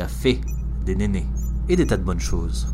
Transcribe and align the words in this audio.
café, 0.00 0.40
des 0.86 0.96
nénés 0.96 1.26
et 1.68 1.76
des 1.76 1.86
tas 1.86 1.98
de 1.98 2.02
bonnes 2.02 2.20
choses. 2.20 2.68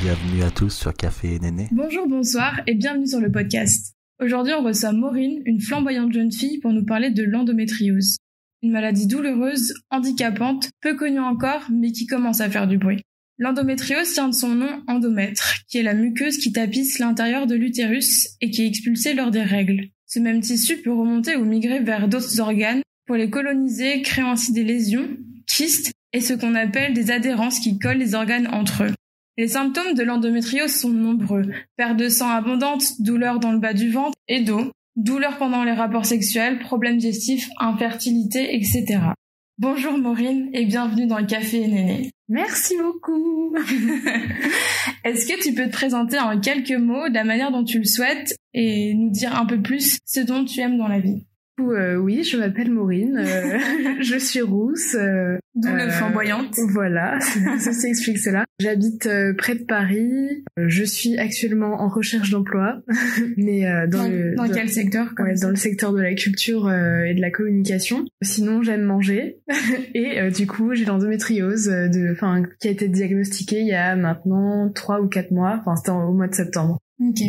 Bienvenue 0.00 0.44
à 0.44 0.50
tous 0.52 0.70
sur 0.70 0.94
Café 0.94 1.34
et 1.34 1.38
Néné. 1.40 1.66
Bonjour, 1.72 2.06
bonsoir 2.06 2.60
et 2.68 2.74
bienvenue 2.76 3.08
sur 3.08 3.18
le 3.18 3.32
podcast. 3.32 3.96
Aujourd'hui, 4.22 4.52
on 4.54 4.62
reçoit 4.62 4.92
Maureen, 4.92 5.42
une 5.44 5.60
flamboyante 5.60 6.12
jeune 6.12 6.30
fille, 6.30 6.60
pour 6.60 6.72
nous 6.72 6.84
parler 6.84 7.10
de 7.10 7.24
l'endométriose. 7.24 8.18
Une 8.62 8.70
maladie 8.70 9.08
douloureuse, 9.08 9.74
handicapante, 9.90 10.70
peu 10.80 10.94
connue 10.94 11.18
encore, 11.18 11.66
mais 11.72 11.90
qui 11.90 12.06
commence 12.06 12.40
à 12.40 12.48
faire 12.48 12.68
du 12.68 12.78
bruit. 12.78 13.02
L'endométriose 13.38 14.12
tient 14.12 14.28
de 14.28 14.34
son 14.34 14.54
nom 14.54 14.82
endomètre, 14.86 15.56
qui 15.68 15.78
est 15.78 15.82
la 15.82 15.94
muqueuse 15.94 16.38
qui 16.38 16.52
tapisse 16.52 17.00
l'intérieur 17.00 17.46
de 17.46 17.56
l'utérus 17.56 18.28
et 18.40 18.50
qui 18.50 18.62
est 18.62 18.68
expulsée 18.68 19.14
lors 19.14 19.32
des 19.32 19.42
règles. 19.42 19.88
Ce 20.06 20.20
même 20.20 20.40
tissu 20.40 20.76
peut 20.76 20.92
remonter 20.92 21.34
ou 21.36 21.44
migrer 21.44 21.80
vers 21.80 22.06
d'autres 22.06 22.38
organes 22.40 22.82
pour 23.06 23.16
les 23.16 23.30
coloniser, 23.30 24.02
créant 24.02 24.32
ainsi 24.32 24.52
des 24.52 24.62
lésions, 24.62 25.08
kystes 25.46 25.92
et 26.12 26.20
ce 26.20 26.32
qu'on 26.32 26.54
appelle 26.54 26.94
des 26.94 27.10
adhérences 27.10 27.58
qui 27.58 27.78
collent 27.78 27.98
les 27.98 28.14
organes 28.14 28.48
entre 28.52 28.84
eux. 28.84 28.94
Les 29.36 29.48
symptômes 29.48 29.94
de 29.94 30.04
l'endométriose 30.04 30.72
sont 30.72 30.90
nombreux. 30.90 31.50
Perte 31.76 31.96
de 31.96 32.08
sang 32.08 32.28
abondante, 32.28 33.00
douleur 33.00 33.40
dans 33.40 33.50
le 33.50 33.58
bas 33.58 33.74
du 33.74 33.90
ventre 33.90 34.16
et 34.28 34.42
dos, 34.42 34.70
douleur 34.94 35.38
pendant 35.38 35.64
les 35.64 35.72
rapports 35.72 36.06
sexuels, 36.06 36.60
problèmes 36.60 36.98
digestifs, 36.98 37.48
infertilité, 37.58 38.54
etc. 38.54 39.00
Bonjour 39.58 39.96
Maureen 39.96 40.50
et 40.52 40.64
bienvenue 40.66 41.06
dans 41.06 41.18
le 41.18 41.26
Café 41.26 41.68
Néné. 41.68 42.10
Merci 42.28 42.74
beaucoup. 42.76 43.54
Est-ce 45.04 45.28
que 45.28 45.40
tu 45.40 45.54
peux 45.54 45.66
te 45.66 45.72
présenter 45.72 46.18
en 46.18 46.40
quelques 46.40 46.72
mots 46.72 47.08
de 47.08 47.14
la 47.14 47.22
manière 47.22 47.52
dont 47.52 47.62
tu 47.62 47.78
le 47.78 47.84
souhaites 47.84 48.36
et 48.52 48.94
nous 48.94 49.10
dire 49.10 49.36
un 49.36 49.46
peu 49.46 49.62
plus 49.62 49.98
ce 50.06 50.18
dont 50.18 50.44
tu 50.44 50.58
aimes 50.58 50.76
dans 50.76 50.88
la 50.88 50.98
vie? 50.98 51.24
Euh, 51.60 51.96
oui, 51.96 52.24
je 52.24 52.36
m'appelle 52.36 52.70
Maureen, 52.70 53.16
euh, 53.16 53.58
je 54.00 54.18
suis 54.18 54.40
rousse. 54.40 54.94
Euh, 54.94 55.38
D'où 55.54 55.68
le 55.68 55.88
flamboyante. 55.88 56.56
Voilà, 56.72 57.18
ceci 57.60 57.86
explique 57.86 58.18
cela. 58.18 58.44
J'habite 58.58 59.08
près 59.38 59.54
de 59.54 59.64
Paris. 59.64 60.44
Je 60.56 60.84
suis 60.84 61.16
actuellement 61.16 61.80
en 61.80 61.88
recherche 61.88 62.30
d'emploi, 62.30 62.82
mais 63.36 63.62
dans, 63.86 64.02
dans, 64.02 64.08
le 64.08 64.34
dans, 64.34 64.48
quel 64.48 64.68
secteur 64.68 65.12
ouais, 65.18 65.34
Dans 65.40 65.50
le 65.50 65.56
secteur 65.56 65.92
de 65.92 66.00
la 66.00 66.14
culture 66.14 66.70
et 66.72 67.14
de 67.14 67.20
la 67.20 67.30
communication. 67.30 68.04
Sinon, 68.22 68.62
j'aime 68.62 68.82
manger 68.82 69.38
et 69.94 70.28
du 70.30 70.46
coup, 70.46 70.74
j'ai 70.74 70.84
l'endométriose, 70.84 71.66
de, 71.66 72.12
enfin, 72.12 72.42
qui 72.60 72.68
a 72.68 72.70
été 72.72 72.88
diagnostiquée 72.88 73.60
il 73.60 73.68
y 73.68 73.74
a 73.74 73.94
maintenant 73.94 74.70
trois 74.74 75.00
ou 75.00 75.08
quatre 75.08 75.30
mois. 75.30 75.60
Enfin, 75.60 75.76
c'était 75.76 75.90
au 75.90 76.12
mois 76.12 76.28
de 76.28 76.34
septembre. 76.34 76.80
Ok. 77.00 77.22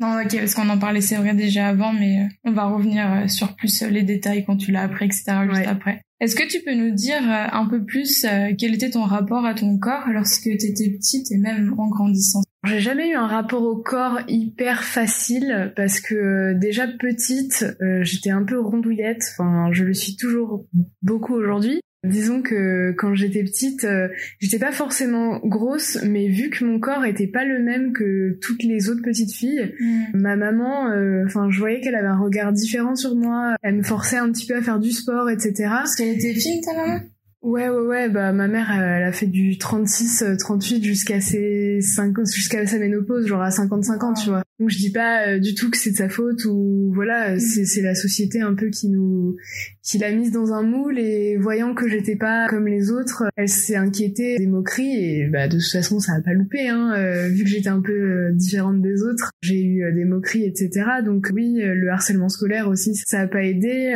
Non, 0.00 0.20
ok, 0.22 0.36
parce 0.38 0.54
qu'on 0.54 0.68
en 0.68 0.78
parlait, 0.78 1.00
c'est 1.00 1.16
vrai, 1.16 1.34
déjà 1.34 1.68
avant, 1.68 1.92
mais 1.92 2.20
euh, 2.20 2.28
on 2.44 2.52
va 2.52 2.66
revenir 2.66 3.12
euh, 3.12 3.26
sur 3.26 3.56
plus 3.56 3.82
euh, 3.82 3.88
les 3.88 4.04
détails 4.04 4.44
quand 4.44 4.56
tu 4.56 4.70
l'as 4.70 4.82
appris, 4.82 5.06
etc., 5.06 5.24
juste 5.50 5.66
après. 5.66 6.02
Est-ce 6.20 6.36
que 6.36 6.48
tu 6.48 6.60
peux 6.64 6.74
nous 6.74 6.92
dire 6.92 7.22
un 7.22 7.66
peu 7.66 7.84
plus 7.84 8.26
quel 8.58 8.74
était 8.74 8.90
ton 8.90 9.04
rapport 9.04 9.46
à 9.46 9.54
ton 9.54 9.78
corps 9.78 10.08
lorsque 10.12 10.42
tu 10.42 10.66
étais 10.66 10.90
petite 10.90 11.30
et 11.30 11.38
même 11.38 11.76
en 11.78 11.86
grandissant? 11.86 12.42
J'ai 12.66 12.80
jamais 12.80 13.10
eu 13.10 13.14
un 13.14 13.28
rapport 13.28 13.62
au 13.62 13.76
corps 13.76 14.18
hyper 14.26 14.82
facile 14.82 15.72
parce 15.76 16.00
que 16.00 16.54
déjà 16.54 16.88
petite, 16.88 17.64
j'étais 18.00 18.30
un 18.30 18.42
peu 18.42 18.58
rondouillette. 18.58 19.22
Enfin, 19.32 19.68
je 19.70 19.84
le 19.84 19.94
suis 19.94 20.16
toujours 20.16 20.66
beaucoup 21.02 21.34
aujourd'hui. 21.34 21.80
Disons 22.04 22.42
que 22.42 22.92
quand 22.92 23.14
j'étais 23.14 23.42
petite, 23.42 23.82
euh, 23.82 24.08
j'étais 24.38 24.60
pas 24.60 24.70
forcément 24.70 25.40
grosse, 25.42 25.98
mais 26.04 26.28
vu 26.28 26.48
que 26.48 26.64
mon 26.64 26.78
corps 26.78 27.04
était 27.04 27.26
pas 27.26 27.44
le 27.44 27.58
même 27.58 27.92
que 27.92 28.38
toutes 28.40 28.62
les 28.62 28.88
autres 28.88 29.02
petites 29.02 29.32
filles, 29.32 29.74
mm. 29.80 30.04
ma 30.14 30.36
maman, 30.36 30.90
euh, 30.90 31.24
enfin, 31.26 31.50
je 31.50 31.58
voyais 31.58 31.80
qu'elle 31.80 31.96
avait 31.96 32.06
un 32.06 32.18
regard 32.18 32.52
différent 32.52 32.94
sur 32.94 33.16
moi. 33.16 33.56
Elle 33.62 33.78
me 33.78 33.82
forçait 33.82 34.16
un 34.16 34.30
petit 34.30 34.46
peu 34.46 34.56
à 34.56 34.62
faire 34.62 34.78
du 34.78 34.92
sport, 34.92 35.28
etc. 35.28 35.52
Parce 35.68 35.96
qu'elle 35.96 36.14
était 36.14 36.34
fine, 36.34 36.60
ta 36.60 36.74
maman? 36.74 37.00
Ouais, 37.40 37.68
ouais, 37.68 37.86
ouais, 37.86 38.08
bah 38.08 38.32
ma 38.32 38.48
mère, 38.48 38.68
elle 38.72 39.04
a 39.04 39.12
fait 39.12 39.28
du 39.28 39.58
36, 39.58 40.24
38 40.40 40.76
euh, 40.76 40.82
jusqu'à 40.82 41.20
ses 41.20 41.80
5, 41.80 42.12
jusqu'à 42.34 42.66
sa 42.66 42.78
ménopause, 42.80 43.28
genre 43.28 43.42
à 43.42 43.52
55 43.52 44.02
ans, 44.02 44.12
tu 44.12 44.30
vois. 44.30 44.42
Donc 44.58 44.70
je 44.70 44.78
dis 44.78 44.90
pas 44.90 45.28
euh, 45.28 45.38
du 45.38 45.54
tout 45.54 45.70
que 45.70 45.76
c'est 45.76 45.92
de 45.92 45.96
sa 45.96 46.08
faute 46.08 46.44
ou 46.46 46.90
voilà, 46.92 47.36
mm. 47.36 47.38
c'est 47.38 47.64
c'est 47.64 47.80
la 47.80 47.94
société 47.94 48.40
un 48.40 48.54
peu 48.54 48.70
qui 48.70 48.88
nous 48.88 49.36
qui 49.84 49.98
l'a 49.98 50.10
mise 50.10 50.32
dans 50.32 50.52
un 50.52 50.64
moule 50.64 50.98
et 50.98 51.36
voyant 51.36 51.74
que 51.74 51.88
j'étais 51.88 52.16
pas 52.16 52.48
comme 52.48 52.66
les 52.66 52.90
autres, 52.90 53.22
elle 53.36 53.48
s'est 53.48 53.76
inquiétée 53.76 54.36
des 54.36 54.48
moqueries 54.48 54.96
et 54.96 55.28
bah 55.28 55.46
de 55.46 55.58
toute 55.58 55.70
façon 55.70 56.00
ça 56.00 56.14
a 56.14 56.20
pas 56.20 56.32
loupé 56.32 56.68
hein, 56.68 56.92
euh, 56.96 57.28
vu 57.28 57.44
que 57.44 57.50
j'étais 57.50 57.68
un 57.68 57.80
peu 57.80 58.32
différente 58.32 58.82
des 58.82 59.04
autres, 59.04 59.30
j'ai 59.42 59.62
eu 59.62 59.92
des 59.94 60.04
moqueries 60.04 60.44
etc. 60.44 60.86
Donc 61.04 61.30
oui, 61.32 61.60
le 61.62 61.88
harcèlement 61.88 62.28
scolaire 62.28 62.68
aussi 62.68 62.96
ça 62.96 63.20
a 63.20 63.26
pas 63.28 63.44
aidé, 63.44 63.94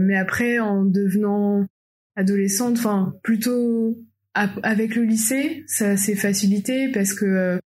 mais 0.00 0.16
après 0.16 0.60
en 0.60 0.84
devenant 0.84 1.66
adolescente, 2.16 2.78
enfin 2.78 3.14
plutôt 3.22 3.96
avec 4.34 4.94
le 4.94 5.02
lycée, 5.02 5.64
ça 5.66 5.96
s'est 5.96 6.14
facilité 6.14 6.90
parce 6.92 7.14
que 7.14 7.24
euh, 7.24 7.58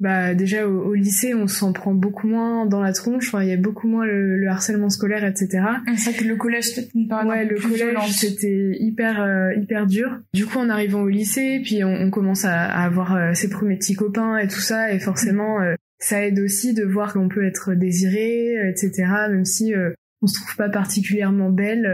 bah 0.00 0.34
déjà 0.34 0.66
au, 0.66 0.94
lycée 0.94 1.34
on 1.34 1.46
s'en 1.46 1.72
prend 1.72 1.92
beaucoup 1.92 2.26
moins 2.26 2.66
dans 2.66 2.80
la 2.80 2.92
tronche, 2.92 3.28
enfin 3.28 3.42
il 3.42 3.48
y 3.48 3.52
a 3.52 3.56
beaucoup 3.56 3.88
moins 3.88 4.06
le, 4.06 4.46
harcèlement 4.48 4.90
scolaire, 4.90 5.24
etc. 5.24 5.62
C'est 5.96 6.16
que 6.16 6.24
le 6.24 6.36
collège 6.36 6.64
c'était 6.64 6.90
ouais 7.26 7.44
le 7.44 7.60
collège 7.60 8.12
c'était 8.12 8.76
hyper 8.78 9.22
euh, 9.22 9.52
hyper 9.54 9.86
dur. 9.86 10.20
Du 10.34 10.46
coup 10.46 10.58
en 10.58 10.68
arrivant 10.68 11.00
au 11.00 11.08
lycée, 11.08 11.60
puis 11.62 11.84
on, 11.84 12.10
commence 12.10 12.44
à, 12.44 12.64
avoir 12.64 13.14
euh, 13.14 13.34
ses 13.34 13.48
premiers 13.48 13.76
petits 13.76 13.94
copains 13.94 14.38
et 14.38 14.48
tout 14.48 14.60
ça, 14.60 14.92
et 14.92 14.98
forcément 14.98 15.58
ça 15.98 16.24
aide 16.24 16.38
aussi 16.38 16.72
de 16.72 16.84
voir 16.84 17.12
qu'on 17.12 17.28
peut 17.28 17.44
être 17.44 17.74
désiré, 17.74 18.70
etc. 18.70 19.04
Même 19.28 19.44
si 19.44 19.74
on 20.22 20.26
se 20.26 20.40
trouve 20.40 20.56
pas 20.56 20.70
particulièrement 20.70 21.50
belle, 21.50 21.86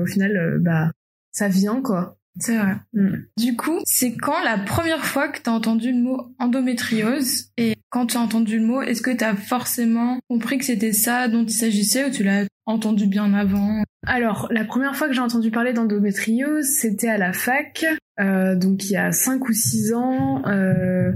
au 0.00 0.06
final 0.06 0.58
bah 0.60 0.92
ça 1.38 1.48
vient 1.48 1.80
quoi. 1.80 2.16
C'est 2.40 2.56
vrai. 2.56 2.76
Mm. 2.92 3.14
Du 3.36 3.56
coup, 3.56 3.78
c'est 3.84 4.16
quand 4.16 4.42
la 4.42 4.58
première 4.58 5.04
fois 5.04 5.28
que 5.28 5.40
tu 5.40 5.48
as 5.48 5.52
entendu 5.52 5.92
le 5.92 5.98
mot 5.98 6.34
endométriose 6.38 7.50
Et 7.56 7.74
quand 7.90 8.06
tu 8.06 8.16
as 8.16 8.20
entendu 8.20 8.58
le 8.58 8.66
mot, 8.66 8.82
est-ce 8.82 9.02
que 9.02 9.10
tu 9.10 9.24
as 9.24 9.34
forcément 9.34 10.18
compris 10.28 10.58
que 10.58 10.64
c'était 10.64 10.92
ça 10.92 11.28
dont 11.28 11.44
il 11.44 11.52
s'agissait 11.52 12.04
ou 12.04 12.10
tu 12.10 12.22
l'as 12.22 12.44
entendu 12.66 13.06
bien 13.06 13.32
avant? 13.32 13.82
Alors, 14.06 14.48
la 14.50 14.64
première 14.64 14.94
fois 14.94 15.08
que 15.08 15.14
j'ai 15.14 15.20
entendu 15.20 15.50
parler 15.50 15.72
d'endométriose, 15.72 16.66
c'était 16.66 17.08
à 17.08 17.18
la 17.18 17.32
fac. 17.32 17.84
Euh, 18.20 18.56
donc 18.56 18.84
il 18.86 18.92
y 18.92 18.96
a 18.96 19.12
5 19.12 19.48
ou 19.48 19.52
6 19.52 19.92
ans, 19.92 20.42
euh, 20.46 21.12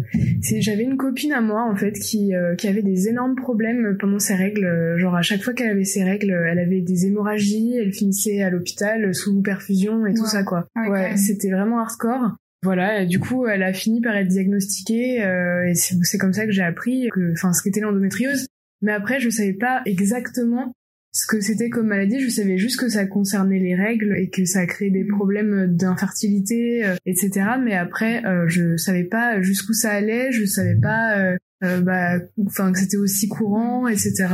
j'avais 0.61 0.85
une 0.85 0.97
copine 0.97 1.33
à 1.33 1.41
moi 1.41 1.65
en 1.65 1.75
fait 1.75 1.91
qui, 1.93 2.33
euh, 2.33 2.55
qui 2.55 2.69
avait 2.69 2.83
des 2.83 3.09
énormes 3.09 3.35
problèmes 3.35 3.97
pendant 3.99 4.21
ses 4.21 4.35
règles. 4.35 4.95
Genre 4.99 5.17
à 5.17 5.23
chaque 5.23 5.43
fois 5.43 5.53
qu'elle 5.53 5.71
avait 5.71 5.85
ses 5.85 6.05
règles, 6.05 6.31
elle 6.31 6.61
avait 6.61 6.81
des 6.81 7.07
hémorragies, 7.07 7.75
elle 7.77 7.93
finissait 7.93 8.43
à 8.43 8.51
l'hôpital 8.51 9.13
sous 9.15 9.43
perfusion 9.43 10.07
et 10.07 10.15
tout 10.15 10.27
ça 10.27 10.45
quoi. 10.45 10.69
Ah, 10.77 10.89
ouais, 10.91 11.17
c'était 11.17 11.51
vraiment 11.51 11.81
hardcore. 11.81 12.37
Voilà, 12.63 13.05
du 13.05 13.19
coup, 13.19 13.47
elle 13.47 13.63
a 13.63 13.73
fini 13.73 14.01
par 14.01 14.17
être 14.17 14.29
diagnostiquée 14.29 15.17
et 15.17 15.75
c'est 15.75 16.19
comme 16.19 16.33
ça 16.33 16.47
que 16.47 16.53
j'ai 16.53 16.63
appris 16.63 17.09
que, 17.13 17.33
enfin, 17.33 17.53
ce 17.53 17.63
qu'était 17.63 17.81
l'endométriose. 17.81 18.47
Mais 18.83 18.93
après, 18.93 19.19
je 19.19 19.31
savais 19.31 19.53
pas 19.53 19.83
exactement 19.85 20.73
ce 21.13 21.27
que 21.27 21.41
c'était 21.41 21.69
comme 21.69 21.89
maladie, 21.89 22.21
je 22.21 22.31
savais 22.31 22.57
juste 22.57 22.81
que 22.81 22.89
ça 22.89 23.07
concernait 23.07 23.59
les 23.59 23.75
règles 23.75 24.17
et 24.17 24.31
que 24.31 24.47
ça 24.47 24.67
créait 24.67 24.91
des 24.91 25.05
problèmes 25.05 25.77
d'infertilité, 25.77 26.85
euh, 26.87 26.97
etc. 27.05 27.51
Mais 27.63 27.75
après, 27.75 28.25
euh, 28.25 28.49
je 28.49 28.77
savais 28.79 29.05
pas 29.05 29.43
jusqu'où 29.43 29.75
ça 29.75 29.91
allait, 29.91 30.33
je 30.33 30.47
savais 30.47 30.75
pas, 30.75 31.19
euh, 31.19 31.37
euh 31.65 31.81
bah, 31.83 32.19
enfin 32.47 32.73
que 32.73 32.79
c'était 32.79 32.97
aussi 32.97 33.29
courant, 33.29 33.87
etc. 33.89 34.27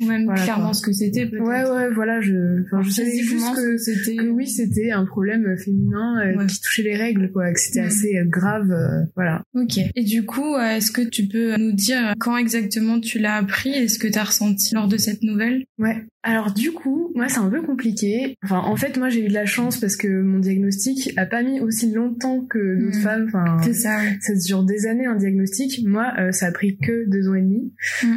Ou 0.00 0.06
même 0.06 0.26
clairement 0.34 0.72
ce 0.72 0.82
que 0.82 0.92
c'était 0.92 1.26
peut-être. 1.26 1.44
Ouais 1.44 1.64
ouais 1.64 1.90
voilà 1.94 2.20
je 2.20 2.62
enfin 2.64 2.82
je 2.82 2.90
savais 2.90 3.16
juste 3.16 3.54
que 3.54 3.76
c'était 3.76 4.16
que 4.16 4.28
oui 4.28 4.48
c'était 4.48 4.90
un 4.90 5.04
problème 5.06 5.56
féminin 5.56 6.20
euh, 6.20 6.46
qui 6.46 6.60
touchait 6.60 6.82
les 6.82 6.96
règles 6.96 7.30
quoi 7.30 7.52
que 7.52 7.60
c'était 7.60 7.80
assez 7.80 8.18
euh, 8.18 8.24
grave 8.24 8.72
euh, 8.72 9.04
voilà. 9.14 9.42
OK. 9.54 9.78
Et 9.94 10.02
du 10.02 10.24
coup 10.26 10.56
est-ce 10.58 10.90
que 10.90 11.02
tu 11.02 11.28
peux 11.28 11.56
nous 11.56 11.72
dire 11.72 12.14
quand 12.18 12.36
exactement 12.36 12.98
tu 12.98 13.20
l'as 13.20 13.36
appris 13.36 13.70
et 13.70 13.88
ce 13.88 14.00
que 14.00 14.08
tu 14.08 14.18
as 14.18 14.24
ressenti 14.24 14.74
lors 14.74 14.88
de 14.88 14.96
cette 14.96 15.22
nouvelle? 15.22 15.64
Ouais. 15.78 16.04
Alors 16.26 16.52
du 16.52 16.72
coup, 16.72 17.12
moi 17.14 17.28
c'est 17.28 17.38
un 17.38 17.50
peu 17.50 17.60
compliqué. 17.60 18.34
Enfin 18.42 18.58
en 18.58 18.76
fait 18.76 18.96
moi 18.96 19.10
j'ai 19.10 19.24
eu 19.24 19.28
de 19.28 19.34
la 19.34 19.44
chance 19.44 19.78
parce 19.78 19.94
que 19.94 20.08
mon 20.22 20.38
diagnostic 20.38 21.12
a 21.18 21.26
pas 21.26 21.42
mis 21.42 21.60
aussi 21.60 21.92
longtemps 21.92 22.40
que 22.40 22.80
d'autres 22.80 22.98
mmh. 22.98 23.02
femmes. 23.02 23.24
Enfin 23.28 23.58
c'est 23.62 23.74
ça. 23.74 23.98
Ça 24.20 24.32
dure 24.34 24.64
des 24.64 24.86
années 24.86 25.04
un 25.04 25.16
diagnostic. 25.16 25.86
Moi 25.86 26.12
ça 26.32 26.46
a 26.46 26.52
pris 26.52 26.78
que 26.78 27.08
deux 27.10 27.28
ans 27.28 27.34
et 27.34 27.42
demi. 27.42 27.74
Mmh. 28.02 28.16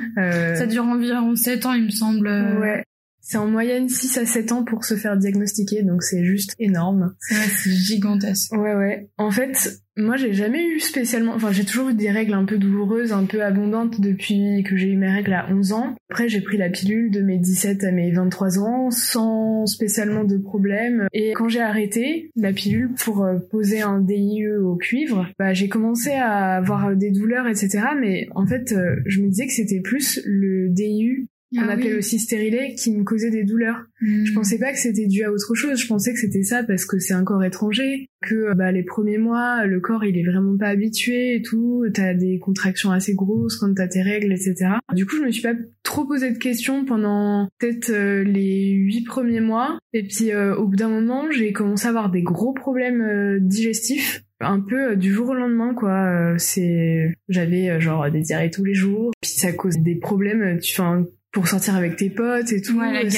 ça 0.55 0.65
dure 0.65 0.85
environ 0.85 1.35
sept 1.35 1.65
ans 1.65 1.73
il 1.73 1.83
me 1.83 1.89
semble. 1.89 2.29
Ouais. 2.61 2.83
C'est 3.29 3.37
en 3.37 3.47
moyenne 3.47 3.89
6 3.89 4.19
à 4.19 4.25
7 4.25 4.53
ans 4.53 4.63
pour 4.63 4.85
se 4.85 4.95
faire 4.95 5.17
diagnostiquer, 5.17 5.83
donc 5.83 6.01
c'est 6.01 6.23
juste 6.23 6.55
énorme. 6.59 7.13
C'est 7.19 7.71
gigantesque. 7.71 8.53
Ouais, 8.53 8.73
ouais. 8.73 9.09
En 9.17 9.31
fait, 9.31 9.81
moi, 9.97 10.15
j'ai 10.15 10.31
jamais 10.31 10.65
eu 10.65 10.79
spécialement, 10.79 11.33
enfin, 11.33 11.51
j'ai 11.51 11.65
toujours 11.65 11.89
eu 11.89 11.93
des 11.93 12.09
règles 12.09 12.33
un 12.33 12.45
peu 12.45 12.57
douloureuses, 12.57 13.11
un 13.11 13.25
peu 13.25 13.43
abondantes 13.43 13.99
depuis 13.99 14.63
que 14.63 14.77
j'ai 14.77 14.87
eu 14.87 14.95
mes 14.95 15.11
règles 15.11 15.33
à 15.33 15.45
11 15.51 15.73
ans. 15.73 15.95
Après, 16.09 16.29
j'ai 16.29 16.39
pris 16.39 16.55
la 16.55 16.69
pilule 16.69 17.11
de 17.11 17.19
mes 17.21 17.37
17 17.37 17.83
à 17.83 17.91
mes 17.91 18.13
23 18.13 18.59
ans 18.59 18.91
sans 18.91 19.65
spécialement 19.65 20.23
de 20.23 20.37
problème. 20.37 21.09
Et 21.11 21.33
quand 21.33 21.49
j'ai 21.49 21.59
arrêté 21.59 22.31
la 22.37 22.53
pilule 22.53 22.91
pour 23.03 23.25
euh, 23.25 23.39
poser 23.51 23.81
un 23.81 23.99
DIE 23.99 24.47
au 24.47 24.77
cuivre, 24.77 25.27
bah, 25.37 25.51
j'ai 25.51 25.67
commencé 25.67 26.11
à 26.11 26.55
avoir 26.55 26.95
des 26.95 27.11
douleurs, 27.11 27.47
etc. 27.47 27.79
Mais 27.99 28.29
en 28.35 28.47
fait, 28.47 28.71
euh, 28.71 28.95
je 29.05 29.21
me 29.21 29.27
disais 29.27 29.47
que 29.47 29.53
c'était 29.53 29.81
plus 29.81 30.21
le 30.25 30.69
DIU 30.69 31.27
on 31.55 31.61
Ah 31.61 31.75
oui. 31.77 31.93
aussi 31.93 32.19
stérilé, 32.19 32.75
qui 32.75 32.91
me 32.91 33.03
causait 33.03 33.31
des 33.31 33.43
douleurs. 33.43 33.85
Hmm. 34.01 34.25
Je 34.25 34.33
pensais 34.33 34.59
pas 34.59 34.71
que 34.71 34.79
c'était 34.79 35.07
dû 35.07 35.23
à 35.23 35.31
autre 35.31 35.55
chose. 35.55 35.79
Je 35.79 35.87
pensais 35.87 36.13
que 36.13 36.19
c'était 36.19 36.43
ça 36.43 36.63
parce 36.63 36.85
que 36.85 36.99
c'est 36.99 37.13
un 37.13 37.23
corps 37.23 37.43
étranger, 37.43 38.09
que 38.21 38.53
bah, 38.55 38.71
les 38.71 38.83
premiers 38.83 39.17
mois, 39.17 39.65
le 39.65 39.79
corps 39.79 40.03
il 40.03 40.17
est 40.17 40.25
vraiment 40.25 40.57
pas 40.57 40.67
habitué 40.67 41.35
et 41.35 41.41
tout. 41.41 41.85
T'as 41.93 42.13
des 42.13 42.39
contractions 42.39 42.91
assez 42.91 43.13
grosses 43.13 43.57
quand 43.57 43.73
t'as 43.73 43.87
tes 43.87 44.01
règles, 44.01 44.33
etc. 44.33 44.71
Du 44.93 45.05
coup, 45.05 45.15
je 45.17 45.23
me 45.23 45.31
suis 45.31 45.41
pas 45.41 45.55
trop 45.83 46.05
posé 46.05 46.31
de 46.31 46.37
questions 46.37 46.85
pendant 46.85 47.47
peut-être 47.59 47.89
euh, 47.91 48.23
les 48.23 48.71
huit 48.71 49.03
premiers 49.05 49.39
mois. 49.39 49.79
Et 49.93 50.03
puis 50.03 50.31
euh, 50.31 50.55
au 50.55 50.67
bout 50.67 50.75
d'un 50.75 50.89
moment, 50.89 51.31
j'ai 51.31 51.53
commencé 51.53 51.85
à 51.85 51.89
avoir 51.89 52.11
des 52.11 52.21
gros 52.21 52.53
problèmes 52.53 53.01
euh, 53.01 53.39
digestifs. 53.41 54.23
Un 54.39 54.59
peu 54.59 54.91
euh, 54.91 54.95
du 54.95 55.11
jour 55.11 55.29
au 55.29 55.33
lendemain, 55.33 55.73
quoi. 55.73 56.35
C'est, 56.37 57.11
j'avais 57.27 57.79
genre 57.81 58.09
des 58.11 58.21
diarrhées 58.21 58.51
tous 58.51 58.63
les 58.63 58.75
jours. 58.75 59.11
Puis 59.21 59.31
ça 59.31 59.51
cause 59.51 59.77
des 59.79 59.95
problèmes. 59.95 60.59
Tu, 60.59 60.79
enfin, 60.79 61.07
pour 61.31 61.47
sortir 61.47 61.75
avec 61.75 61.95
tes 61.97 62.09
potes 62.09 62.51
et 62.51 62.61
tout. 62.61 62.79
Ouais, 62.79 63.09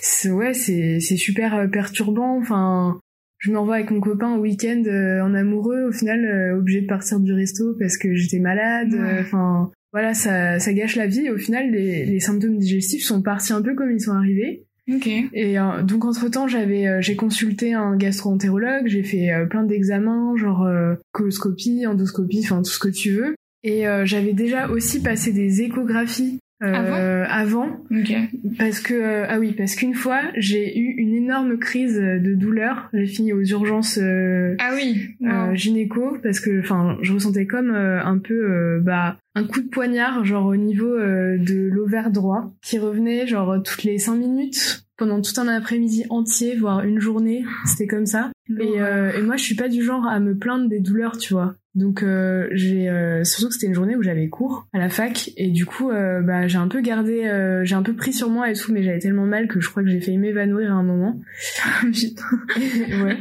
c'est- 0.00 0.30
ouais 0.30 0.54
c'est 0.54 0.98
c'est 1.00 1.16
super 1.16 1.54
euh, 1.54 1.66
perturbant. 1.66 2.38
Enfin 2.38 2.98
je 3.38 3.52
m'envoie 3.52 3.76
avec 3.76 3.90
mon 3.92 4.00
copain 4.00 4.34
au 4.34 4.40
week-end 4.40 4.82
euh, 4.86 5.20
en 5.22 5.34
amoureux. 5.34 5.84
Au 5.88 5.92
final 5.92 6.24
euh, 6.24 6.58
obligé 6.58 6.80
de 6.80 6.86
partir 6.86 7.20
du 7.20 7.32
resto 7.32 7.74
parce 7.78 7.96
que 7.96 8.14
j'étais 8.14 8.40
malade. 8.40 8.92
Ouais. 8.92 8.98
euh, 8.98 9.20
enfin 9.20 9.70
voilà 9.92 10.14
ça 10.14 10.58
ça 10.58 10.72
gâche 10.72 10.96
la 10.96 11.06
vie. 11.06 11.30
Au 11.30 11.38
final 11.38 11.70
les, 11.70 12.04
les 12.04 12.20
symptômes 12.20 12.58
digestifs 12.58 13.04
sont 13.04 13.22
partis 13.22 13.52
un 13.52 13.62
peu 13.62 13.74
comme 13.74 13.90
ils 13.92 14.00
sont 14.00 14.12
arrivés. 14.14 14.64
Ok. 14.90 15.06
et 15.06 15.58
euh, 15.58 15.82
donc 15.82 16.06
entre 16.06 16.30
temps 16.30 16.48
j'avais 16.48 16.88
euh, 16.88 17.02
j'ai 17.02 17.14
consulté 17.14 17.74
un 17.74 17.96
gastro-entérologue. 17.96 18.86
J'ai 18.86 19.02
fait 19.02 19.30
euh, 19.30 19.44
plein 19.44 19.62
d'examens 19.64 20.34
genre 20.36 20.66
coloscopie 21.12 21.86
endoscopie 21.86 22.40
enfin 22.44 22.58
tout 22.62 22.70
ce 22.70 22.78
que 22.78 22.88
tu 22.88 23.10
veux. 23.12 23.34
Et 23.64 23.84
j'avais 24.04 24.32
déjà 24.32 24.68
aussi 24.68 25.02
passé 25.02 25.32
des 25.32 25.62
échographies 25.62 26.38
euh, 26.62 27.24
avant 27.28 27.68
Ok. 27.90 28.12
parce 28.58 28.80
que 28.80 28.94
euh, 28.94 29.26
ah 29.28 29.38
oui, 29.38 29.52
parce 29.56 29.74
qu'une 29.76 29.94
fois 29.94 30.20
j'ai 30.36 30.76
eu 30.78 30.94
une 30.98 31.14
énorme 31.14 31.58
crise 31.58 31.96
de 31.96 32.34
douleur. 32.34 32.88
J'ai 32.92 33.06
fini 33.06 33.32
aux 33.32 33.42
urgences 33.44 33.98
euh, 34.02 34.56
Ah 34.58 34.72
oui. 34.74 35.10
euh, 35.24 35.48
wow. 35.50 35.54
gynéco 35.54 36.18
parce 36.22 36.40
que 36.40 36.60
enfin 36.60 36.98
je 37.02 37.12
ressentais 37.12 37.46
comme 37.46 37.70
euh, 37.70 38.02
un 38.04 38.18
peu 38.18 38.34
euh, 38.34 38.80
bah 38.82 39.18
un 39.34 39.44
coup 39.44 39.60
de 39.60 39.68
poignard 39.68 40.24
genre 40.24 40.46
au 40.46 40.56
niveau 40.56 40.92
euh, 40.92 41.38
de 41.38 41.68
l'ovaire 41.70 42.10
droit 42.10 42.52
qui 42.62 42.78
revenait 42.78 43.26
genre 43.26 43.62
toutes 43.62 43.84
les 43.84 43.98
cinq 43.98 44.16
minutes 44.16 44.84
pendant 44.96 45.20
tout 45.22 45.38
un 45.40 45.46
après-midi 45.46 46.06
entier 46.10 46.56
voire 46.56 46.82
une 46.82 46.98
journée 46.98 47.44
c'était 47.66 47.86
comme 47.86 48.06
ça 48.06 48.32
et, 48.58 48.80
euh, 48.80 49.12
et 49.16 49.22
moi 49.22 49.36
je 49.36 49.44
suis 49.44 49.54
pas 49.54 49.68
du 49.68 49.82
genre 49.84 50.06
à 50.08 50.18
me 50.18 50.36
plaindre 50.36 50.68
des 50.68 50.80
douleurs 50.80 51.18
tu 51.18 51.34
vois 51.34 51.54
donc 51.74 52.02
euh, 52.02 52.48
j'ai 52.52 52.88
euh, 52.88 53.22
surtout 53.24 53.48
que 53.48 53.54
c'était 53.54 53.66
une 53.66 53.74
journée 53.74 53.94
où 53.96 54.02
j'avais 54.02 54.28
cours 54.28 54.66
à 54.72 54.78
la 54.78 54.88
fac 54.88 55.30
et 55.36 55.48
du 55.50 55.66
coup 55.66 55.90
euh, 55.90 56.20
bah 56.22 56.46
j'ai 56.48 56.56
un 56.58 56.66
peu 56.68 56.80
gardé 56.80 57.24
euh, 57.26 57.64
j'ai 57.64 57.74
un 57.74 57.82
peu 57.82 57.94
pris 57.94 58.12
sur 58.12 58.30
moi 58.30 58.50
et 58.50 58.54
tout 58.54 58.72
mais 58.72 58.82
j'avais 58.82 58.98
tellement 58.98 59.26
mal 59.26 59.46
que 59.48 59.60
je 59.60 59.68
crois 59.68 59.82
que 59.82 59.88
j'ai 59.88 60.00
failli 60.00 60.18
m'évanouir 60.18 60.70
à 60.72 60.74
un 60.74 60.82
moment 60.82 61.20
Putain. 61.82 62.24
ouais 63.04 63.16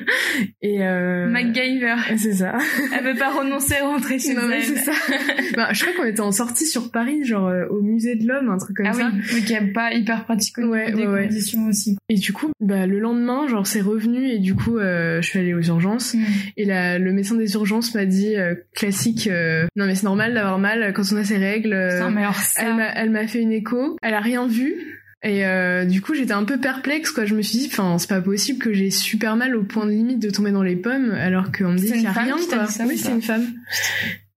et 0.61 0.83
euh, 0.85 1.27
MacGyver. 1.29 1.95
c'est 2.17 2.33
ça 2.33 2.57
Elle 2.97 3.03
veut 3.05 3.19
pas 3.19 3.31
renoncer 3.37 3.75
à 3.75 3.85
rentrer 3.85 4.17
chez 4.19 4.33
non 4.33 4.47
mais 4.47 4.57
elle. 4.57 4.63
c'est 4.63 4.77
ça 4.77 4.91
bah, 5.55 5.69
je 5.73 5.83
crois 5.83 5.93
qu'on 5.95 6.09
était 6.09 6.21
en 6.21 6.31
sortie 6.31 6.65
sur 6.65 6.91
Paris 6.91 7.25
genre 7.25 7.51
au 7.69 7.81
musée 7.81 8.15
de 8.15 8.27
l'homme 8.27 8.49
un 8.49 8.57
truc 8.57 8.77
comme 8.77 8.87
Ah 8.89 8.93
ça 8.93 9.11
oui, 9.13 9.21
oui, 9.35 9.43
qui 9.43 9.53
est 9.53 9.73
pas 9.73 9.93
hyper 9.93 10.23
pratique 10.25 10.57
Ouais, 10.57 10.91
des 10.91 11.05
ouais, 11.05 11.07
ouais. 11.07 11.27
conditions 11.27 11.67
aussi. 11.67 11.97
et 12.09 12.15
du 12.15 12.33
coup 12.33 12.51
bah 12.59 12.87
le 12.87 12.99
lendemain 12.99 13.47
genre 13.47 13.67
c'est 13.67 13.81
revenu 13.81 14.27
et 14.29 14.39
du 14.39 14.55
coup 14.55 14.77
euh, 14.77 15.21
je 15.21 15.27
suis 15.27 15.39
allée 15.39 15.53
aux 15.53 15.61
urgences 15.61 15.97
Hmm. 16.13 16.23
Et 16.55 16.63
la, 16.65 16.99
le 16.99 17.11
médecin 17.11 17.35
des 17.35 17.53
urgences 17.55 17.93
m'a 17.93 18.05
dit 18.05 18.35
euh, 18.37 18.55
classique, 18.75 19.27
euh, 19.27 19.65
non 19.75 19.85
mais 19.85 19.95
c'est 19.95 20.03
normal 20.05 20.33
d'avoir 20.33 20.59
mal 20.59 20.93
quand 20.93 21.03
on 21.11 21.17
a 21.17 21.23
ses 21.23 21.37
règles. 21.37 21.73
euh, 21.73 21.97
Putain, 21.97 22.11
mais 22.11 22.21
alors 22.21 22.35
elle 22.57 22.65
ça... 22.67 22.73
m'a, 22.73 22.87
elle 22.93 23.09
m'a 23.11 23.27
fait 23.27 23.41
une 23.41 23.51
écho, 23.51 23.97
elle 24.01 24.13
a 24.13 24.19
rien 24.21 24.47
vu. 24.47 24.75
Et 25.23 25.45
euh, 25.47 25.85
du 25.85 25.99
coup 26.01 26.13
j'étais 26.13 26.33
un 26.33 26.43
peu 26.43 26.59
perplexe 26.59 27.09
quoi. 27.11 27.25
Je 27.25 27.33
me 27.33 27.41
suis 27.41 27.57
dit, 27.57 27.69
enfin 27.71 27.97
c'est 27.97 28.07
pas 28.07 28.21
possible 28.21 28.59
que 28.59 28.71
j'ai 28.71 28.91
super 28.91 29.35
mal 29.35 29.55
au 29.55 29.63
point 29.63 29.85
de 29.85 29.91
limite 29.91 30.19
de 30.19 30.29
tomber 30.29 30.51
dans 30.51 30.61
les 30.61 30.75
pommes 30.75 31.11
alors 31.11 31.51
qu'on 31.51 31.71
me 31.71 31.77
dit 31.77 31.91
qu'il 31.91 32.03
y 32.03 32.07
a 32.07 32.13
femme 32.13 32.25
rien 32.25 32.35
quoi. 32.35 32.67
ça 32.67 32.85
oui 32.87 32.97
c'est 32.97 33.11
une 33.11 33.23
femme. 33.23 33.45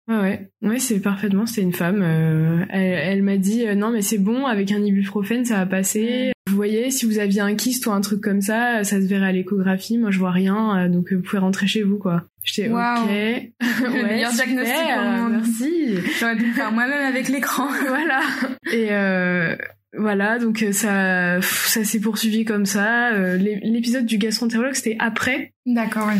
Ouais 0.09 0.17
ouais, 0.17 0.51
ouais 0.63 0.79
c'est 0.79 0.99
parfaitement 0.99 1.45
c'est 1.47 1.61
une 1.61 1.75
femme. 1.75 2.01
Euh, 2.03 2.65
elle, 2.71 2.83
elle 3.19 3.23
m'a 3.23 3.37
dit 3.37 3.69
euh, 3.69 3.75
non 3.75 3.91
mais 3.91 4.01
c'est 4.03 4.19
bon 4.19 4.47
avec 4.47 4.73
un 4.73 4.83
ibuprofène 4.83 5.45
ça 5.45 5.57
va 5.59 5.67
passer. 5.67 6.33
Vous 6.49 6.57
voyez 6.57 6.91
si 6.91 7.05
vous 7.07 7.19
aviez 7.21 7.43
un 7.43 7.55
kyste 7.55 7.87
ou 7.87 7.93
un 7.93 8.01
truc 8.01 8.21
comme 8.23 8.41
ça 8.41 8.83
ça 8.83 9.01
se 9.01 9.07
verrait 9.07 9.27
à 9.29 9.33
l'échographie. 9.33 9.99
Moi 9.99 10.11
je 10.11 10.19
vois 10.19 10.33
rien 10.33 10.79
euh, 10.79 10.89
donc 10.89 11.13
euh, 11.13 11.17
vous 11.17 11.23
pouvez 11.23 11.39
rentrer 11.39 11.67
chez 11.67 11.83
vous 11.83 11.99
quoi. 11.99 12.25
J'étais 12.45 12.69
Waouh. 12.69 13.05
ok. 13.05 13.09
Le 13.61 14.07
meilleur 14.07 14.33
diagnostic 14.33 14.77
au 14.99 15.03
monde. 15.11 15.33
Merci. 15.33 15.95
J'aurais 16.19 16.37
pu 16.37 16.47
le 16.47 16.53
faire 16.53 16.73
moi-même 16.73 17.05
avec 17.07 17.29
l'écran. 17.29 17.69
voilà. 17.89 18.21
Et 18.73 18.89
euh, 18.93 19.57
voilà, 19.97 20.39
donc 20.39 20.63
euh, 20.63 20.73
ça, 20.73 21.41
ça 21.43 21.85
s'est 21.85 22.01
poursuivi 22.01 22.45
comme 22.45 22.65
ça. 22.67 23.11
Euh, 23.13 23.37
l'é- 23.37 23.61
L'épisode 23.63 24.07
du 24.07 24.19
gastroentérologue, 24.19 24.75
c'était 24.75 24.97
après. 25.01 25.53
D'accord, 25.67 26.07
ouais. 26.07 26.15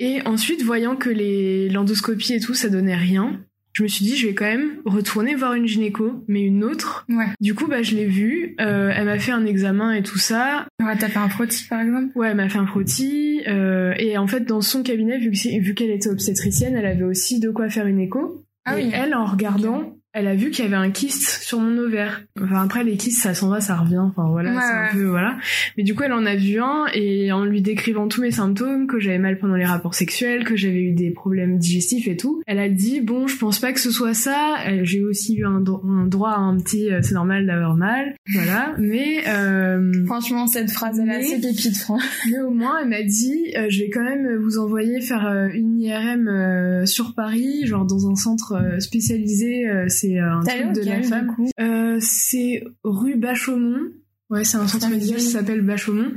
Et 0.00 0.22
ensuite, 0.26 0.62
voyant 0.62 0.96
que 0.96 1.10
les 1.10 1.68
l'endoscopie 1.68 2.34
et 2.34 2.40
tout, 2.40 2.54
ça 2.54 2.68
donnait 2.68 2.96
rien, 2.96 3.40
je 3.74 3.82
me 3.82 3.88
suis 3.88 4.04
dit, 4.04 4.16
je 4.16 4.28
vais 4.28 4.34
quand 4.34 4.44
même 4.46 4.76
retourner 4.86 5.34
voir 5.34 5.54
une 5.54 5.66
gynéco, 5.66 6.24
mais 6.28 6.42
une 6.42 6.62
autre. 6.64 7.04
Ouais. 7.08 7.26
Du 7.40 7.54
coup, 7.54 7.66
bah, 7.66 7.82
je 7.82 7.94
l'ai 7.96 8.06
vue. 8.06 8.54
euh, 8.60 8.92
elle 8.94 9.04
m'a 9.06 9.18
fait 9.18 9.32
un 9.32 9.44
examen 9.44 9.92
et 9.92 10.02
tout 10.02 10.18
ça. 10.18 10.66
Ouais, 10.80 10.96
t'as 10.96 11.08
fait 11.08 11.18
un 11.18 11.28
frottis, 11.28 11.66
par 11.68 11.80
exemple? 11.80 12.16
Ouais, 12.16 12.28
elle 12.30 12.36
m'a 12.36 12.48
fait 12.48 12.58
un 12.58 12.66
frottis. 12.66 13.42
euh, 13.48 13.92
et 13.98 14.16
en 14.16 14.26
fait, 14.26 14.40
dans 14.46 14.60
son 14.60 14.82
cabinet, 14.82 15.18
vu 15.18 15.74
qu'elle 15.74 15.90
était 15.90 16.08
obstétricienne, 16.08 16.76
elle 16.76 16.86
avait 16.86 17.02
aussi 17.04 17.40
de 17.40 17.50
quoi 17.50 17.68
faire 17.68 17.86
une 17.86 17.98
écho. 18.00 18.44
Ah 18.64 18.78
Et 18.78 18.84
oui. 18.84 18.90
elle, 18.94 19.14
en 19.14 19.26
regardant, 19.26 19.93
elle 20.14 20.26
a 20.28 20.34
vu 20.34 20.50
qu'il 20.50 20.64
y 20.64 20.68
avait 20.68 20.76
un 20.76 20.90
kyste 20.90 21.42
sur 21.42 21.58
mon 21.58 21.76
ovaire. 21.76 22.22
Enfin, 22.40 22.62
après, 22.62 22.84
les 22.84 22.96
kystes, 22.96 23.20
ça 23.22 23.34
s'en 23.34 23.48
va, 23.48 23.60
ça 23.60 23.76
revient. 23.76 23.98
Enfin, 23.98 24.28
voilà, 24.30 24.54
Ouais, 24.54 24.60
c'est 24.62 24.72
un 24.72 24.82
ouais. 24.84 24.88
peu, 24.92 25.04
voilà. 25.10 25.36
Mais 25.76 25.82
du 25.82 25.94
coup, 25.94 26.04
elle 26.04 26.12
en 26.12 26.24
a 26.24 26.36
vu 26.36 26.60
un, 26.60 26.86
et 26.94 27.32
en 27.32 27.44
lui 27.44 27.60
décrivant 27.62 28.06
tous 28.08 28.22
mes 28.22 28.30
symptômes, 28.30 28.86
que 28.86 28.98
j'avais 29.00 29.18
mal 29.18 29.38
pendant 29.38 29.56
les 29.56 29.64
rapports 29.64 29.94
sexuels, 29.94 30.44
que 30.44 30.56
j'avais 30.56 30.80
eu 30.82 30.92
des 30.92 31.10
problèmes 31.10 31.58
digestifs 31.58 32.06
et 32.08 32.16
tout, 32.16 32.42
elle 32.46 32.58
a 32.60 32.68
dit, 32.68 33.00
bon, 33.00 33.26
je 33.26 33.36
pense 33.36 33.58
pas 33.58 33.72
que 33.72 33.80
ce 33.80 33.90
soit 33.90 34.14
ça. 34.14 34.56
Elle- 34.64 34.84
J'ai 34.84 35.02
aussi 35.02 35.34
eu 35.36 35.44
un, 35.46 35.60
dro- 35.60 35.82
un 35.84 36.06
droit 36.06 36.30
à 36.30 36.38
un 36.38 36.56
petit, 36.58 36.92
euh, 36.92 37.00
c'est 37.02 37.14
normal 37.14 37.46
d'avoir 37.46 37.74
mal. 37.76 38.14
Voilà. 38.32 38.74
Mais, 38.78 39.24
euh, 39.28 39.92
Franchement, 40.06 40.46
cette 40.46 40.70
phrase, 40.70 41.00
elle 41.00 41.08
est 41.08 41.16
assez 41.24 41.40
pépite, 41.40 41.76
franchement. 41.76 42.08
mais 42.30 42.40
au 42.40 42.50
moins, 42.50 42.78
elle 42.82 42.88
m'a 42.88 43.02
dit, 43.02 43.52
euh, 43.56 43.66
je 43.68 43.80
vais 43.80 43.90
quand 43.90 44.04
même 44.04 44.36
vous 44.36 44.58
envoyer 44.58 45.00
faire 45.00 45.26
euh, 45.26 45.48
une 45.52 45.80
IRM 45.80 46.28
euh, 46.28 46.86
sur 46.86 47.14
Paris, 47.14 47.66
genre 47.66 47.84
dans 47.84 48.08
un 48.08 48.14
centre 48.14 48.52
euh, 48.54 48.78
spécialisé. 48.78 49.66
C'est 50.04 50.20
euh, 50.20 50.32
un 50.32 50.40
truc 50.42 50.72
de 50.72 50.88
la 50.88 51.02
femme. 51.02 51.34
Euh, 51.60 51.98
c'est 52.00 52.64
rue 52.82 53.16
Bachaumont. 53.16 53.90
Ouais, 54.30 54.42
c'est 54.42 54.56
un 54.56 54.66
centre 54.66 54.88
médical 54.88 55.18
qui 55.18 55.24
s'appelle 55.24 55.60
Bachaumont. 55.60 56.12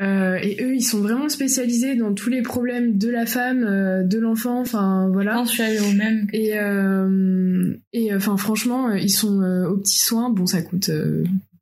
Euh, 0.00 0.38
et 0.40 0.62
eux, 0.62 0.74
ils 0.74 0.82
sont 0.82 1.00
vraiment 1.00 1.28
spécialisés 1.28 1.96
dans 1.96 2.14
tous 2.14 2.30
les 2.30 2.40
problèmes 2.40 2.96
de 2.96 3.10
la 3.10 3.26
femme, 3.26 3.64
euh, 3.64 4.04
de 4.04 4.18
l'enfant, 4.18 4.60
enfin 4.60 5.08
voilà. 5.12 5.34
Non, 5.34 5.44
je 5.44 5.50
suis 5.50 5.62
allée 5.62 5.80
au 5.80 5.92
même. 5.92 6.28
Et 6.32 6.54
et 7.92 8.14
enfin 8.14 8.36
franchement, 8.36 8.92
ils 8.92 9.10
sont 9.10 9.42
aux 9.42 9.76
petits 9.76 9.98
soins. 9.98 10.30
Bon, 10.30 10.46
ça 10.46 10.62
coûte 10.62 10.90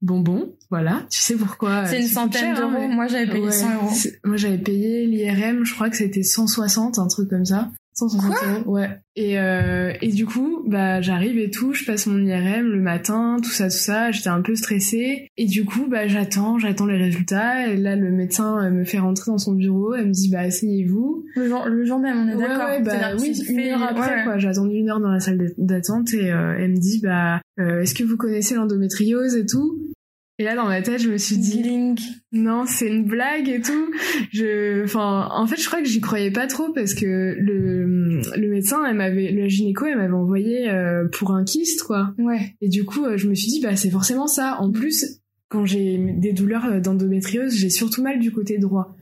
bonbon, 0.02 0.54
voilà. 0.70 1.06
Tu 1.10 1.18
sais 1.18 1.34
pourquoi 1.34 1.86
C'est 1.86 2.00
une 2.00 2.06
centaine 2.06 2.54
hein, 2.56 2.60
d'euros. 2.60 2.88
Moi, 2.88 3.06
j'avais 3.08 3.26
payé 3.26 3.46
Ouais, 3.46 3.50
100 3.50 3.74
euros. 3.74 3.92
Moi, 4.24 4.36
j'avais 4.36 4.58
payé 4.58 5.06
l'IRM, 5.06 5.64
je 5.64 5.74
crois 5.74 5.90
que 5.90 5.96
c'était 5.96 6.22
160, 6.22 6.98
un 6.98 7.08
truc 7.08 7.30
comme 7.30 7.44
ça. 7.46 7.70
160 7.98 8.30
euros, 8.30 8.70
ouais. 8.72 8.90
Et, 9.18 9.38
euh, 9.38 9.94
et 10.02 10.08
du 10.12 10.26
coup, 10.26 10.62
bah, 10.66 11.00
j'arrive 11.00 11.38
et 11.38 11.48
tout, 11.50 11.72
je 11.72 11.86
passe 11.86 12.06
mon 12.06 12.18
IRM 12.18 12.66
le 12.66 12.80
matin, 12.80 13.38
tout 13.42 13.48
ça, 13.50 13.64
tout 13.64 13.70
ça. 13.76 14.10
J'étais 14.10 14.28
un 14.28 14.42
peu 14.42 14.54
stressée. 14.54 15.28
Et 15.38 15.46
du 15.46 15.64
coup, 15.64 15.86
bah, 15.88 16.06
j'attends, 16.06 16.58
j'attends 16.58 16.84
les 16.84 16.98
résultats. 16.98 17.68
Et 17.68 17.76
là, 17.78 17.96
le 17.96 18.10
médecin 18.10 18.62
euh, 18.62 18.70
me 18.70 18.84
fait 18.84 18.98
rentrer 18.98 19.30
dans 19.30 19.38
son 19.38 19.54
bureau. 19.54 19.94
Elle 19.94 20.08
me 20.08 20.12
dit, 20.12 20.28
bah, 20.30 20.40
asseyez-vous. 20.40 21.24
Le 21.34 21.48
jour, 21.48 21.64
le 21.66 21.84
jour 21.86 21.98
même, 21.98 22.18
on 22.18 22.28
est 22.28 22.34
Ouais, 22.34 22.48
d'accord. 22.48 22.66
ouais, 22.68 22.82
bah, 22.82 22.92
oui, 23.18 23.32
une 23.48 23.60
heure 23.60 23.82
après, 23.82 24.16
ouais. 24.16 24.24
quoi. 24.24 24.36
J'ai 24.36 24.48
attendu 24.48 24.74
une 24.76 24.90
heure 24.90 25.00
dans 25.00 25.10
la 25.10 25.20
salle 25.20 25.52
d'attente 25.56 26.12
et 26.12 26.30
euh, 26.30 26.54
elle 26.58 26.72
me 26.72 26.76
dit, 26.76 27.00
bah, 27.02 27.40
euh, 27.58 27.80
est-ce 27.80 27.94
que 27.94 28.04
vous 28.04 28.18
connaissez 28.18 28.54
l'endométriose 28.54 29.34
et 29.36 29.46
tout? 29.46 29.85
Et 30.38 30.44
là, 30.44 30.54
dans 30.54 30.66
ma 30.66 30.82
tête, 30.82 31.00
je 31.00 31.08
me 31.10 31.16
suis 31.16 31.38
dit, 31.38 31.62
Gling. 31.62 31.98
non, 32.32 32.64
c'est 32.66 32.88
une 32.88 33.04
blague 33.04 33.48
et 33.48 33.62
tout. 33.62 33.90
Je, 34.32 34.84
enfin, 34.84 35.28
en 35.32 35.46
fait, 35.46 35.58
je 35.58 35.66
crois 35.66 35.80
que 35.80 35.88
j'y 35.88 36.00
croyais 36.02 36.30
pas 36.30 36.46
trop 36.46 36.72
parce 36.74 36.92
que 36.92 37.34
le, 37.38 38.20
le 38.36 38.48
médecin, 38.50 38.84
elle 38.86 38.96
m'avait, 38.96 39.30
le 39.32 39.48
gynéco, 39.48 39.86
elle 39.86 39.96
m'avait 39.96 40.12
envoyé 40.12 40.68
euh, 40.68 41.08
pour 41.08 41.30
un 41.32 41.42
kyste, 41.44 41.84
quoi. 41.84 42.14
Ouais. 42.18 42.54
Et 42.60 42.68
du 42.68 42.84
coup, 42.84 43.04
euh, 43.06 43.16
je 43.16 43.28
me 43.28 43.34
suis 43.34 43.48
dit, 43.48 43.60
bah, 43.62 43.76
c'est 43.76 43.88
forcément 43.90 44.26
ça. 44.26 44.58
En 44.60 44.70
plus, 44.70 45.20
quand 45.48 45.64
j'ai 45.64 45.96
des 46.18 46.32
douleurs 46.34 46.82
d'endométriose, 46.82 47.54
j'ai 47.56 47.70
surtout 47.70 48.02
mal 48.02 48.18
du 48.18 48.30
côté 48.30 48.58
droit. 48.58 48.94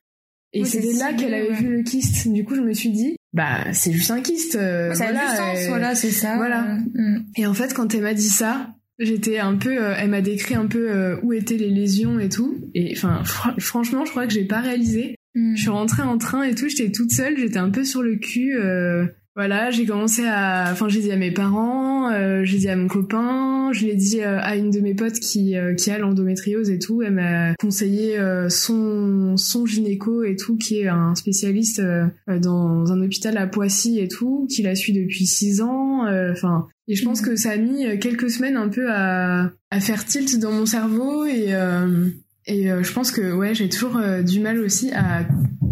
Et 0.52 0.62
Oui, 0.62 0.68
c'était 0.68 0.92
c'est 0.92 0.98
là 1.00 1.12
qu'elle 1.14 1.34
avait 1.34 1.48
ouais. 1.50 1.56
vu 1.56 1.68
le 1.78 1.82
kyste. 1.82 2.28
Du 2.28 2.44
coup, 2.44 2.54
je 2.54 2.60
me 2.60 2.72
suis 2.72 2.90
dit, 2.90 3.16
bah, 3.32 3.72
c'est 3.72 3.90
juste 3.90 4.12
un 4.12 4.20
kyste. 4.20 4.54
euh, 4.54 4.94
ça 4.94 5.06
a 5.08 5.12
voilà, 5.12 5.30
du 5.30 5.36
sens, 5.36 5.58
euh, 5.64 5.68
voilà, 5.68 5.94
c'est 5.96 6.10
ça. 6.12 6.36
voilà. 6.36 6.76
euh, 6.76 6.78
mm. 6.94 7.26
Et 7.38 7.46
en 7.46 7.54
fait, 7.54 7.74
quand 7.74 7.92
elle 7.92 8.02
m'a 8.02 8.14
dit 8.14 8.22
ça, 8.28 8.68
j'étais 8.98 9.38
un 9.38 9.56
peu, 9.56 9.76
euh, 9.82 9.94
elle 9.96 10.10
m'a 10.10 10.20
décrit 10.20 10.54
un 10.54 10.66
peu 10.66 10.90
euh, 10.90 11.16
où 11.22 11.32
étaient 11.32 11.56
les 11.56 11.70
lésions 11.70 12.18
et 12.18 12.28
tout. 12.28 12.70
Et 12.74 12.92
enfin, 12.96 13.22
fr- 13.24 13.58
franchement, 13.60 14.04
je 14.04 14.10
crois 14.10 14.26
que 14.26 14.32
j'ai 14.32 14.44
pas 14.44 14.60
réalisé. 14.60 15.16
Mm. 15.34 15.56
Je 15.56 15.60
suis 15.60 15.70
rentrée 15.70 16.02
en 16.02 16.18
train 16.18 16.42
et 16.44 16.54
tout, 16.54 16.68
j'étais 16.68 16.92
toute 16.92 17.10
seule, 17.12 17.36
j'étais 17.38 17.58
un 17.58 17.70
peu 17.70 17.84
sur 17.84 18.02
le 18.02 18.16
cul. 18.16 18.56
euh, 18.56 19.06
voilà, 19.36 19.70
j'ai 19.70 19.84
commencé 19.84 20.22
à, 20.26 20.68
enfin, 20.70 20.88
j'ai 20.88 21.00
dit 21.00 21.10
à 21.10 21.16
mes 21.16 21.32
parents, 21.32 22.10
euh, 22.12 22.44
j'ai 22.44 22.58
dit 22.58 22.68
à 22.68 22.76
mon 22.76 22.86
copain, 22.86 23.70
je 23.72 23.84
l'ai 23.86 23.96
dit 23.96 24.20
euh, 24.20 24.38
à 24.40 24.54
une 24.56 24.70
de 24.70 24.78
mes 24.80 24.94
potes 24.94 25.18
qui 25.18 25.56
euh, 25.56 25.74
qui 25.74 25.90
a 25.90 25.98
l'endométriose 25.98 26.70
et 26.70 26.78
tout. 26.78 27.02
Elle 27.02 27.14
m'a 27.14 27.54
conseillé 27.56 28.16
euh, 28.18 28.48
son 28.48 29.36
son 29.36 29.66
gynéco 29.66 30.22
et 30.22 30.36
tout, 30.36 30.56
qui 30.56 30.78
est 30.80 30.88
un 30.88 31.14
spécialiste 31.16 31.80
euh, 31.80 32.06
dans 32.40 32.92
un 32.92 33.00
hôpital 33.02 33.36
à 33.36 33.46
Poissy 33.48 33.98
et 33.98 34.06
tout, 34.08 34.46
qui 34.48 34.62
la 34.62 34.74
suit 34.76 34.92
depuis 34.92 35.26
six 35.26 35.60
ans. 35.62 36.06
euh, 36.06 36.30
Enfin, 36.32 36.68
et 36.86 36.94
je 36.94 37.04
pense 37.04 37.20
Mhm. 37.22 37.26
que 37.28 37.36
ça 37.36 37.50
a 37.50 37.56
mis 37.56 37.98
quelques 37.98 38.30
semaines 38.30 38.56
un 38.56 38.68
peu 38.68 38.86
à 38.90 39.50
à 39.70 39.80
faire 39.80 40.04
tilt 40.04 40.38
dans 40.38 40.52
mon 40.52 40.66
cerveau 40.66 41.24
et 41.24 41.54
euh, 41.54 42.06
et 42.46 42.68
je 42.68 42.92
pense 42.92 43.10
que 43.10 43.32
ouais, 43.32 43.54
j'ai 43.54 43.68
toujours 43.70 43.98
du 44.24 44.38
mal 44.40 44.60
aussi 44.60 44.92
à 44.92 45.26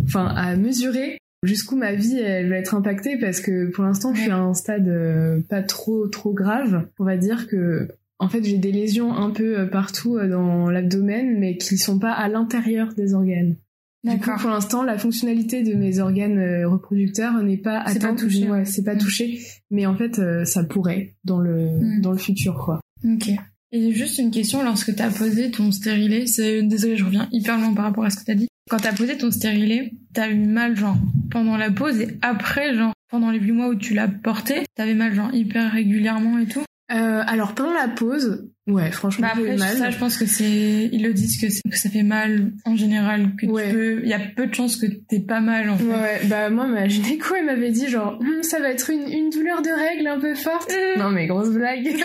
enfin 0.04 0.26
à 0.34 0.56
mesurer 0.56 1.18
jusqu'où 1.42 1.76
ma 1.76 1.92
vie 1.94 2.18
elle 2.18 2.48
va 2.48 2.56
être 2.56 2.74
impactée 2.74 3.18
parce 3.18 3.40
que 3.40 3.66
pour 3.70 3.84
l'instant 3.84 4.14
je 4.14 4.20
suis 4.22 4.30
à 4.30 4.38
un 4.38 4.54
stade 4.54 4.88
euh, 4.88 5.40
pas 5.48 5.62
trop 5.62 6.06
trop 6.08 6.32
grave. 6.32 6.86
On 6.98 7.04
va 7.04 7.16
dire 7.16 7.48
que 7.48 7.88
en 8.18 8.28
fait 8.28 8.44
j'ai 8.44 8.58
des 8.58 8.72
lésions 8.72 9.12
un 9.14 9.30
peu 9.30 9.58
euh, 9.58 9.66
partout 9.66 10.16
euh, 10.16 10.28
dans 10.28 10.70
l'abdomen 10.70 11.38
mais 11.38 11.56
qui 11.56 11.76
sont 11.78 11.98
pas 11.98 12.12
à 12.12 12.28
l'intérieur 12.28 12.94
des 12.94 13.14
organes. 13.14 13.56
Du 14.04 14.18
coup, 14.18 14.30
pour 14.40 14.50
l'instant, 14.50 14.82
la 14.82 14.98
fonctionnalité 14.98 15.62
de 15.62 15.74
mes 15.74 16.00
organes 16.00 16.64
reproducteurs 16.64 17.40
n'est 17.44 17.56
pas 17.56 17.84
C'est 17.86 18.00
pas 18.00 18.06
atteinte. 18.06 18.18
touché, 18.18 18.50
Ouais, 18.50 18.64
c'est 18.64 18.82
pas 18.82 18.96
Mm. 18.96 18.98
touché. 18.98 19.38
Mais 19.70 19.86
en 19.86 19.94
fait, 19.94 20.20
ça 20.44 20.64
pourrait 20.64 21.14
dans 21.22 21.38
le 21.38 21.68
Mm. 21.68 22.00
dans 22.00 22.10
le 22.10 22.18
futur, 22.18 22.58
quoi. 22.64 22.80
Ok. 23.04 23.30
Et 23.70 23.92
juste 23.92 24.18
une 24.18 24.32
question, 24.32 24.64
lorsque 24.64 24.92
t'as 24.96 25.08
posé 25.08 25.52
ton 25.52 25.70
stérilet, 25.70 26.26
c'est 26.26 26.62
désolé, 26.64 26.96
je 26.96 27.04
reviens 27.04 27.28
hyper 27.30 27.56
loin 27.58 27.72
par 27.74 27.84
rapport 27.84 28.04
à 28.04 28.10
ce 28.10 28.16
que 28.16 28.24
t'as 28.24 28.34
dit. 28.34 28.48
Quand 28.72 28.78
t'as 28.78 28.94
posé 28.94 29.18
ton 29.18 29.30
stérilet, 29.30 29.92
t'as 30.14 30.30
eu 30.30 30.34
mal 30.34 30.74
genre 30.74 30.96
pendant 31.30 31.58
la 31.58 31.70
pause 31.70 32.00
et 32.00 32.16
après 32.22 32.74
genre 32.74 32.94
pendant 33.10 33.30
les 33.30 33.38
8 33.38 33.52
mois 33.52 33.68
où 33.68 33.74
tu 33.74 33.92
l'as 33.92 34.08
porté, 34.08 34.64
t'avais 34.74 34.94
mal 34.94 35.14
genre 35.14 35.28
hyper 35.34 35.70
régulièrement 35.70 36.38
et 36.38 36.46
tout. 36.46 36.62
Euh, 36.90 37.22
alors 37.26 37.54
pendant 37.54 37.74
la 37.74 37.88
pause, 37.88 38.48
ouais, 38.66 38.90
franchement, 38.90 39.26
Bah 39.28 39.40
après 39.40 39.56
mal. 39.56 39.76
ça, 39.76 39.90
je 39.90 39.98
pense 39.98 40.16
que 40.16 40.26
c'est 40.26 40.88
ils 40.92 41.02
le 41.02 41.12
disent 41.12 41.40
que, 41.40 41.48
c'est- 41.50 41.62
que 41.68 41.76
ça 41.76 41.88
fait 41.90 42.02
mal 42.02 42.52
en 42.64 42.76
général, 42.76 43.30
que 43.40 43.46
Ouais. 43.46 43.68
tu 43.68 43.74
peux, 43.74 44.00
il 44.02 44.08
y 44.08 44.12
a 44.14 44.20
peu 44.36 44.46
de 44.46 44.54
chances 44.54 44.76
que 44.76 44.86
t'aies 44.86 45.20
pas 45.20 45.40
mal 45.40 45.68
en 45.70 45.76
fait. 45.78 45.84
Ouais, 45.84 46.20
bah 46.28 46.50
moi 46.50 46.66
ma 46.66 46.86
gynéco 46.88 47.34
elle 47.36 47.46
m'avait 47.46 47.70
dit 47.70 47.88
genre 47.88 48.18
Hum, 48.20 48.42
ça 48.42 48.60
va 48.60 48.70
être 48.70 48.90
une, 48.90 49.08
une 49.10 49.30
douleur 49.30 49.62
de 49.62 49.70
règle 49.70 50.06
un 50.06 50.18
peu 50.18 50.34
forte. 50.34 50.70
Mm. 50.96 51.00
Non 51.00 51.10
mais 51.10 51.26
grosse 51.26 51.50
blague. 51.50 51.84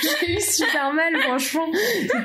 J'ai 0.00 0.32
eu 0.36 0.40
super 0.40 0.92
mal 0.94 1.12
franchement. 1.22 1.66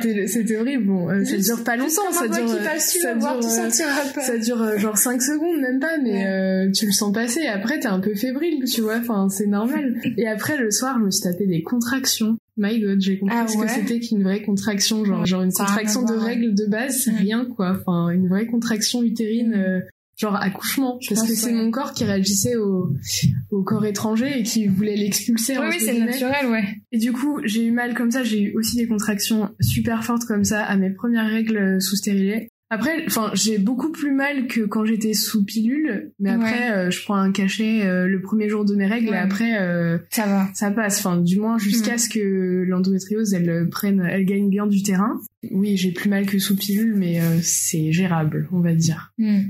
C'était 0.02 0.28
c'était 0.28 0.58
horrible. 0.58 0.86
Bon, 0.86 1.10
euh, 1.10 1.24
ça 1.26 1.38
dure 1.38 1.64
pas 1.64 1.76
longtemps, 1.76 2.12
ça 2.12 2.28
dure 2.28 2.58
passe, 2.64 2.98
ça 3.02 3.16
dure, 3.16 3.28
euh, 3.32 4.14
pas. 4.14 4.22
ça 4.22 4.38
dure 4.38 4.62
euh, 4.62 4.78
genre 4.78 4.98
5 4.98 5.22
secondes 5.22 5.60
même 5.60 5.80
pas 5.80 5.98
mais 5.98 6.12
Ouais. 6.14 6.26
euh, 6.28 6.72
tu 6.72 6.86
le 6.86 6.92
sens 6.92 7.12
passer 7.14 7.48
après 7.48 7.80
t'es 7.80 7.88
un 7.88 8.00
peu 8.00 8.14
fébrile, 8.16 8.64
tu 8.66 8.82
vois, 8.82 8.98
enfin 8.98 9.28
c'est 9.30 9.48
normal. 9.48 9.96
Et 10.18 10.28
après 10.28 10.58
le 10.58 10.70
soir, 10.72 10.98
je 11.00 11.06
me 11.06 11.12
suis 11.12 11.24
tapé 11.24 11.48
des 11.48 11.64
contractions. 11.64 12.38
My 12.58 12.80
god, 12.80 13.02
j'ai 13.02 13.18
compris 13.20 13.36
Ah 13.38 13.48
ce 13.48 13.58
ouais 13.58 13.66
que 13.66 13.72
c'était 13.72 14.00
qu'une 14.00 14.24
vraie 14.24 14.42
contraction, 14.44 15.04
genre, 15.06 15.26
genre 15.26 15.42
une 15.42 15.52
contraction 15.52 16.04
de 16.04 16.14
voir, 16.14 16.20
ouais. 16.26 16.30
règle 16.36 16.54
de 16.54 16.66
base, 16.68 17.02
c'est 17.04 17.12
rien 17.12 17.46
quoi. 17.46 17.78
Enfin, 17.80 18.10
une 18.10 18.28
vraie 18.28 18.46
contraction 18.46 19.02
utérine, 19.04 19.50
Mm. 19.52 19.54
euh, 19.60 19.80
genre 20.16 20.36
accouchement, 20.36 21.00
Je 21.02 21.10
parce 21.16 21.28
que 21.28 21.34
c'est 21.34 21.48
ouais. 21.48 21.54
mon 21.54 21.72
corps 21.72 21.92
qui 21.94 22.04
réagissait 22.04 22.56
au, 22.56 22.94
au 23.50 23.64
corps 23.64 23.84
étranger 23.88 24.40
et 24.40 24.44
qui 24.44 24.68
voulait 24.68 24.96
l'expulser. 24.96 25.58
Oui, 25.58 25.66
oui, 25.72 25.78
c'est 25.80 25.98
naturel, 25.98 26.46
ouais. 26.52 26.64
Et 26.92 27.00
du 27.00 27.12
coup, 27.12 27.40
j'ai 27.44 27.66
eu 27.66 27.72
mal 27.72 27.96
comme 27.96 28.12
ça, 28.12 28.24
j'ai 28.24 28.42
eu 28.44 28.54
aussi 28.56 28.76
des 28.78 28.88
contractions 28.88 29.50
super 29.60 30.04
fortes 30.04 30.26
comme 30.26 30.44
ça 30.44 30.64
à 30.64 30.78
mes 30.78 30.92
premières 30.92 31.28
règles 31.28 31.82
sous 31.82 31.96
stérilet. 31.96 32.50
Après, 32.74 33.04
enfin, 33.08 33.32
j'ai 33.34 33.58
beaucoup 33.58 33.92
plus 33.92 34.12
mal 34.12 34.48
que 34.48 34.62
quand 34.62 34.86
j'étais 34.86 35.14
sous 35.14 35.44
pilule, 35.46 36.12
mais 36.20 36.32
après, 36.32 36.72
euh, 36.72 36.90
je 36.92 37.02
prends 37.04 37.16
un 37.16 37.32
cachet 37.32 37.86
euh, 37.86 38.08
le 38.08 38.22
premier 38.22 38.50
jour 38.50 38.66
de 38.66 38.76
mes 38.76 38.86
règles 38.86 39.10
Ouais. 39.10 39.16
et 39.16 39.20
après, 39.20 39.62
euh, 39.62 39.98
Ça 40.10 40.26
va. 40.26 40.48
ça 40.54 40.72
passe. 40.72 41.00
Enfin, 41.00 41.18
du 41.22 41.40
moins 41.40 41.58
jusqu'à 41.58 41.96
Mm. 41.96 41.98
ce 42.00 42.10
que 42.10 42.64
l'endométriose, 42.68 43.34
elle 43.34 43.68
prenne, 43.70 44.02
elle 44.10 44.26
gagne 44.26 44.50
bien 44.50 44.68
du 44.68 44.84
terrain. 44.84 45.20
Oui, 45.52 45.78
j'ai 45.78 45.92
plus 45.92 46.10
mal 46.10 46.26
que 46.26 46.40
sous 46.40 46.56
pilule, 46.56 46.96
mais 46.96 47.20
c'est 47.42 47.92
gérable, 47.92 48.48
on 48.52 48.60
va 48.60 48.74
dire. 48.74 49.14
Hmm. 49.18 49.42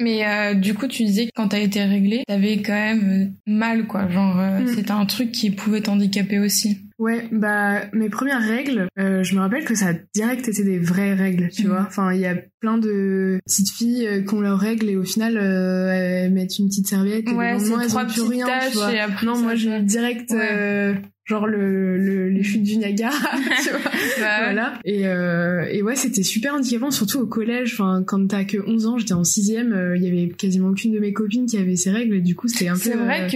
Mais 0.00 0.26
euh, 0.26 0.54
du 0.54 0.74
coup, 0.74 0.88
tu 0.88 1.04
disais 1.04 1.26
que 1.26 1.30
quand 1.36 1.48
t'as 1.48 1.60
été 1.60 1.80
réglée, 1.84 2.24
t'avais 2.26 2.56
quand 2.62 2.72
même 2.72 3.34
mal, 3.46 3.86
quoi. 3.86 4.08
Genre, 4.08 4.40
euh, 4.40 4.60
Mm. 4.60 4.66
c'était 4.74 4.90
un 4.90 5.06
truc 5.06 5.30
qui 5.30 5.50
pouvait 5.50 5.82
t'handicaper 5.82 6.38
aussi. 6.40 6.78
Ouais, 6.98 7.28
bah 7.32 7.82
mes 7.92 8.08
premières 8.08 8.42
règles, 8.42 8.86
euh, 8.98 9.22
je 9.22 9.34
me 9.34 9.40
rappelle 9.40 9.64
que 9.64 9.74
ça 9.74 9.88
a 9.88 9.94
direct 10.14 10.48
été 10.48 10.62
des 10.64 10.78
vraies 10.78 11.14
règles, 11.14 11.48
tu 11.50 11.62
Mhm. 11.64 11.68
vois. 11.70 11.84
Enfin, 11.88 12.12
il 12.12 12.20
y 12.20 12.26
a 12.26 12.36
plein 12.60 12.78
de 12.78 13.38
petites 13.46 13.70
filles 13.70 14.06
euh, 14.06 14.22
qui 14.22 14.34
ont 14.34 14.40
leurs 14.40 14.58
règles 14.58 14.88
et 14.88 14.96
au 14.96 15.04
final 15.04 15.36
euh, 15.36 15.92
elles 15.92 16.32
mettent 16.32 16.58
une 16.58 16.68
petite 16.68 16.86
serviette 16.86 17.28
et 17.28 17.32
Ouais, 17.34 17.52
lendemain, 17.54 17.80
elles 17.82 17.96
ont 17.96 18.06
plus 18.06 18.22
rien, 18.22 18.46
tu 18.70 18.76
vois. 18.76 18.92
et 18.92 19.00
après 19.00 19.26
non, 19.26 19.38
moi 19.38 19.54
j'ai 19.54 19.80
direct 19.82 20.30
Ouais. 20.30 20.48
euh, 20.52 20.94
genre 21.24 21.46
le, 21.46 21.96
le- 21.98 22.28
les 22.28 22.42
chutes 22.42 22.62
du 22.64 22.76
Niagara, 22.76 23.12
tu 23.62 23.70
vois. 23.70 23.78
Bah, 24.20 24.38
voilà. 24.44 24.78
Et, 24.84 25.06
euh, 25.06 25.64
et 25.70 25.82
ouais, 25.82 25.96
c'était 25.96 26.22
super 26.22 26.54
handicapant, 26.54 26.90
surtout 26.90 27.20
au 27.20 27.26
collège. 27.26 27.72
Enfin, 27.74 28.02
quand 28.06 28.26
t'as 28.28 28.44
que 28.44 28.58
11 28.66 28.86
ans, 28.86 28.98
j'étais 28.98 29.14
en 29.14 29.24
sixième, 29.24 29.72
euh, 29.72 29.96
il 29.96 30.04
y 30.04 30.06
avait 30.08 30.28
quasiment 30.32 30.68
aucune 30.68 30.92
de 30.92 30.98
mes 31.00 31.12
copines 31.12 31.46
qui 31.46 31.56
avait 31.56 31.76
ces 31.76 31.90
règles 31.90 32.16
et 32.16 32.20
du 32.20 32.34
coup 32.36 32.46
c'était 32.48 32.68
un 32.68 32.74
peu. 32.74 32.80
C'est 32.80 32.94
vrai 32.96 33.22
euh, 33.22 33.28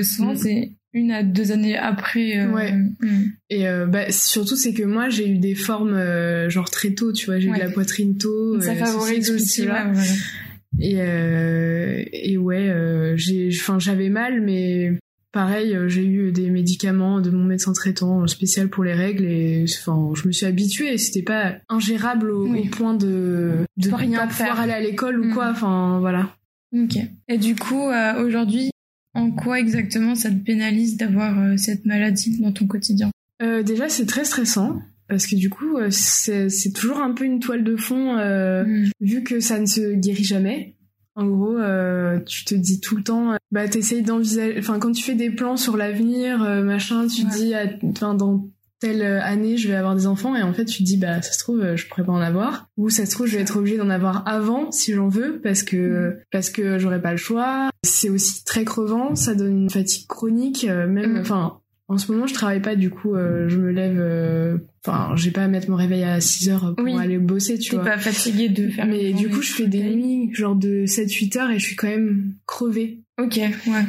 que 0.00 0.02
souvent, 0.04 0.34
Mm. 0.34 0.36
c'est 0.36 0.72
une 0.98 1.10
à 1.12 1.22
deux 1.22 1.52
années 1.52 1.76
après. 1.76 2.38
euh, 2.38 2.52
Ouais. 2.52 2.72
hmm. 2.72 3.24
Et 3.50 3.66
euh, 3.68 3.86
bah, 3.86 4.10
surtout, 4.10 4.56
c'est 4.56 4.74
que 4.74 4.82
moi, 4.82 5.08
j'ai 5.08 5.28
eu 5.28 5.38
des 5.38 5.54
formes 5.54 5.94
euh, 5.94 6.48
genre 6.50 6.70
très 6.70 6.90
tôt, 6.90 7.12
tu 7.12 7.26
vois. 7.26 7.38
J'ai 7.38 7.48
eu 7.48 7.52
de 7.52 7.58
la 7.58 7.70
poitrine 7.70 8.18
tôt. 8.18 8.60
Ça 8.60 8.74
favorise 8.74 9.30
aussi, 9.30 9.62
ouais, 9.62 9.66
voilà. 9.68 9.92
Et, 10.80 12.30
et 12.32 12.36
ouais, 12.36 13.12
j'ai, 13.16 13.48
enfin, 13.52 13.78
j'avais 13.78 14.08
mal, 14.10 14.40
mais 14.42 14.92
pareil, 15.32 15.76
j'ai 15.88 16.04
eu 16.04 16.32
des 16.32 16.50
médicaments 16.50 17.20
de 17.20 17.30
mon 17.30 17.44
médecin 17.44 17.72
traitant 17.72 18.26
spécial 18.26 18.68
pour 18.68 18.84
les 18.84 18.94
règles 18.94 19.24
et 19.24 19.64
enfin, 19.80 20.10
je 20.14 20.26
me 20.26 20.32
suis 20.32 20.46
habituée. 20.46 20.96
C'était 20.98 21.22
pas 21.22 21.56
ingérable 21.68 22.30
au, 22.30 22.46
Oui. 22.48 22.60
au 22.66 22.76
point 22.76 22.94
de 22.94 23.52
de 23.76 23.90
rien 23.90 24.20
pas 24.20 24.26
pouvoir 24.26 24.60
aller 24.60 24.72
à 24.72 24.80
l'école 24.80 25.20
ou 25.20 25.32
quoi. 25.32 25.48
Enfin, 25.50 25.98
voilà. 26.00 26.34
Ok. 26.74 26.96
Et 27.28 27.38
du 27.38 27.54
coup, 27.56 27.88
euh, 27.88 28.24
aujourd'hui, 28.24 28.70
en 29.14 29.30
quoi 29.30 29.58
exactement 29.60 30.14
ça 30.14 30.30
te 30.30 30.36
pénalise 30.36 30.96
d'avoir 30.96 31.38
euh, 31.38 31.56
cette 31.56 31.86
maladie 31.86 32.38
dans 32.40 32.52
ton 32.52 32.66
quotidien? 32.66 33.10
Euh, 33.42 33.62
déjà, 33.62 33.88
c'est 33.88 34.06
très 34.06 34.24
stressant. 34.24 34.80
Parce 35.08 35.26
que 35.26 35.36
du 35.36 35.48
coup, 35.48 35.78
euh, 35.78 35.88
c'est 35.90 36.72
toujours 36.74 36.98
un 36.98 37.12
peu 37.14 37.24
une 37.24 37.40
toile 37.40 37.64
de 37.64 37.76
fond 37.76 38.14
Hmm. 38.16 38.84
vu 39.00 39.22
que 39.22 39.40
ça 39.40 39.58
ne 39.58 39.64
se 39.66 39.94
guérit 39.94 40.24
jamais. 40.24 40.74
En 41.14 41.26
gros, 41.26 41.56
euh, 41.58 42.20
tu 42.20 42.44
te 42.44 42.54
dis 42.54 42.78
tout 42.80 42.94
le 42.96 43.02
temps, 43.02 43.32
euh, 43.32 43.36
bah 43.50 43.66
t'essayes 43.68 44.02
d'envisager, 44.02 44.54
enfin 44.58 44.78
quand 44.78 44.92
tu 44.92 45.02
fais 45.02 45.14
des 45.14 45.30
plans 45.30 45.56
sur 45.56 45.76
l'avenir, 45.78 46.42
euh, 46.42 46.62
machin, 46.62 47.06
tu 47.08 47.24
Ouais. 47.24 47.30
dis, 47.36 47.52
enfin 47.90 48.14
dans 48.14 48.48
telle 48.80 49.02
année 49.02 49.56
je 49.56 49.68
vais 49.68 49.74
avoir 49.74 49.94
des 49.96 50.06
enfants 50.06 50.36
et 50.36 50.42
en 50.42 50.52
fait 50.52 50.64
tu 50.64 50.78
te 50.78 50.82
dis 50.84 50.96
bah 50.96 51.20
ça 51.22 51.32
se 51.32 51.38
trouve 51.38 51.60
euh, 51.60 51.76
je 51.76 51.86
pourrais 51.88 52.04
pas 52.04 52.12
en 52.12 52.20
avoir 52.20 52.68
ou 52.76 52.90
ça 52.90 53.06
se 53.06 53.10
trouve 53.10 53.26
je 53.26 53.36
vais 53.36 53.42
être 53.42 53.56
obligée 53.56 53.76
d'en 53.76 53.90
avoir 53.90 54.26
avant 54.28 54.70
si 54.70 54.92
j'en 54.92 55.08
veux 55.08 55.40
parce 55.42 55.62
que 55.62 55.76
Mm. 56.10 56.16
parce 56.30 56.50
que 56.50 56.78
j'aurais 56.78 57.00
pas 57.02 57.10
le 57.12 57.16
choix. 57.18 57.70
C'est 57.84 58.10
aussi 58.10 58.44
très 58.44 58.64
crevant, 58.64 59.14
ça 59.14 59.34
donne 59.34 59.62
une 59.62 59.70
fatigue 59.70 60.06
chronique, 60.06 60.66
euh, 60.68 60.86
même 60.88 61.14
Mm. 61.14 61.20
enfin 61.20 61.58
en 61.90 61.96
ce 61.96 62.12
moment, 62.12 62.26
je 62.26 62.34
travaille 62.34 62.60
pas, 62.60 62.76
du 62.76 62.90
coup, 62.90 63.14
euh, 63.14 63.48
je 63.48 63.56
me 63.56 63.70
lève. 63.70 63.96
euh, 63.98 64.58
Enfin, 64.86 65.12
j'ai 65.16 65.30
pas 65.30 65.44
à 65.44 65.48
mettre 65.48 65.70
mon 65.70 65.76
réveil 65.76 66.04
à 66.04 66.20
6 66.20 66.50
heures 66.50 66.74
pour 66.76 66.84
Oui. 66.84 66.94
aller 66.98 67.16
bosser, 67.16 67.58
tu 67.58 67.74
vois. 67.76 67.84
pas 67.84 67.96
fatiguée 67.98 68.50
de 68.50 68.68
faire 68.68 68.84
Mais 68.86 69.14
du 69.14 69.30
coup, 69.30 69.40
je 69.40 69.52
fais 69.54 69.64
de 69.66 69.70
des 69.70 69.82
nuits, 69.96 70.30
genre 70.34 70.54
de 70.54 70.84
7-8 70.84 71.36
heures, 71.38 71.50
et 71.50 71.58
je 71.58 71.64
suis 71.64 71.76
quand 71.76 71.88
même 71.88 72.34
crevée. 72.46 73.00
Ok, 73.18 73.36
ouais. 73.38 73.84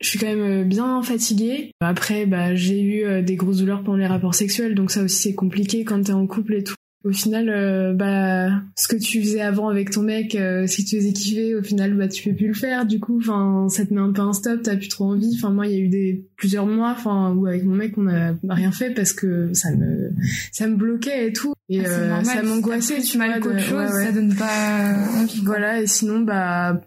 Je 0.00 0.08
suis 0.08 0.18
quand 0.18 0.26
même 0.26 0.40
euh, 0.62 0.64
bien 0.64 1.02
fatiguée. 1.02 1.72
Après, 1.80 2.24
bah, 2.26 2.54
j'ai 2.54 2.80
eu 2.80 3.04
euh, 3.04 3.22
des 3.22 3.36
grosses 3.36 3.58
douleurs 3.58 3.82
pendant 3.82 3.98
les 3.98 4.06
rapports 4.06 4.34
sexuels, 4.34 4.74
donc 4.74 4.90
ça 4.90 5.02
aussi 5.02 5.16
c'est 5.22 5.34
compliqué 5.34 5.84
quand 5.84 6.02
t'es 6.02 6.12
en 6.12 6.26
couple 6.26 6.54
et 6.54 6.64
tout. 6.64 6.74
Au 7.02 7.12
final, 7.12 7.48
euh, 7.48 7.94
bah, 7.94 8.50
ce 8.76 8.86
que 8.86 8.96
tu 8.96 9.22
faisais 9.22 9.40
avant 9.40 9.68
avec 9.70 9.90
ton 9.90 10.02
mec, 10.02 10.34
euh, 10.34 10.66
si 10.66 10.84
tu 10.84 10.96
faisais 10.98 11.14
kiffer, 11.14 11.54
au 11.54 11.62
final, 11.62 11.94
bah, 11.96 12.08
tu 12.08 12.28
peux 12.28 12.36
plus 12.36 12.48
le 12.48 12.54
faire. 12.54 12.84
Du 12.84 13.00
coup, 13.00 13.16
enfin, 13.18 13.68
ça 13.70 13.86
te 13.86 13.94
met 13.94 14.00
un 14.02 14.12
peu 14.12 14.20
un 14.20 14.34
stop, 14.34 14.60
t'as 14.62 14.76
plus 14.76 14.88
trop 14.88 15.04
envie. 15.06 15.34
Enfin, 15.38 15.48
moi, 15.50 15.66
il 15.66 15.72
y 15.72 15.76
a 15.76 15.78
eu 15.78 15.88
des 15.88 16.26
plusieurs 16.36 16.66
mois, 16.66 16.90
enfin, 16.90 17.32
où 17.34 17.46
avec 17.46 17.64
mon 17.64 17.74
mec, 17.74 17.94
on 17.96 18.06
a 18.06 18.34
rien 18.50 18.70
fait 18.70 18.90
parce 18.90 19.14
que 19.14 19.48
ça 19.54 19.74
me, 19.74 20.10
ça 20.52 20.66
me 20.66 20.76
bloquait 20.76 21.28
et 21.28 21.32
tout. 21.32 21.54
Et 21.70 21.80
Ah, 21.86 21.88
euh, 21.88 22.22
ça 22.24 22.42
m'angoissait, 22.42 23.00
tu 23.00 23.16
vois. 23.16 23.38
qu'autre 23.38 23.60
chose, 23.60 23.72
ouais, 23.78 23.94
ouais. 23.94 24.04
ça 24.04 24.12
donne 24.12 24.34
pas 24.34 24.94
envie. 25.22 25.40
Voilà, 25.42 25.80
et 25.80 25.86
sinon, 25.86 26.20
bah, 26.20 26.82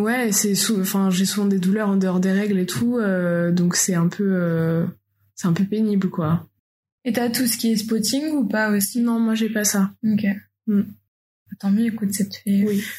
ouais, 0.00 0.32
c'est 0.32 0.54
sou- 0.54 0.80
enfin, 0.80 1.10
j'ai 1.10 1.24
souvent 1.24 1.46
des 1.46 1.58
douleurs 1.58 1.88
en 1.88 1.96
dehors 1.96 2.20
des 2.20 2.32
règles 2.32 2.58
et 2.58 2.66
tout, 2.66 2.98
euh, 2.98 3.50
donc 3.52 3.76
c'est 3.76 3.94
un 3.94 4.08
peu, 4.08 4.24
euh, 4.26 4.86
c'est 5.34 5.48
un 5.48 5.52
peu 5.52 5.64
pénible, 5.64 6.10
quoi. 6.10 6.46
Et 7.04 7.12
t'as 7.12 7.28
tout 7.30 7.46
ce 7.46 7.56
qui 7.58 7.72
est 7.72 7.76
spotting 7.76 8.30
ou 8.32 8.44
pas 8.46 8.70
aussi? 8.70 9.00
Non, 9.00 9.18
moi 9.20 9.34
j'ai 9.34 9.50
pas 9.50 9.64
ça. 9.64 9.92
Ok. 10.04 10.24
Mm. 10.66 10.82
Tant 11.60 11.70
mieux, 11.70 11.86
écoute, 11.86 12.12
ça 12.12 12.24
te 12.24 12.34
fait. 12.36 12.64
Oui. 12.66 12.82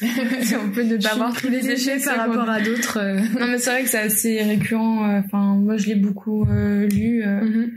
on 0.64 0.70
peut 0.70 0.84
ne 0.84 0.96
pas 0.96 1.12
avoir 1.12 1.36
tous 1.38 1.48
les 1.50 1.68
effets 1.68 1.98
par 2.02 2.16
rapport 2.16 2.48
à 2.48 2.60
d'autres. 2.60 2.98
euh. 2.98 3.20
Non, 3.38 3.48
mais 3.48 3.58
c'est 3.58 3.70
vrai 3.70 3.82
que 3.82 3.90
c'est 3.90 3.98
assez 3.98 4.40
récurrent. 4.42 5.18
Enfin, 5.18 5.56
moi, 5.56 5.76
je 5.76 5.88
l'ai 5.88 5.94
beaucoup 5.96 6.46
lu. 6.46 7.22
Mhm, 7.26 7.70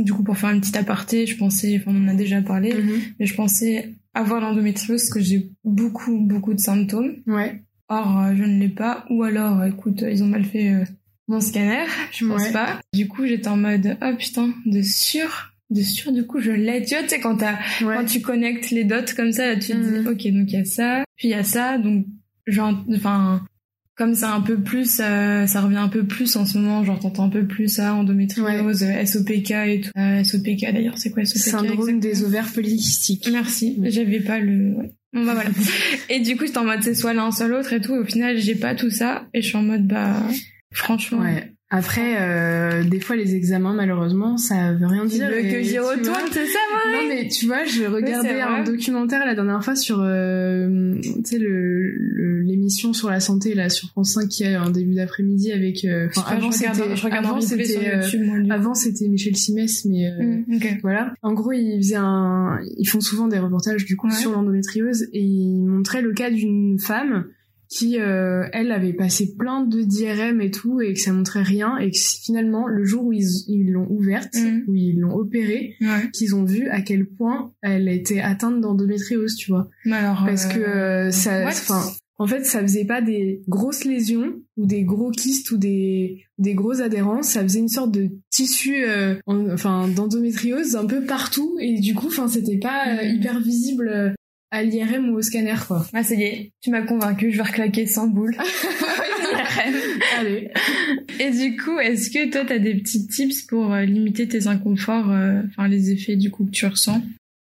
Du 0.00 0.12
coup, 0.12 0.24
pour 0.24 0.36
faire 0.36 0.50
une 0.50 0.60
petite 0.60 0.76
aparté, 0.78 1.26
je 1.26 1.36
pensais, 1.36 1.78
enfin, 1.80 1.92
on 1.96 2.04
en 2.06 2.08
a 2.08 2.14
déjà 2.14 2.42
parlé, 2.42 2.74
mhm. 2.74 2.98
mais 3.20 3.26
je 3.26 3.34
pensais 3.34 3.94
avoir 4.14 4.40
l'endométriose 4.40 5.02
parce 5.02 5.10
que 5.10 5.20
j'ai 5.20 5.48
beaucoup, 5.62 6.18
beaucoup 6.18 6.54
de 6.54 6.60
symptômes. 6.60 7.16
Ouais. 7.28 7.62
Or, 7.88 8.20
euh, 8.20 8.34
je 8.36 8.42
ne 8.44 8.58
l'ai 8.58 8.68
pas. 8.68 9.04
Ou 9.10 9.22
alors, 9.22 9.60
euh, 9.60 9.68
écoute, 9.68 10.02
ils 10.08 10.22
ont 10.22 10.26
mal 10.26 10.44
fait 10.44 10.70
euh, 10.72 10.84
mon 11.28 11.40
scanner. 11.40 11.84
Je 12.12 12.26
pense 12.26 12.42
Ouais. 12.42 12.52
pas. 12.52 12.80
Du 12.92 13.06
coup, 13.08 13.26
j'étais 13.26 13.48
en 13.48 13.56
mode, 13.56 13.96
oh 14.02 14.16
putain, 14.18 14.52
de 14.66 14.82
sûr, 14.82 15.52
de 15.70 15.82
sûr, 15.82 16.12
du 16.12 16.24
coup, 16.26 16.40
je 16.40 16.50
l'ai. 16.52 16.82
Tu 16.84 16.94
vois, 16.94 17.02
tu 17.04 17.10
sais, 17.10 17.20
quand 17.20 17.36
t'as, 17.36 17.54
Ouais. 17.84 17.96
quand 17.96 18.04
tu 18.04 18.20
connectes 18.20 18.70
les 18.70 18.84
dots 18.84 18.96
comme 19.16 19.32
ça, 19.32 19.46
là, 19.46 19.56
tu 19.56 19.72
te 19.72 19.76
dis, 19.76 20.08
ok, 20.08 20.32
donc 20.38 20.52
il 20.52 20.58
y 20.58 20.60
a 20.60 20.64
ça, 20.64 21.04
puis 21.16 21.28
il 21.28 21.30
y 21.30 21.34
a 21.34 21.44
ça, 21.44 21.78
donc, 21.78 22.06
genre, 22.46 22.84
enfin, 22.94 23.42
comme 23.96 24.14
c'est 24.14 24.24
un 24.26 24.40
peu 24.42 24.58
plus, 24.60 25.00
euh, 25.00 25.46
ça 25.46 25.60
revient 25.62 25.76
un 25.78 25.88
peu 25.88 26.04
plus 26.04 26.36
en 26.36 26.44
ce 26.44 26.58
moment, 26.58 26.84
genre 26.84 26.98
t'entends 27.00 27.24
un 27.24 27.28
peu 27.30 27.46
plus 27.46 27.68
ça, 27.68 27.94
endométriose, 27.94 28.84
SOPK 29.06 29.50
et 29.52 29.80
tout. 29.82 29.90
Euh, 29.98 30.22
SOPK 30.22 30.72
d'ailleurs, 30.72 30.98
c'est 30.98 31.10
quoi 31.10 31.24
SOPK 31.24 31.38
Syndrome 31.38 31.66
exactement 31.72 31.98
des 32.00 32.24
ovaires 32.24 32.52
polykystiques. 32.52 33.28
Merci, 33.32 33.78
j'avais 33.84 34.20
pas 34.20 34.38
le. 34.38 34.74
Ouais. 34.76 34.92
Bah 35.24 35.34
voilà. 35.34 35.50
et 36.08 36.20
du 36.20 36.36
coup, 36.36 36.46
j'étais 36.46 36.58
en 36.58 36.64
mode 36.64 36.82
c'est 36.82 36.94
soit 36.94 37.14
l'un, 37.14 37.30
soit 37.30 37.48
l'autre 37.48 37.72
et 37.72 37.80
tout. 37.80 37.94
Et 37.94 37.98
au 37.98 38.04
final, 38.04 38.38
j'ai 38.38 38.54
pas 38.54 38.74
tout 38.74 38.90
ça 38.90 39.26
et 39.34 39.42
je 39.42 39.48
suis 39.48 39.56
en 39.56 39.62
mode 39.62 39.86
bah 39.86 40.22
franchement. 40.72 41.18
Ouais. 41.20 41.55
Après, 41.68 42.14
euh, 42.20 42.84
des 42.84 43.00
fois, 43.00 43.16
les 43.16 43.34
examens, 43.34 43.74
malheureusement, 43.74 44.36
ça 44.36 44.72
veut 44.72 44.86
rien 44.86 45.04
dire. 45.04 45.28
et 45.32 45.50
que 45.50 45.62
j'y 45.62 45.80
retourne, 45.80 46.28
c'est 46.30 46.46
ça 46.46 46.58
moi 46.70 46.80
Non 47.02 47.08
mais 47.08 47.26
tu 47.26 47.46
vois, 47.46 47.64
je 47.64 47.82
regardais 47.84 48.40
un 48.40 48.62
documentaire 48.62 49.26
la 49.26 49.34
dernière 49.34 49.64
fois 49.64 49.74
sur, 49.74 50.00
euh, 50.00 50.94
tu 51.02 51.10
sais, 51.24 51.38
le- 51.38 51.90
le- 51.90 52.40
l'émission 52.42 52.92
sur 52.92 53.10
la 53.10 53.18
santé 53.18 53.54
là 53.54 53.68
sur 53.68 53.88
France 53.88 54.12
5 54.12 54.28
qui 54.28 54.44
a 54.44 54.62
un 54.62 54.70
début 54.70 54.94
d'après-midi 54.94 55.50
avec. 55.50 55.84
euh, 55.84 56.06
avant 56.28 56.52
c'était, 56.52 56.68
avant 57.12 57.40
c'était, 57.40 57.88
euh, 57.88 58.50
avant 58.50 58.74
c'était 58.74 59.08
Michel 59.08 59.34
Simès, 59.36 59.84
mais 59.86 60.06
euh, 60.06 60.42
Mm, 60.46 60.58
voilà. 60.82 61.14
En 61.22 61.32
gros, 61.32 61.50
ils 61.50 61.78
faisaient 61.78 61.96
un, 61.96 62.60
ils 62.78 62.86
font 62.86 63.00
souvent 63.00 63.26
des 63.26 63.38
reportages 63.40 63.84
du 63.84 63.96
coup 63.96 64.06
Ouais. 64.06 64.14
sur 64.14 64.30
l'endométriose 64.30 65.02
et 65.12 65.20
ils 65.20 65.64
montraient 65.64 66.02
le 66.02 66.12
cas 66.12 66.30
d'une 66.30 66.78
femme 66.78 67.24
qui, 67.68 67.98
euh, 67.98 68.44
elle, 68.52 68.70
avait 68.72 68.92
passé 68.92 69.34
plein 69.38 69.64
de 69.64 69.82
d'IRM 69.82 70.40
et 70.40 70.50
tout 70.50 70.80
et 70.80 70.92
que 70.94 71.00
ça 71.00 71.12
montrait 71.12 71.42
rien 71.42 71.76
et 71.78 71.90
que 71.90 71.98
finalement 71.98 72.66
le 72.66 72.84
jour 72.84 73.04
où 73.06 73.12
ils 73.12 73.70
l'ont 73.70 73.86
ouverte, 73.90 74.34
Mhm. 74.36 74.64
où 74.68 74.74
ils 74.74 74.98
l'ont 74.98 75.14
opérée, 75.14 75.74
Ouais. 75.80 76.10
qu'ils 76.12 76.34
ont 76.34 76.44
vu 76.44 76.68
à 76.68 76.80
quel 76.82 77.06
point 77.06 77.52
elle 77.62 77.88
était 77.88 78.20
atteinte 78.20 78.60
d'endométriose, 78.60 79.34
tu 79.36 79.50
vois. 79.50 79.68
Alors. 79.90 80.22
Parce 80.26 80.46
que 80.46 80.58
euh, 80.60 81.10
ça, 81.10 81.42
what? 81.44 81.48
enfin, 81.50 81.82
en 82.18 82.26
fait, 82.26 82.44
ça 82.46 82.62
faisait 82.62 82.86
pas 82.86 83.02
des 83.02 83.42
grosses 83.48 83.84
lésions 83.84 84.34
ou 84.56 84.64
des 84.66 84.84
gros 84.84 85.10
kystes 85.10 85.50
ou 85.50 85.58
des 85.58 86.22
des 86.38 86.54
grosses 86.54 86.80
adhérences, 86.80 87.28
ça 87.28 87.42
faisait 87.42 87.60
une 87.60 87.68
sorte 87.68 87.92
de 87.92 88.10
tissu, 88.30 88.84
euh, 88.86 89.14
en- 89.26 89.48
enfin, 89.50 89.88
d'endométriose 89.88 90.76
un 90.76 90.84
peu 90.86 91.02
partout 91.02 91.56
et 91.60 91.80
du 91.80 91.94
coup, 91.94 92.08
enfin, 92.08 92.28
c'était 92.28 92.58
pas 92.58 92.88
euh, 92.88 93.08
Mhm. 93.08 93.16
hyper 93.16 93.40
visible 93.40 93.88
euh, 93.88 94.10
à 94.56 94.62
l'IRM 94.62 95.10
ou 95.10 95.16
au 95.18 95.22
scanner, 95.22 95.54
quoi. 95.66 95.86
Ah 95.92 96.02
ça 96.02 96.14
y 96.14 96.22
est, 96.22 96.52
tu 96.62 96.70
m'as 96.70 96.82
convaincu, 96.82 97.30
je 97.32 97.36
vais 97.36 97.42
reclaquer 97.42 97.86
100 97.86 98.08
boules. 98.08 98.36
Allez. 100.18 100.50
Et 101.20 101.30
du 101.30 101.56
coup, 101.56 101.78
est-ce 101.78 102.10
que 102.10 102.30
toi 102.30 102.44
t'as 102.46 102.58
des 102.58 102.74
petits 102.74 103.06
tips 103.06 103.42
pour 103.42 103.72
euh, 103.72 103.82
limiter 103.84 104.26
tes 104.28 104.46
inconforts, 104.46 105.10
euh, 105.10 105.42
enfin 105.48 105.68
les 105.68 105.90
effets 105.90 106.16
du 106.16 106.30
coup 106.30 106.44
que 106.46 106.50
tu 106.50 106.66
ressens? 106.66 107.02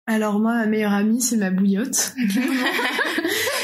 Alors 0.07 0.39
moi, 0.39 0.55
ma 0.57 0.67
meilleure 0.67 0.93
amie, 0.93 1.21
c'est 1.21 1.37
ma 1.39 1.51
bouillotte. 1.51 2.15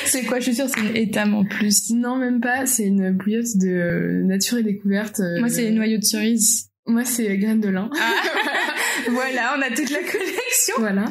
C'est 0.06 0.24
quoi 0.24 0.40
Je 0.40 0.44
suis 0.46 0.54
sûre 0.56 0.66
c'est 0.68 0.80
une 0.80 0.96
étame 0.96 1.34
en 1.34 1.44
plus. 1.44 1.90
non, 1.90 2.16
même 2.16 2.40
pas. 2.40 2.66
C'est 2.66 2.86
une 2.86 3.12
bouillotte 3.12 3.56
de 3.58 3.68
euh, 3.68 4.24
nature 4.24 4.58
et 4.58 4.64
découverte. 4.64 5.20
euh, 5.20 5.38
Moi 5.38 5.48
c'est 5.48 5.62
les 5.62 5.70
noyaux 5.70 5.98
de 5.98 6.04
cerise. 6.04 6.66
Moi, 6.86 7.04
c'est 7.04 7.36
graines 7.36 7.60
de 7.60 7.68
lin. 7.68 7.90
voilà, 9.10 9.54
on 9.56 9.62
a 9.62 9.68
toute 9.68 9.90
la 9.90 9.98
connexion. 10.00 10.74
Voilà. 10.78 11.04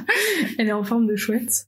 Elle 0.58 0.68
est 0.68 0.74
en 0.74 0.84
forme 0.84 1.08
de 1.08 1.16
chouette. 1.16 1.68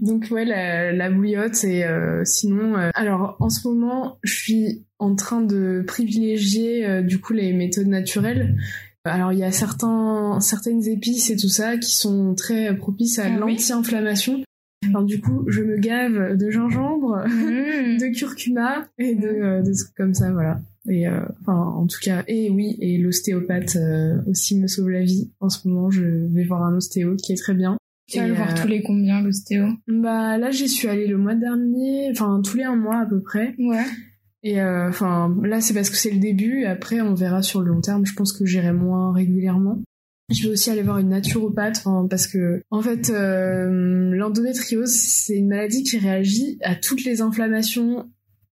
Donc 0.00 0.28
ouais, 0.30 0.44
la, 0.44 0.92
la 0.92 1.10
bouillotte 1.10 1.64
et 1.64 1.84
euh, 1.84 2.22
sinon, 2.24 2.76
euh, 2.76 2.90
alors 2.94 3.36
en 3.40 3.48
ce 3.48 3.66
moment, 3.66 4.18
je 4.22 4.32
suis 4.34 4.84
en 4.98 5.14
train 5.14 5.40
de 5.40 5.82
privilégier 5.86 6.86
euh, 6.86 7.02
du 7.02 7.20
coup 7.20 7.32
les 7.32 7.52
méthodes 7.52 7.88
naturelles. 7.88 8.56
Alors 9.04 9.32
il 9.32 9.38
y 9.38 9.44
a 9.44 9.52
certains, 9.52 10.38
certaines 10.40 10.86
épices 10.86 11.30
et 11.30 11.36
tout 11.36 11.48
ça 11.48 11.78
qui 11.78 11.96
sont 11.96 12.34
très 12.34 12.76
propices 12.76 13.18
à 13.18 13.24
Ah 13.24 13.30
oui 13.30 13.52
l'anti-inflammation. 13.54 14.42
Alors 14.86 15.04
du 15.04 15.20
coup, 15.20 15.44
je 15.48 15.62
me 15.62 15.76
gave 15.78 16.36
de 16.36 16.50
gingembre, 16.50 17.24
Mmh. 17.26 17.96
de 17.98 18.14
curcuma 18.14 18.88
et 18.98 19.14
de, 19.14 19.62
de 19.62 19.72
trucs 19.74 19.94
comme 19.96 20.14
ça, 20.14 20.30
voilà. 20.30 20.60
Et 20.88 21.06
euh, 21.06 21.20
enfin, 21.42 21.56
en 21.56 21.86
tout 21.86 21.98
cas, 22.02 22.24
et 22.26 22.50
oui, 22.50 22.76
et 22.80 22.96
l'ostéopathe 22.98 23.76
euh, 23.76 24.16
aussi 24.26 24.58
me 24.58 24.66
sauve 24.66 24.90
la 24.90 25.02
vie. 25.02 25.30
En 25.40 25.50
ce 25.50 25.68
moment, 25.68 25.90
je 25.90 26.02
vais 26.02 26.44
voir 26.44 26.62
un 26.62 26.74
ostéo 26.76 27.16
qui 27.16 27.32
est 27.32 27.36
très 27.36 27.54
bien. 27.54 27.76
Tu 28.10 28.18
vas 28.18 28.26
le 28.26 28.34
voir 28.34 28.50
euh, 28.50 28.60
tous 28.60 28.66
les 28.66 28.82
combien 28.82 29.22
l'ostéo? 29.22 29.66
Bah 29.86 30.36
là 30.36 30.50
j'y 30.50 30.68
suis 30.68 30.88
allée 30.88 31.06
le 31.06 31.16
mois 31.16 31.36
dernier, 31.36 32.08
enfin 32.10 32.42
tous 32.44 32.56
les 32.56 32.64
un 32.64 32.74
mois 32.74 33.02
à 33.02 33.06
peu 33.06 33.20
près. 33.20 33.54
Ouais. 33.58 33.84
Et 34.42 34.60
euh, 34.60 34.88
enfin 34.88 35.36
là 35.44 35.60
c'est 35.60 35.74
parce 35.74 35.90
que 35.90 35.96
c'est 35.96 36.10
le 36.10 36.18
début. 36.18 36.62
et 36.62 36.66
Après 36.66 37.00
on 37.00 37.14
verra 37.14 37.42
sur 37.42 37.60
le 37.60 37.68
long 37.68 37.80
terme. 37.80 38.04
Je 38.04 38.14
pense 38.14 38.32
que 38.32 38.44
j'irai 38.44 38.72
moins 38.72 39.12
régulièrement. 39.12 39.80
Je 40.28 40.44
vais 40.44 40.52
aussi 40.52 40.70
aller 40.70 40.82
voir 40.82 40.98
une 40.98 41.10
naturopathe 41.10 41.84
parce 42.08 42.26
que 42.26 42.62
en 42.70 42.82
fait 42.82 43.10
euh, 43.10 44.10
l'endométriose 44.12 44.92
c'est 44.92 45.36
une 45.36 45.48
maladie 45.48 45.84
qui 45.84 45.98
réagit 45.98 46.58
à 46.62 46.74
toutes 46.74 47.04
les 47.04 47.20
inflammations 47.20 48.10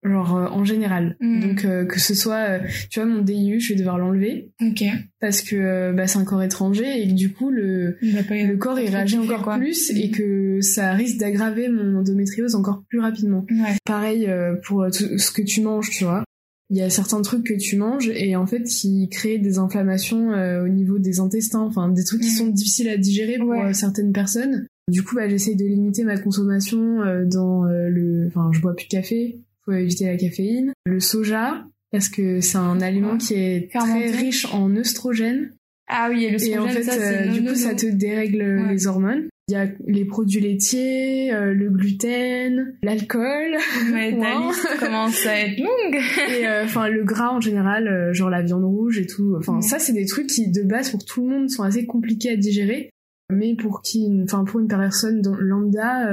genre 0.08 0.36
euh, 0.36 0.46
en 0.48 0.64
général. 0.64 1.16
Mhm. 1.20 1.40
Donc 1.40 1.64
euh, 1.64 1.84
que 1.84 2.00
ce 2.00 2.14
soit 2.14 2.48
euh, 2.48 2.58
tu 2.90 3.00
vois 3.00 3.08
mon 3.08 3.22
DIU 3.22 3.60
je 3.60 3.72
vais 3.72 3.78
devoir 3.78 3.98
l'enlever 3.98 4.50
Ok. 4.60 4.84
parce 5.20 5.42
que 5.42 5.92
bah, 5.92 6.06
c'est 6.06 6.18
un 6.18 6.24
corps 6.24 6.42
étranger 6.42 7.02
et 7.02 7.08
que 7.08 7.14
du 7.14 7.32
coup 7.32 7.50
le 7.50 7.96
le 8.02 8.56
corps 8.56 8.78
il 8.80 8.88
réagit 8.90 9.18
encore 9.18 9.42
quoi. 9.42 9.58
plus 9.58 9.90
et 9.90 10.10
que 10.10 10.60
ça 10.60 10.92
risque 10.92 11.18
d'aggraver 11.18 11.68
mon 11.68 11.96
endométriose 11.98 12.54
encore 12.54 12.82
plus 12.88 13.00
rapidement. 13.00 13.44
Ouais. 13.50 13.76
Pareil 13.84 14.28
pour 14.64 14.86
tout 14.86 15.18
ce 15.18 15.30
que 15.30 15.42
tu 15.42 15.60
manges, 15.62 15.90
tu 15.90 16.04
vois. 16.04 16.24
Il 16.70 16.76
y 16.76 16.82
a 16.82 16.90
certains 16.90 17.22
trucs 17.22 17.44
que 17.46 17.54
tu 17.54 17.76
manges 17.76 18.10
et 18.14 18.36
en 18.36 18.46
fait 18.46 18.62
qui 18.64 19.08
créent 19.08 19.38
des 19.38 19.58
inflammations 19.58 20.30
au 20.62 20.68
niveau 20.68 20.98
des 20.98 21.18
intestins, 21.20 21.60
enfin 21.62 21.88
des 21.88 22.04
trucs 22.04 22.20
qui 22.20 22.28
Mm. 22.28 22.36
sont 22.38 22.46
difficiles 22.48 22.88
à 22.90 22.96
digérer 22.98 23.38
pour 23.38 23.48
Ouais. 23.48 23.72
certaines 23.72 24.12
personnes. 24.12 24.66
Du 24.90 25.02
coup, 25.02 25.16
bah, 25.16 25.28
j'essaye 25.28 25.54
de 25.56 25.64
limiter 25.64 26.02
ma 26.04 26.16
consommation 26.18 26.98
dans 27.26 27.64
le... 27.64 28.26
Enfin, 28.28 28.50
je 28.52 28.60
bois 28.60 28.74
plus 28.74 28.86
de 28.86 28.90
café, 28.90 29.38
faut 29.68 29.76
éviter 29.76 30.06
la 30.06 30.16
caféine. 30.16 30.72
Le 30.86 31.00
soja, 31.00 31.64
parce 31.92 32.08
que 32.08 32.40
c'est 32.40 32.58
un 32.58 32.80
aliment 32.80 33.16
qui 33.18 33.34
est 33.34 33.68
Fermenté. 33.72 34.08
très 34.10 34.18
riche 34.18 34.46
en 34.52 34.74
œstrogènes. 34.76 35.52
Ah 35.88 36.08
oui, 36.10 36.24
et 36.24 36.30
le 36.30 36.42
Et 36.46 36.58
en 36.58 36.68
fait, 36.68 36.82
ça, 36.82 36.92
euh, 36.94 37.26
non, 37.26 37.32
du 37.32 37.40
non, 37.42 37.52
coup, 37.52 37.56
ça 37.58 37.74
te 37.74 37.86
dérègle 37.86 38.42
Ouais. 38.42 38.72
les 38.74 38.86
hormones. 38.86 39.28
Il 39.50 39.52
y 39.52 39.56
a 39.56 39.66
les 39.86 40.04
produits 40.04 40.40
laitiers, 40.40 41.32
euh, 41.32 41.54
le 41.54 41.70
gluten, 41.70 42.74
l'alcool, 42.82 43.56
Ouais, 43.94 44.12
Wow. 44.18 44.52
commence 44.78 45.24
à 45.26 45.40
être 45.40 45.58
longue. 45.58 45.98
et 46.38 46.46
euh, 46.46 46.64
enfin 46.64 46.88
le 46.88 47.02
gras 47.04 47.30
en 47.30 47.40
général, 47.40 47.88
euh, 47.88 48.12
genre 48.12 48.28
la 48.28 48.42
viande 48.42 48.64
rouge 48.64 48.98
et 48.98 49.06
tout. 49.06 49.36
Enfin, 49.38 49.56
Ouais. 49.56 49.62
ça, 49.62 49.78
c'est 49.78 49.94
des 49.94 50.04
trucs 50.04 50.26
qui, 50.26 50.50
de 50.50 50.62
base, 50.62 50.90
pour 50.90 51.02
tout 51.02 51.22
le 51.26 51.28
monde, 51.34 51.48
sont 51.48 51.62
assez 51.62 51.86
compliqués 51.86 52.30
à 52.32 52.36
digérer. 52.36 52.90
Mais 53.32 53.54
pour 53.56 53.80
qui, 53.80 54.06
enfin, 54.24 54.44
pour 54.44 54.60
une 54.60 54.68
personne 54.68 55.22
lambda, 55.40 56.10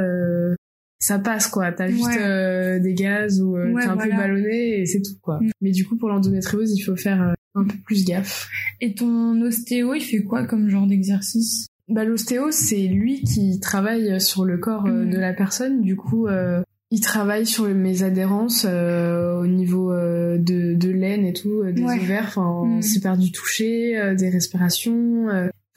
ça 1.00 1.20
passe 1.20 1.48
quoi. 1.48 1.72
T'as 1.72 1.88
juste 1.88 2.06
Ouais. 2.06 2.18
euh, 2.20 2.80
des 2.80 2.94
gaz 2.94 3.42
ou 3.42 3.56
euh, 3.58 3.72
Ouais, 3.72 3.84
t'es 3.84 3.90
un 3.90 3.98
peu 3.98 4.10
ballonné 4.10 4.80
et 4.82 4.86
c'est 4.86 5.02
tout 5.02 5.18
quoi. 5.22 5.40
Mm. 5.42 5.50
Mais 5.62 5.72
du 5.72 5.86
coup, 5.86 5.98
pour 5.98 6.10
l'endométriose, 6.10 6.72
il 6.78 6.82
faut 6.82 6.96
faire 6.96 7.22
euh, 7.22 7.34
un 7.56 7.64
peu 7.66 7.76
plus 7.86 8.06
gaffe. 8.06 8.48
Et 8.82 8.94
ton 8.94 9.40
ostéo, 9.42 9.94
il 9.94 10.02
fait 10.02 10.24
quoi 10.24 10.46
comme 10.46 10.70
genre 10.70 10.88
d'exercice? 10.88 11.68
Bah, 11.88 12.04
l'ostéo, 12.04 12.48
c'est 12.52 12.88
lui 12.88 13.22
qui 13.22 13.60
travaille 13.60 14.20
sur 14.20 14.44
le 14.46 14.58
corps 14.58 14.88
euh, 14.88 15.04
Mhm. 15.06 15.12
de 15.12 15.18
la 15.20 15.34
personne. 15.34 15.82
Du 15.82 15.96
coup, 15.96 16.28
euh, 16.28 16.62
il 16.92 17.00
travaille 17.02 17.46
sur 17.46 17.66
mes 17.68 18.02
adhérences 18.04 18.66
euh, 18.68 19.40
au 19.40 19.46
niveau 19.48 19.92
euh, 19.92 20.38
de, 20.38 20.74
de 20.74 20.90
l'aine 20.90 21.26
et 21.26 21.34
tout, 21.34 21.64
des 21.72 21.84
Ouais. 21.84 22.00
ovaires. 22.00 22.26
Enfin, 22.36 22.66
Mhm. 22.66 22.82
c'est 22.82 23.02
par 23.04 23.18
du 23.18 23.32
toucher, 23.32 23.98
euh, 24.00 24.16
des 24.16 24.30
respirations. 24.30 25.28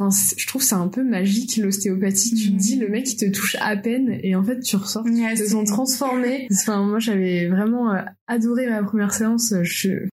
Enfin, 0.01 0.17
je 0.37 0.47
trouve 0.47 0.63
c'est 0.63 0.75
un 0.77 0.87
peu 0.89 1.03
magique 1.03 1.57
l'ostéopathie. 1.57 2.35
Tu 2.35 2.49
te 2.49 2.53
Mhm. 2.53 2.59
dis, 2.59 2.77
le 2.77 2.89
mec, 2.89 3.13
il 3.13 3.17
te 3.17 3.27
touche 3.37 3.57
à 3.61 3.77
peine 3.77 4.19
et 4.23 4.37
en 4.37 4.45
fait, 4.45 4.61
tu 4.61 4.77
ressors. 4.77 5.05
Ils 5.09 5.15
te 5.33 5.37
c'est- 5.37 5.49
sont 5.49 5.65
transformés. 5.65 6.47
Enfin, 6.53 6.85
moi, 6.85 6.99
j'avais 7.01 7.49
vraiment 7.49 7.93
euh, 7.93 8.01
adoré 8.29 8.69
ma 8.69 8.83
première 8.85 9.13
séance. 9.13 9.53
Je... 9.63 10.07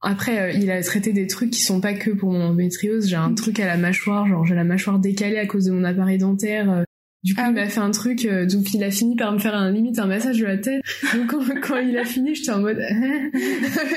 Après, 0.00 0.40
euh, 0.40 0.50
il 0.50 0.68
a 0.72 0.82
traité 0.82 1.12
des 1.12 1.28
trucs 1.28 1.50
qui 1.50 1.62
sont 1.62 1.80
pas 1.80 1.94
que 1.94 2.10
pour 2.10 2.32
mon 2.32 2.40
endométriose. 2.46 3.06
J'ai 3.08 3.14
un 3.16 3.30
Mm. 3.30 3.34
truc 3.36 3.60
à 3.60 3.66
la 3.66 3.76
mâchoire, 3.76 4.26
genre 4.26 4.44
j'ai 4.44 4.56
la 4.56 4.64
mâchoire 4.64 4.98
décalée 4.98 5.38
à 5.38 5.46
cause 5.46 5.66
de 5.66 5.70
mon 5.72 5.84
appareil 5.84 6.18
dentaire. 6.18 6.70
euh, 6.70 6.82
Du 7.24 7.36
coup, 7.36 7.40
Ah 7.44 7.50
il 7.50 7.54
m'a 7.54 7.68
fait 7.68 7.78
un 7.78 7.92
truc, 7.92 8.24
euh, 8.24 8.46
donc 8.46 8.74
il 8.74 8.82
a 8.82 8.90
fini 8.90 9.14
par 9.14 9.30
me 9.32 9.38
faire 9.38 9.54
un 9.54 9.70
limite 9.70 10.00
un 10.00 10.06
massage 10.08 10.38
de 10.40 10.44
la 10.44 10.58
tête. 10.58 10.82
Donc 11.14 11.28
quand, 11.28 11.38
quand 11.62 11.76
il 11.78 11.96
a 11.96 12.04
fini, 12.04 12.34
j'étais 12.34 12.50
en 12.50 12.58
mode, 12.60 12.80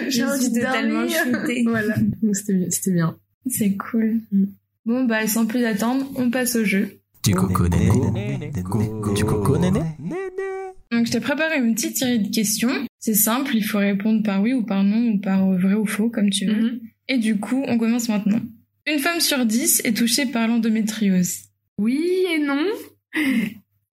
j'ai 0.09 0.11
Je 0.11 0.23
envie 0.23 0.51
de 0.51 0.61
shootée. 1.09 1.63
voilà, 1.67 1.95
donc 2.21 2.35
c'était 2.35 2.53
bien, 2.53 2.67
c'était 2.69 2.91
bien. 2.91 3.17
C'est 3.49 3.75
cool. 3.77 4.19
Mm. 4.31 4.43
Bon, 4.85 5.05
bah, 5.05 5.27
sans 5.27 5.45
plus 5.45 5.65
attendre, 5.65 6.05
on 6.15 6.29
passe 6.29 6.55
au 6.55 6.63
jeu. 6.63 6.99
Du 7.23 7.33
coco 7.33 7.67
néné. 7.67 8.51
Du 8.51 9.25
coco 9.25 9.57
néné. 9.57 9.81
Donc, 10.91 11.07
je 11.07 11.11
t'ai 11.11 11.19
préparé 11.19 11.57
une 11.57 11.73
petite 11.73 11.97
série 11.97 12.19
de 12.19 12.33
questions. 12.33 12.85
C'est 12.99 13.15
simple, 13.15 13.55
il 13.55 13.63
faut 13.63 13.79
répondre 13.79 14.21
par 14.23 14.41
oui 14.41 14.53
ou 14.53 14.63
par 14.63 14.83
non 14.83 15.13
ou 15.13 15.19
par 15.19 15.49
vrai 15.53 15.73
ou 15.73 15.85
faux, 15.87 16.09
comme 16.09 16.29
tu 16.29 16.45
veux. 16.45 16.61
Mhm. 16.61 16.79
Et 17.07 17.17
du 17.17 17.39
coup, 17.39 17.63
on 17.67 17.77
commence 17.77 18.09
maintenant. 18.09 18.41
Une 18.85 18.99
femme 18.99 19.19
sur 19.19 19.45
dix 19.45 19.81
est 19.83 19.97
touchée 19.97 20.27
par 20.27 20.47
l'endométriose. 20.47 21.39
Oui 21.79 22.25
et 22.33 22.39
non. 22.39 22.63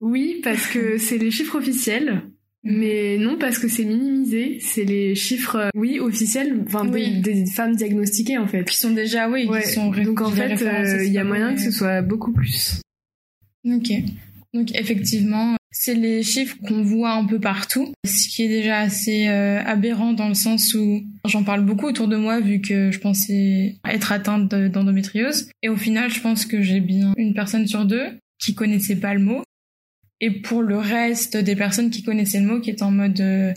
Oui, 0.05 0.41
parce 0.43 0.67
que 0.67 0.99
c'est 0.99 1.17
les 1.17 1.31
chiffres 1.31 1.57
officiels. 1.57 2.23
Mais 2.65 3.17
non, 3.19 3.37
parce 3.39 3.59
que 3.59 3.67
c'est 3.69 3.85
minimisé. 3.85 4.59
C'est 4.61 4.85
les 4.85 5.15
chiffres, 5.15 5.57
euh, 5.57 5.69
oui, 5.75 5.99
officiels, 5.99 6.63
enfin, 6.67 6.85
des- 6.85 6.91
Oui. 6.93 7.21
des, 7.21 7.47
femmes 7.47 7.75
diagnostiquées, 7.75 8.39
en 8.39 8.47
fait. 8.47 8.65
Qui 8.65 8.77
sont 8.77 8.93
déjà, 8.93 9.29
oui, 9.29 9.47
Ouais. 9.47 9.63
qui 9.63 9.71
sont 9.71 9.91
Donc, 9.91 10.21
en 10.21 10.31
fait, 10.31 10.63
euh, 10.63 11.05
il 11.05 11.13
y 11.13 11.19
a 11.19 11.25
moyen 11.25 11.55
que 11.55 11.61
ce 11.61 11.71
soit 11.73 12.03
beaucoup 12.03 12.33
plus. 12.33 12.81
Ok. 13.65 13.91
Donc 14.55 14.69
effectivement, 14.79 15.57
c'est 15.71 15.95
les 15.95 16.23
chiffres 16.23 16.59
qu'on 16.69 16.83
voit 16.83 17.13
un 17.13 17.25
peu 17.25 17.41
partout, 17.41 17.91
ce 18.05 18.29
qui 18.29 18.43
est 18.43 18.49
déjà 18.49 18.81
assez 18.81 19.27
euh, 19.29 19.63
aberrant 19.65 20.13
dans 20.13 20.29
le 20.29 20.35
sens 20.35 20.75
où 20.75 21.01
j'en 21.27 21.43
parle 21.43 21.65
beaucoup 21.65 21.87
autour 21.87 22.07
de 22.07 22.17
moi 22.17 22.39
vu 22.41 22.61
que 22.61 22.91
je 22.91 22.99
pensais 22.99 23.77
être 23.89 24.13
atteinte 24.13 24.51
de- 24.51 24.69
d'endométriose. 24.69 25.49
Et 25.63 25.71
au 25.71 25.77
final, 25.77 26.11
je 26.13 26.21
pense 26.21 26.45
que 26.45 26.61
j'ai 26.61 26.81
bien 26.81 27.15
une 27.17 27.33
personne 27.33 27.67
sur 27.67 27.87
deux 27.87 28.05
qui 28.39 28.55
connaissait 28.55 28.97
pas 28.97 29.15
le 29.15 29.21
mot. 29.21 29.43
Et 30.25 30.31
pour 30.31 30.63
le 30.63 30.79
reste 30.79 31.37
des 31.37 31.57
personnes 31.57 31.91
qui 31.91 32.03
connaissaient 32.03 32.41
le 32.41 32.47
mot, 32.47 32.61
qui 32.61 32.71
étaient 32.71 32.85
en 32.85 32.91
mode 32.93 33.21
euh, 33.21 33.53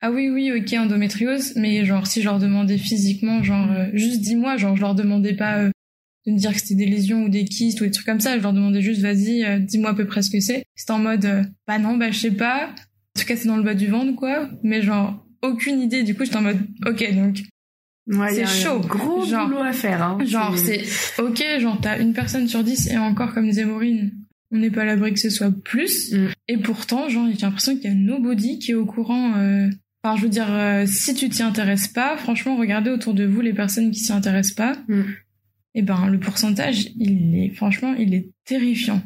ah 0.00 0.10
oui 0.12 0.30
oui 0.30 0.50
ok 0.56 0.72
endométriose, 0.78 1.54
mais 1.56 1.84
genre 1.84 2.06
si 2.06 2.20
je 2.22 2.26
leur 2.26 2.38
demandais 2.38 2.78
physiquement, 2.78 3.42
genre 3.42 3.70
euh, 3.72 3.86
juste 3.92 4.20
dis-moi, 4.20 4.56
genre 4.56 4.76
je 4.76 4.80
leur 4.80 4.94
demandais 4.94 5.34
pas 5.34 5.58
euh, 5.58 5.70
de 6.26 6.32
me 6.32 6.38
dire 6.38 6.52
que 6.54 6.60
c'était 6.60 6.76
des 6.76 6.86
lésions 6.86 7.24
ou 7.24 7.28
des 7.28 7.44
kystes 7.44 7.80
ou 7.80 7.84
des 7.84 7.90
trucs 7.90 8.06
comme 8.06 8.20
ça. 8.20 8.38
Je 8.38 8.42
leur 8.42 8.52
demandais 8.52 8.80
juste, 8.82 9.00
vas-y, 9.02 9.44
dis-moi 9.64 9.90
à 9.90 9.94
peu 9.94 10.06
près 10.06 10.22
ce 10.22 10.30
que 10.30 10.38
c'est. 10.40 10.64
C'était 10.76 10.92
en 10.92 11.00
mode, 11.00 11.26
bah 11.66 11.78
non, 11.78 11.96
bah 11.96 12.10
je 12.12 12.18
sais 12.18 12.30
pas. 12.30 12.68
En 13.16 13.20
tout 13.20 13.26
cas, 13.26 13.36
c'est 13.36 13.48
dans 13.48 13.56
le 13.56 13.62
bas 13.64 13.74
du 13.74 13.88
ventre, 13.88 14.14
quoi. 14.14 14.48
Mais 14.62 14.82
genre, 14.82 15.26
aucune 15.42 15.80
idée. 15.80 16.02
Du 16.04 16.14
coup, 16.14 16.24
j'étais 16.24 16.36
en 16.36 16.42
mode, 16.42 16.60
ok, 16.86 17.14
donc, 17.14 17.40
Ouais, 18.06 18.34
C'est 18.34 18.42
un 18.42 18.46
chaud. 18.46 18.80
Gros 18.80 19.24
Genre- 19.24 19.46
boulot 19.48 19.60
à 19.60 19.72
faire, 19.72 20.02
hein. 20.02 20.18
genre, 20.24 20.56
c'est, 20.58 20.82
ok, 21.22 21.42
genre, 21.60 21.78
t'as 21.80 21.98
une 22.00 22.12
personne 22.12 22.48
sur 22.48 22.62
dix 22.64 22.86
et 22.88 22.96
encore, 22.98 23.32
comme 23.34 23.46
disait 23.46 23.64
Maureen, 23.64 24.12
on 24.52 24.58
n'est 24.58 24.70
pas 24.70 24.82
à 24.82 24.84
l'abri 24.84 25.12
que 25.12 25.20
ce 25.20 25.30
soit 25.30 25.50
plus. 25.50 26.12
Mm. 26.12 26.28
Et 26.48 26.56
pourtant, 26.58 27.08
genre, 27.08 27.28
j'ai 27.30 27.46
l'impression 27.46 27.76
qu'il 27.76 27.84
y 27.84 27.92
a 27.92 27.96
nobody 27.96 28.58
qui 28.58 28.72
est 28.72 28.74
au 28.74 28.86
courant, 28.86 29.36
euh... 29.36 29.68
Enfin, 30.02 30.16
je 30.16 30.22
veux 30.22 30.30
dire, 30.30 30.50
euh, 30.50 30.86
si 30.86 31.14
tu 31.14 31.28
t'y 31.28 31.42
intéresses 31.42 31.88
pas, 31.88 32.16
franchement, 32.16 32.56
regardez 32.56 32.90
autour 32.90 33.12
de 33.12 33.24
vous 33.24 33.42
les 33.42 33.52
personnes 33.52 33.90
qui 33.90 34.00
s'y 34.00 34.12
intéressent 34.12 34.54
pas. 34.54 34.76
Mm. 34.88 35.02
Et 35.74 35.82
ben, 35.82 36.08
le 36.08 36.18
pourcentage, 36.18 36.88
il 36.98 37.36
est, 37.36 37.54
franchement, 37.54 37.94
il 37.94 38.14
est 38.14 38.30
terrifiant. 38.44 39.02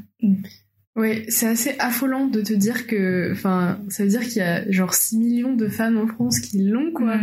Ouais, 0.97 1.25
c'est 1.29 1.49
assez 1.49 1.75
affolant 1.81 2.27
de 2.29 2.41
te 2.41 2.53
dire 2.53 2.87
que, 2.87 3.33
enfin, 3.33 3.81
ça 3.89 4.05
veut 4.05 4.11
dire 4.11 4.23
qu'il 4.23 4.37
y 4.37 4.41
a 4.43 4.71
genre 4.71 4.95
6 4.95 5.19
millions 5.19 5.55
de 5.55 5.69
femmes 5.69 5.99
en 5.99 6.07
France 6.07 6.39
qui 6.39 6.63
l'ont, 6.63 6.93
quoi. 6.93 7.19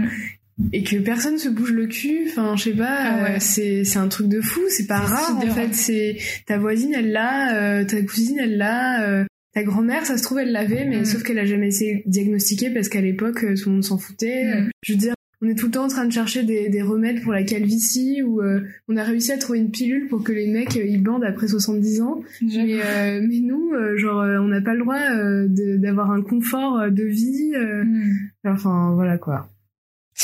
Et 0.73 0.83
que 0.83 0.97
personne 0.97 1.37
se 1.37 1.49
bouge 1.49 1.71
le 1.71 1.87
cul, 1.87 2.27
enfin, 2.29 2.55
je 2.55 2.63
sais 2.63 2.73
pas, 2.73 2.87
Ah 2.89 3.23
ouais. 3.23 3.29
euh, 3.31 3.37
c'est, 3.39 3.83
c'est 3.83 3.99
un 3.99 4.07
truc 4.07 4.27
de 4.27 4.41
fou, 4.41 4.61
c'est 4.69 4.87
pas 4.87 4.99
rare, 4.99 5.37
en 5.37 5.41
fait, 5.53 5.73
c'est, 5.73 6.17
ta 6.47 6.57
voisine, 6.57 6.93
elle 6.95 7.11
l'a, 7.11 7.55
euh, 7.79 7.85
ta 7.85 8.01
cousine, 8.01 8.37
elle 8.41 8.57
l'a, 8.57 9.07
euh, 9.09 9.25
ta 9.53 9.63
grand-mère, 9.63 10.05
ça 10.05 10.17
se 10.17 10.23
trouve, 10.23 10.39
elle 10.39 10.51
l'avait, 10.51 10.85
mais 10.85 11.01
Mm. 11.01 11.05
sauf 11.05 11.23
qu'elle 11.23 11.39
a 11.39 11.45
jamais 11.45 11.67
été 11.75 12.03
diagnostiquée 12.05 12.69
parce 12.69 12.87
qu'à 12.89 13.01
l'époque, 13.01 13.43
euh, 13.43 13.55
tout 13.55 13.69
le 13.69 13.73
monde 13.75 13.83
s'en 13.83 13.97
foutait. 13.97 14.45
Mm. 14.45 14.69
Je 14.83 14.93
veux 14.93 14.99
dire, 14.99 15.13
on 15.43 15.47
est 15.49 15.55
tout 15.55 15.65
le 15.65 15.71
temps 15.71 15.85
en 15.85 15.87
train 15.87 16.05
de 16.05 16.11
chercher 16.13 16.43
des, 16.43 16.69
des 16.69 16.81
remèdes 16.83 17.21
pour 17.23 17.33
la 17.33 17.41
calvitie 17.43 18.21
ou 18.21 18.41
euh, 18.41 18.61
on 18.87 18.95
a 18.95 19.03
réussi 19.03 19.31
à 19.31 19.37
trouver 19.39 19.57
une 19.59 19.71
pilule 19.71 20.07
pour 20.07 20.23
que 20.23 20.31
les 20.31 20.47
mecs 20.47 20.77
euh, 20.77 20.85
ils 20.85 21.01
bandent 21.01 21.23
après 21.23 21.47
70 21.47 22.01
ans. 22.01 22.21
Mais, 22.43 22.75
euh, 22.75 23.21
mais 23.27 23.39
nous, 23.39 23.71
euh, 23.73 23.97
genre, 23.97 24.17
on 24.21 24.47
n'a 24.47 24.61
pas 24.61 24.73
le 24.75 24.79
droit 24.81 24.99
euh, 24.99 25.47
d'avoir 25.79 26.11
un 26.11 26.21
confort 26.21 26.89
de 26.91 27.03
vie. 27.03 27.53
euh, 27.55 27.83
Mm. 27.83 28.13
enfin, 28.45 28.91
voilà 28.93 29.17
quoi. 29.17 29.49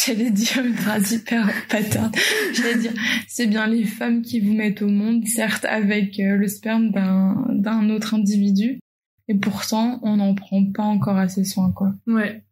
J'allais 0.05 0.31
dire 0.31 0.63
une 0.65 0.75
phrase 0.75 1.11
hyper 1.11 1.49
patate. 1.69 2.15
J'allais 2.53 2.77
dire, 2.77 2.93
c'est 3.27 3.47
bien 3.47 3.67
les 3.67 3.85
femmes 3.85 4.21
qui 4.21 4.39
vous 4.39 4.53
mettent 4.53 4.81
au 4.81 4.87
monde, 4.89 5.25
certes 5.25 5.65
avec 5.65 6.19
euh, 6.19 6.35
le 6.35 6.47
sperme 6.47 6.91
d'un 6.91 7.89
autre 7.89 8.13
individu, 8.13 8.79
et 9.27 9.35
pourtant 9.35 9.99
on 10.03 10.17
n'en 10.17 10.35
prend 10.35 10.63
pas 10.71 10.83
encore 10.83 11.17
assez 11.17 11.43
soin, 11.43 11.71
quoi. 11.71 11.93
Ouais. 12.05 12.43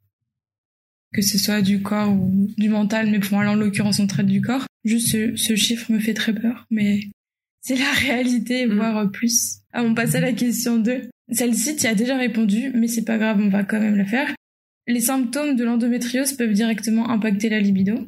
Que 1.14 1.22
ce 1.22 1.38
soit 1.38 1.62
du 1.62 1.82
corps 1.82 2.12
ou 2.12 2.50
du 2.58 2.70
mental, 2.70 3.10
mais 3.10 3.20
pour 3.20 3.38
moi, 3.38 3.48
en 3.48 3.56
l'occurrence, 3.56 4.00
on 4.00 4.08
traite 4.08 4.26
du 4.28 4.42
corps. 4.42 4.66
Juste 4.84 5.10
ce, 5.12 5.36
ce 5.36 5.56
chiffre 5.56 5.92
me 5.92 6.00
fait 6.00 6.14
très 6.14 6.34
peur, 6.34 6.66
mais 6.72 7.00
c'est 7.62 7.78
la 7.78 7.92
réalité, 7.92 8.66
Mm. 8.66 8.76
voire 8.76 9.12
plus. 9.12 9.58
Ah, 9.74 9.84
on 9.84 9.94
passe 9.94 10.16
à 10.16 10.20
la 10.20 10.34
question 10.34 10.78
2. 10.78 11.10
Celle-ci, 11.32 11.76
tu 11.76 11.88
as 11.88 11.96
déjà 11.96 12.18
répondu, 12.18 12.72
mais 12.76 12.88
c'est 12.88 13.04
pas 13.06 13.18
grave, 13.18 13.40
on 13.42 13.50
va 13.50 13.64
quand 13.64 13.80
même 13.80 13.96
la 13.96 14.06
faire. 14.06 14.34
Les 14.88 15.00
symptômes 15.02 15.56
de 15.56 15.64
l'endométriose 15.64 16.34
peuvent 16.34 16.54
directement 16.54 17.10
impacter 17.10 17.50
la 17.50 17.60
libido, 17.60 18.08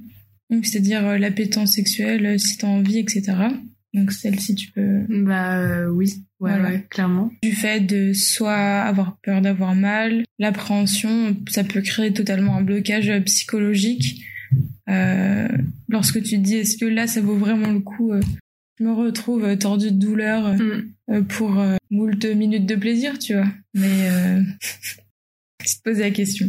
donc 0.49 0.65
c'est-à-dire 0.65 1.05
euh, 1.07 1.17
l'appétence 1.17 1.73
sexuelle, 1.73 2.25
euh, 2.25 2.37
si 2.37 2.57
t'as 2.57 2.67
envie, 2.67 2.99
etc. 2.99 3.23
Donc 3.93 4.11
celle-ci, 4.11 4.53
tu 4.55 4.71
peux 4.71 5.01
Bah 5.09 5.59
euh, 5.59 5.87
oui. 5.89 6.13
Ouais, 6.39 6.51
Voilà. 6.51 6.69
ouais, 6.69 6.85
clairement. 6.89 7.31
du 7.41 7.51
fait 7.51 7.79
de 7.79 8.13
soit 8.13 8.53
avoir 8.81 9.17
peur 9.23 9.41
d'avoir 9.41 9.73
mal, 9.73 10.23
l'appréhension, 10.37 11.35
ça 11.49 11.63
peut 11.63 11.81
créer 11.81 12.13
totalement 12.13 12.55
un 12.57 12.61
blocage 12.61 13.09
euh, 13.09 13.21
psychologique. 13.21 14.21
Euh, 14.87 15.47
lorsque 15.89 16.21
tu 16.21 16.37
te 16.37 16.41
dis 16.43 16.55
est-ce 16.57 16.77
que 16.77 16.85
là 16.85 17.07
ça 17.07 17.21
vaut 17.21 17.35
vraiment 17.37 17.71
le 17.71 17.79
coup, 17.79 18.11
euh, 18.13 18.21
je 18.79 18.83
me 18.83 18.93
retrouve 18.93 19.43
euh, 19.45 19.55
tordu 19.55 19.91
de 19.91 19.97
douleur 19.97 20.55
Mm. 21.09 21.23
pour 21.29 21.59
moult 21.89 22.23
minutes 22.25 22.65
de 22.67 22.75
plaisir, 22.75 23.17
tu 23.17 23.33
vois. 23.33 23.47
Mais 23.73 24.09
euh, 24.11 24.41
c'est 25.65 25.77
te 25.79 25.83
poser 25.89 26.03
la 26.03 26.11
question. 26.11 26.47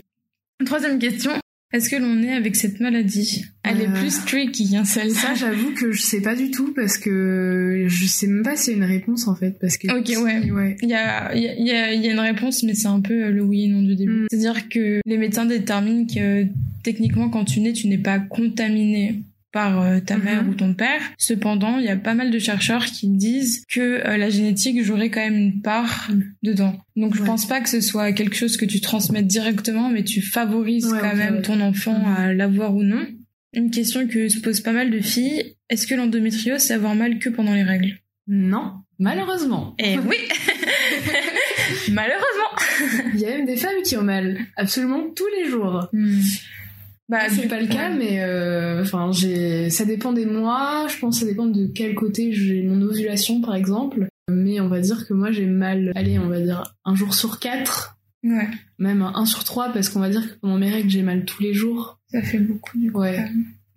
Troisième 0.64 0.98
question. 0.98 1.30
Est-ce 1.70 1.90
que 1.90 1.96
l'on 1.96 2.22
est 2.22 2.32
avec 2.32 2.56
cette 2.56 2.80
maladie? 2.80 3.44
Elle 3.62 3.82
est 3.82 3.88
Euh, 3.88 3.92
plus 3.92 4.24
tricky, 4.24 4.74
hein, 4.74 4.84
Ça, 4.86 5.02
celle-là. 5.02 5.34
j'avoue 5.34 5.74
que 5.74 5.92
je 5.92 6.00
sais 6.00 6.22
pas 6.22 6.34
du 6.34 6.50
tout 6.50 6.72
parce 6.74 6.96
que 6.96 7.84
je 7.86 8.06
sais 8.06 8.26
même 8.26 8.42
pas 8.42 8.56
s'il 8.56 8.72
y 8.72 8.74
a 8.74 8.78
une 8.78 8.90
réponse 8.90 9.28
en 9.28 9.34
fait. 9.34 9.58
Parce 9.60 9.76
que. 9.76 9.86
Ok, 9.88 10.08
ouais. 10.24 10.50
ouais. 10.50 10.76
Il 10.80 10.88
y 10.88 10.94
a, 10.94 11.34
il 11.34 11.42
y, 11.42 11.48
a, 11.48 11.54
il 11.58 11.66
y 11.66 11.70
a- 11.72 11.92
il 11.92 12.02
y 12.02 12.08
a 12.08 12.12
une 12.12 12.20
réponse, 12.20 12.62
mais 12.62 12.72
c'est 12.74 12.88
un 12.88 13.00
peu 13.02 13.30
le 13.30 13.42
oui 13.42 13.64
et 13.64 13.68
non 13.68 13.82
du 13.82 13.96
début. 13.96 14.22
Mm. 14.22 14.26
C'est-à-dire 14.30 14.68
que 14.70 15.00
les 15.04 15.18
médecins 15.18 15.44
déterminent 15.44 16.06
que 16.06 16.46
techniquement, 16.82 17.28
quand 17.28 17.44
tu 17.44 17.60
nais, 17.60 17.74
tu 17.74 17.86
n'es 17.86 17.98
pas 17.98 18.18
contaminé 18.18 19.22
par 19.52 19.80
euh, 19.80 20.00
ta 20.00 20.16
Mhm. 20.18 20.24
mère 20.24 20.48
ou 20.48 20.54
ton 20.54 20.74
père. 20.74 21.00
Cependant, 21.16 21.78
il 21.78 21.84
y 21.84 21.88
a 21.88 21.96
pas 21.96 22.14
mal 22.14 22.30
de 22.30 22.38
chercheurs 22.38 22.84
qui 22.86 23.08
disent 23.08 23.64
que 23.70 23.80
euh, 24.06 24.16
la 24.16 24.28
génétique 24.30 24.82
jouerait 24.82 25.10
quand 25.10 25.20
même 25.20 25.36
une 25.36 25.62
part 25.62 26.10
dedans. 26.42 26.78
Donc 26.96 27.14
je 27.14 27.20
Ouais. 27.22 27.26
pense 27.26 27.46
pas 27.46 27.60
que 27.60 27.68
ce 27.68 27.80
soit 27.80 28.12
quelque 28.12 28.36
chose 28.36 28.56
que 28.56 28.64
tu 28.64 28.80
transmettes 28.80 29.26
directement, 29.26 29.88
mais 29.90 30.04
tu 30.04 30.20
favorises 30.22 30.86
Ouais, 30.86 31.00
quand 31.00 31.16
même 31.16 31.36
ouais. 31.36 31.42
ton 31.42 31.60
enfant 31.60 32.02
à 32.16 32.32
l'avoir 32.32 32.74
ou 32.74 32.82
non. 32.82 33.06
Une 33.54 33.70
question 33.70 34.06
que 34.06 34.28
se 34.28 34.40
posent 34.40 34.60
pas 34.60 34.72
mal 34.72 34.90
de 34.90 35.00
filles, 35.00 35.54
est-ce 35.70 35.86
que 35.86 35.94
l'endométriose 35.94 36.60
c'est 36.60 36.74
avoir 36.74 36.94
mal 36.94 37.18
que 37.18 37.30
pendant 37.30 37.54
les 37.54 37.62
règles? 37.62 37.98
Non, 38.26 38.72
malheureusement. 38.98 39.74
Eh 39.78 39.98
oui 39.98 40.16
Malheureusement 41.92 43.08
Il 43.14 43.20
y 43.20 43.26
a 43.26 43.30
même 43.30 43.46
des 43.46 43.56
femmes 43.56 43.82
qui 43.84 43.96
ont 43.96 44.02
mal 44.02 44.38
absolument 44.56 45.08
tous 45.14 45.26
les 45.38 45.48
jours. 45.50 45.88
Bah, 47.08 47.20
c'est 47.30 47.48
pas 47.48 47.60
le 47.60 47.66
cas, 47.68 47.88
mais 47.90 48.20
euh, 48.22 48.82
enfin, 48.82 49.10
j'ai, 49.12 49.70
ça 49.70 49.84
dépend 49.86 50.12
des 50.12 50.26
mois. 50.26 50.86
Je 50.88 50.98
pense 50.98 51.16
que 51.18 51.24
ça 51.24 51.30
dépend 51.30 51.46
de 51.46 51.66
quel 51.66 51.94
côté 51.94 52.32
j'ai 52.32 52.62
mon 52.62 52.82
ovulation, 52.82 53.40
par 53.40 53.54
exemple. 53.54 54.08
Mais 54.30 54.60
on 54.60 54.68
va 54.68 54.80
dire 54.80 55.06
que 55.06 55.14
moi, 55.14 55.32
j'ai 55.32 55.46
mal. 55.46 55.92
Allez, 55.94 56.18
on 56.18 56.28
va 56.28 56.38
dire 56.40 56.74
un 56.84 56.94
jour 56.94 57.14
sur 57.14 57.38
quatre, 57.38 57.94
Ouais, 58.24 58.48
même 58.78 59.00
un 59.02 59.24
sur 59.26 59.44
trois, 59.44 59.72
parce 59.72 59.88
qu'on 59.88 60.00
va 60.00 60.10
dire 60.10 60.28
que 60.28 60.34
pendant 60.40 60.58
mes 60.58 60.70
règles, 60.70 60.90
j'ai 60.90 61.02
mal 61.02 61.24
tous 61.24 61.40
les 61.42 61.54
jours. 61.54 61.98
ça 62.12 62.20
fait 62.20 62.38
beaucoup 62.40 62.76
du 62.76 62.90
coup. 62.92 63.00
Ouais. 63.00 63.24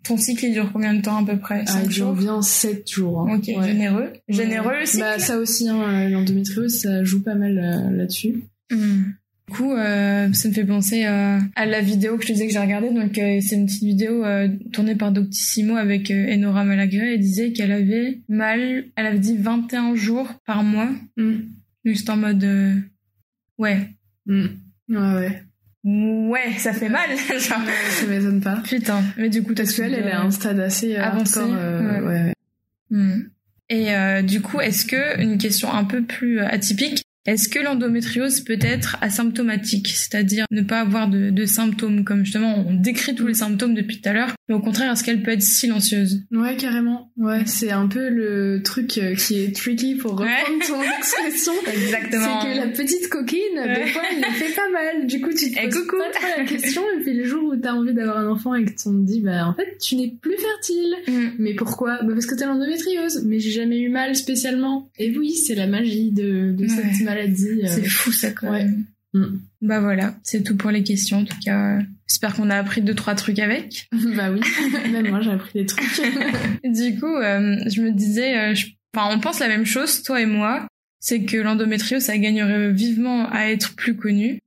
Ton 0.04 0.18
cycle 0.18 0.46
il 0.48 0.54
dure 0.54 0.72
combien 0.74 0.96
de 0.96 1.02
temps 1.04 1.24
à 1.24 1.26
peu 1.26 1.38
près? 1.38 1.64
Ah, 1.68 1.72
5 1.74 1.84
il 1.84 1.90
dure 1.90 2.14
bien 2.14 2.42
sept 2.42 2.90
jours. 2.92 3.22
hein. 3.22 3.36
Ok, 3.38 3.48
Ouais. 3.56 3.68
généreux. 3.68 4.10
Généreux 4.28 4.80
le 4.80 4.86
cycle 4.88 5.04
Bah 5.04 5.20
ça 5.20 5.38
aussi, 5.38 5.70
hein, 5.70 6.10
l'endométriose, 6.10 6.80
ça 6.80 7.04
joue 7.04 7.22
pas 7.22 7.36
mal 7.36 7.60
euh, 7.60 7.96
là-dessus. 7.96 8.44
Hmm. 8.72 9.04
Du 9.52 9.58
coup, 9.58 9.74
euh, 9.74 10.32
ça 10.32 10.48
me 10.48 10.54
fait 10.54 10.64
penser 10.64 11.04
à 11.04 11.66
la 11.66 11.82
vidéo 11.82 12.16
que 12.16 12.24
je 12.24 12.28
te 12.30 12.34
disais 12.34 12.48
que 12.48 12.54
j'ai 12.54 12.60
regardée. 12.60 12.90
Donc, 12.90 13.18
euh, 13.18 13.40
c'est 13.42 13.56
une 13.56 13.66
petite 13.66 13.84
vidéo 13.84 14.24
euh, 14.24 14.48
tournée 14.72 14.96
par 14.96 15.12
Doctissimo 15.12 15.76
avec 15.76 16.10
Enora 16.10 16.64
Malagré. 16.64 17.16
Elle 17.16 17.20
disait 17.20 17.52
qu'elle 17.52 17.74
avait 17.74 18.20
mal, 18.30 18.86
elle 18.96 19.06
avait 19.06 19.20
dit 19.20 19.36
21 19.38 19.96
jours 19.96 20.30
par 20.46 20.64
mois. 20.64 20.90
Mm. 21.18 21.40
Juste 21.84 22.10
en 22.10 22.16
mode, 22.18 22.48
ouais, 23.58 23.90
Mm. 24.26 24.46
Ouais, 24.90 24.98
ouais. 24.98 25.44
ouais, 25.84 26.54
ça 26.58 26.72
fait 26.72 26.90
mal. 26.90 27.10
Genre, 27.28 27.60
ça 27.90 28.08
m'étonne 28.08 28.40
pas. 28.40 28.62
putain. 28.64 29.04
Mais 29.18 29.30
du 29.30 29.44
coup, 29.44 29.54
Parce 29.54 29.74
qu'elle, 29.76 29.94
elle 29.94 30.08
est 30.08 30.12
à 30.12 30.22
un 30.22 30.32
stade 30.32 30.60
assez 30.60 30.96
Avancé, 30.96 31.40
hardcore, 31.40 31.58
ouais. 31.58 32.00
ouais. 32.00 32.08
ouais. 32.08 32.34
Hmm. 32.90 33.24
Et 33.70 33.94
euh, 33.96 34.22
du 34.22 34.42
coup, 34.42 34.60
est-ce 34.62 34.86
que 34.86 35.22
une 35.22 35.38
question 35.38 35.74
un 35.74 35.86
peu 35.86 36.04
plus 36.04 36.40
atypique, 36.40 37.04
Est-ce 37.26 37.50
que 37.50 37.60
l'endométriose 37.60 38.42
peut 38.42 38.58
être 38.62 38.98
asymptomatique, 39.02 39.90
c'est-à-dire 39.90 40.46
ne 40.52 40.62
pas 40.62 40.80
avoir 40.80 41.08
de, 41.08 41.30
de, 41.30 41.46
symptômes, 41.46 42.04
comme 42.04 42.26
justement 42.26 42.66
on 42.68 42.74
décrit 42.74 43.14
tous 43.16 43.28
les 43.28 43.34
symptômes 43.36 43.74
depuis 43.76 44.02
tout 44.02 44.10
à 44.10 44.14
l'heure, 44.14 44.32
mais 44.50 44.56
au 44.56 44.60
contraire, 44.60 44.92
est-ce 44.92 45.04
qu'elle 45.04 45.22
peut 45.22 45.32
être 45.32 45.42
silencieuse? 45.44 46.24
Ouais, 46.32 46.56
carrément. 46.58 47.12
Ouais, 47.18 47.44
c'est 47.46 47.72
un 47.72 47.88
peu 47.88 48.10
le 48.10 48.62
truc 48.64 48.98
euh, 48.98 49.14
qui 49.16 49.40
est 49.44 49.56
tricky 49.56 49.96
pour 49.96 50.12
reprendre 50.12 50.66
ton 50.68 50.82
expression. 50.98 51.54
Exactement. 51.72 52.42
C'est 52.42 52.48
que 52.48 52.58
la 52.58 52.68
petite 52.68 53.08
coquine, 53.10 53.38
des 53.76 53.86
fois, 53.88 54.02
elle 54.12 54.24
fait 54.34 54.56
pas 54.56 54.70
mal. 54.72 55.08
Du 55.08 55.22
coup, 55.22 55.30
tu 55.30 55.52
te 55.52 55.64
poses 55.64 55.74
coucou. 55.82 55.98
pas 55.98 56.10
trop 56.20 56.28
la 56.40 56.46
question, 56.46 56.82
et 56.98 57.04
puis 57.04 57.14
le 57.14 57.24
jour 57.26 57.44
où 57.44 57.56
t'as 57.56 57.74
envie 57.74 57.94
d'avoir 57.94 58.18
un 58.18 58.28
enfant 58.30 58.56
et 58.56 58.66
que 58.66 58.72
on 58.86 58.94
te 58.94 59.06
dit, 59.06 59.22
bah 59.22 59.48
en 59.48 59.54
fait, 59.54 59.78
tu 59.80 59.96
n'es 59.96 60.16
plus 60.22 60.38
fertile. 60.38 60.96
Mm. 61.08 61.30
Mais 61.40 61.54
pourquoi? 61.54 62.00
Bah 62.04 62.14
Parce 62.14 62.26
que 62.26 62.36
t'as 62.36 62.48
l'endométriose. 62.48 63.24
Mais 63.26 63.40
j'ai 63.40 63.52
jamais 63.52 63.80
eu 63.80 63.90
mal 63.90 64.16
spécialement. 64.16 64.90
Et 64.98 65.16
oui, 65.18 65.34
c'est 65.36 65.56
la 65.56 65.68
magie 65.68 66.12
de, 66.12 66.52
de 66.54 66.62
Ouais. 66.62 66.68
cette 66.68 67.02
maladie. 67.16 67.62
euh. 67.64 67.68
C'est 67.68 67.86
fou 67.88 68.12
ça 68.12 68.32
quand 68.32 68.52
Ouais. 68.52 68.66
même. 68.66 68.86
Mm. 69.14 69.26
Bah 69.62 69.80
voilà, 69.82 70.16
c'est 70.24 70.42
tout 70.44 70.56
pour 70.56 70.72
les 70.72 70.84
questions 70.84 71.18
en 71.20 71.26
tout 71.26 71.36
cas. 71.44 71.80
J'espère 72.08 72.34
qu'on 72.34 72.50
a 72.50 72.56
appris 72.58 72.82
deux 72.82 72.96
trois 72.96 73.14
trucs 73.16 73.40
avec. 73.40 73.88
bah 74.16 74.32
oui, 74.32 74.40
même 74.92 75.10
moi 75.10 75.22
j'ai 75.22 75.32
appris 75.32 75.52
des 75.60 75.66
trucs. 75.66 75.84
Du 76.64 76.98
coup, 77.00 77.16
euh, 77.18 77.58
je 77.70 77.82
me 77.82 77.92
disais, 77.92 78.38
euh, 78.38 78.56
je- 78.56 78.68
enfin, 78.96 79.14
on 79.14 79.20
pense 79.20 79.40
la 79.40 79.48
même 79.50 79.66
chose, 79.66 80.02
toi 80.04 80.22
et 80.22 80.26
moi, 80.26 80.66
c'est 81.02 81.24
que 81.24 81.36
l'endométriose, 81.38 82.04
ça 82.04 82.18
gagnerait 82.18 82.72
vivement 82.72 83.30
à 83.32 83.48
être 83.48 83.76
plus 83.76 83.96
connu, 83.98 84.40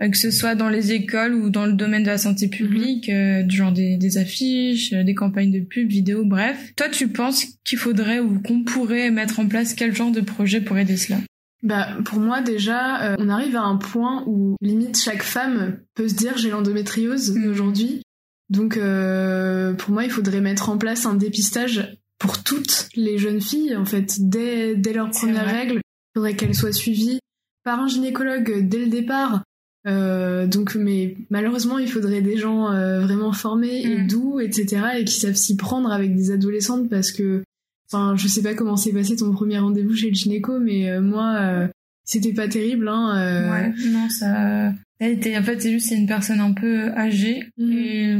euh, 0.00 0.08
que 0.08 0.16
ce 0.16 0.30
soit 0.30 0.54
dans 0.54 0.68
les 0.70 0.92
écoles 0.92 1.34
ou 1.34 1.50
dans 1.50 1.66
le 1.66 1.72
domaine 1.74 2.02
de 2.02 2.08
la 2.08 2.16
santé 2.18 2.48
publique, 2.48 3.08
euh, 3.10 3.42
du 3.42 3.56
genre 3.56 3.72
des, 3.72 3.96
des 3.98 4.16
affiches, 4.16 4.92
des 4.92 5.14
campagnes 5.14 5.52
de 5.52 5.60
pub, 5.60 5.88
vidéos, 5.90 6.24
bref. 6.24 6.72
Toi, 6.76 6.88
tu 6.88 7.08
penses 7.08 7.44
qu'il 7.64 7.78
faudrait 7.78 8.20
ou 8.20 8.40
qu'on 8.40 8.62
pourrait 8.62 9.10
mettre 9.10 9.40
en 9.40 9.46
place 9.46 9.74
quel 9.74 9.94
genre 9.94 10.12
de 10.12 10.20
projet 10.22 10.60
pour 10.62 10.78
aider 10.78 10.96
cela? 10.96 11.18
Bah, 11.62 11.88
pour 12.04 12.18
moi, 12.18 12.42
déjà, 12.42 13.02
euh, 13.12 13.16
on 13.18 13.28
arrive 13.28 13.56
à 13.56 13.62
un 13.62 13.76
point 13.76 14.22
où 14.26 14.56
limite 14.60 14.98
chaque 14.98 15.22
femme 15.22 15.78
peut 15.94 16.08
se 16.08 16.14
dire 16.14 16.36
j'ai 16.36 16.50
l'endométriose 16.50 17.34
Mhm. 17.34 17.50
aujourd'hui. 17.50 18.02
Donc, 18.50 18.76
euh, 18.76 19.72
pour 19.74 19.90
moi, 19.90 20.04
il 20.04 20.10
faudrait 20.10 20.40
mettre 20.40 20.68
en 20.68 20.78
place 20.78 21.06
un 21.06 21.14
dépistage 21.14 21.98
pour 22.18 22.42
toutes 22.42 22.88
les 22.94 23.18
jeunes 23.18 23.40
filles, 23.40 23.74
en 23.76 23.84
fait, 23.84 24.16
dès, 24.20 24.76
dès 24.76 24.92
leur 24.92 25.10
première 25.10 25.46
règle. 25.46 25.76
Il 25.76 26.18
faudrait 26.18 26.36
qu'elles 26.36 26.54
soient 26.54 26.72
suivies 26.72 27.18
par 27.64 27.80
un 27.80 27.88
gynécologue 27.88 28.68
dès 28.68 28.78
le 28.78 28.86
départ. 28.88 29.42
Euh, 29.88 30.46
donc, 30.46 30.74
mais 30.76 31.16
malheureusement, 31.30 31.78
il 31.78 31.90
faudrait 31.90 32.22
des 32.22 32.36
gens 32.36 32.70
vraiment 33.00 33.32
formés 33.32 33.82
et 33.82 33.98
Mhm. 33.98 34.06
doux, 34.08 34.40
etc., 34.40 34.82
et 34.98 35.04
qui 35.04 35.14
savent 35.18 35.34
s'y 35.34 35.56
prendre 35.56 35.90
avec 35.92 36.14
des 36.14 36.30
adolescentes 36.30 36.88
parce 36.88 37.10
que 37.12 37.42
Enfin, 37.90 38.14
je 38.16 38.26
sais 38.28 38.42
pas 38.42 38.54
comment 38.54 38.76
s'est 38.76 38.92
passé 38.92 39.16
ton 39.16 39.32
premier 39.32 39.58
rendez-vous 39.58 39.94
chez 39.94 40.08
le 40.08 40.14
gynéco, 40.14 40.58
mais 40.58 40.90
euh, 40.90 41.00
moi, 41.00 41.36
euh, 41.40 41.68
c'était 42.04 42.32
pas 42.32 42.48
terrible. 42.48 42.88
Hein, 42.88 43.16
euh, 43.16 43.50
Ouais, 43.52 43.72
non, 43.90 44.08
ça. 44.08 44.72
Elle 44.98 45.12
était, 45.12 45.36
en 45.36 45.42
fait, 45.42 45.60
c'est 45.60 45.70
juste 45.70 45.88
c'est 45.90 45.96
une 45.96 46.06
personne 46.06 46.40
un 46.40 46.52
peu 46.52 46.90
âgée 46.92 47.44
Mhm. 47.58 47.72
et 47.72 48.12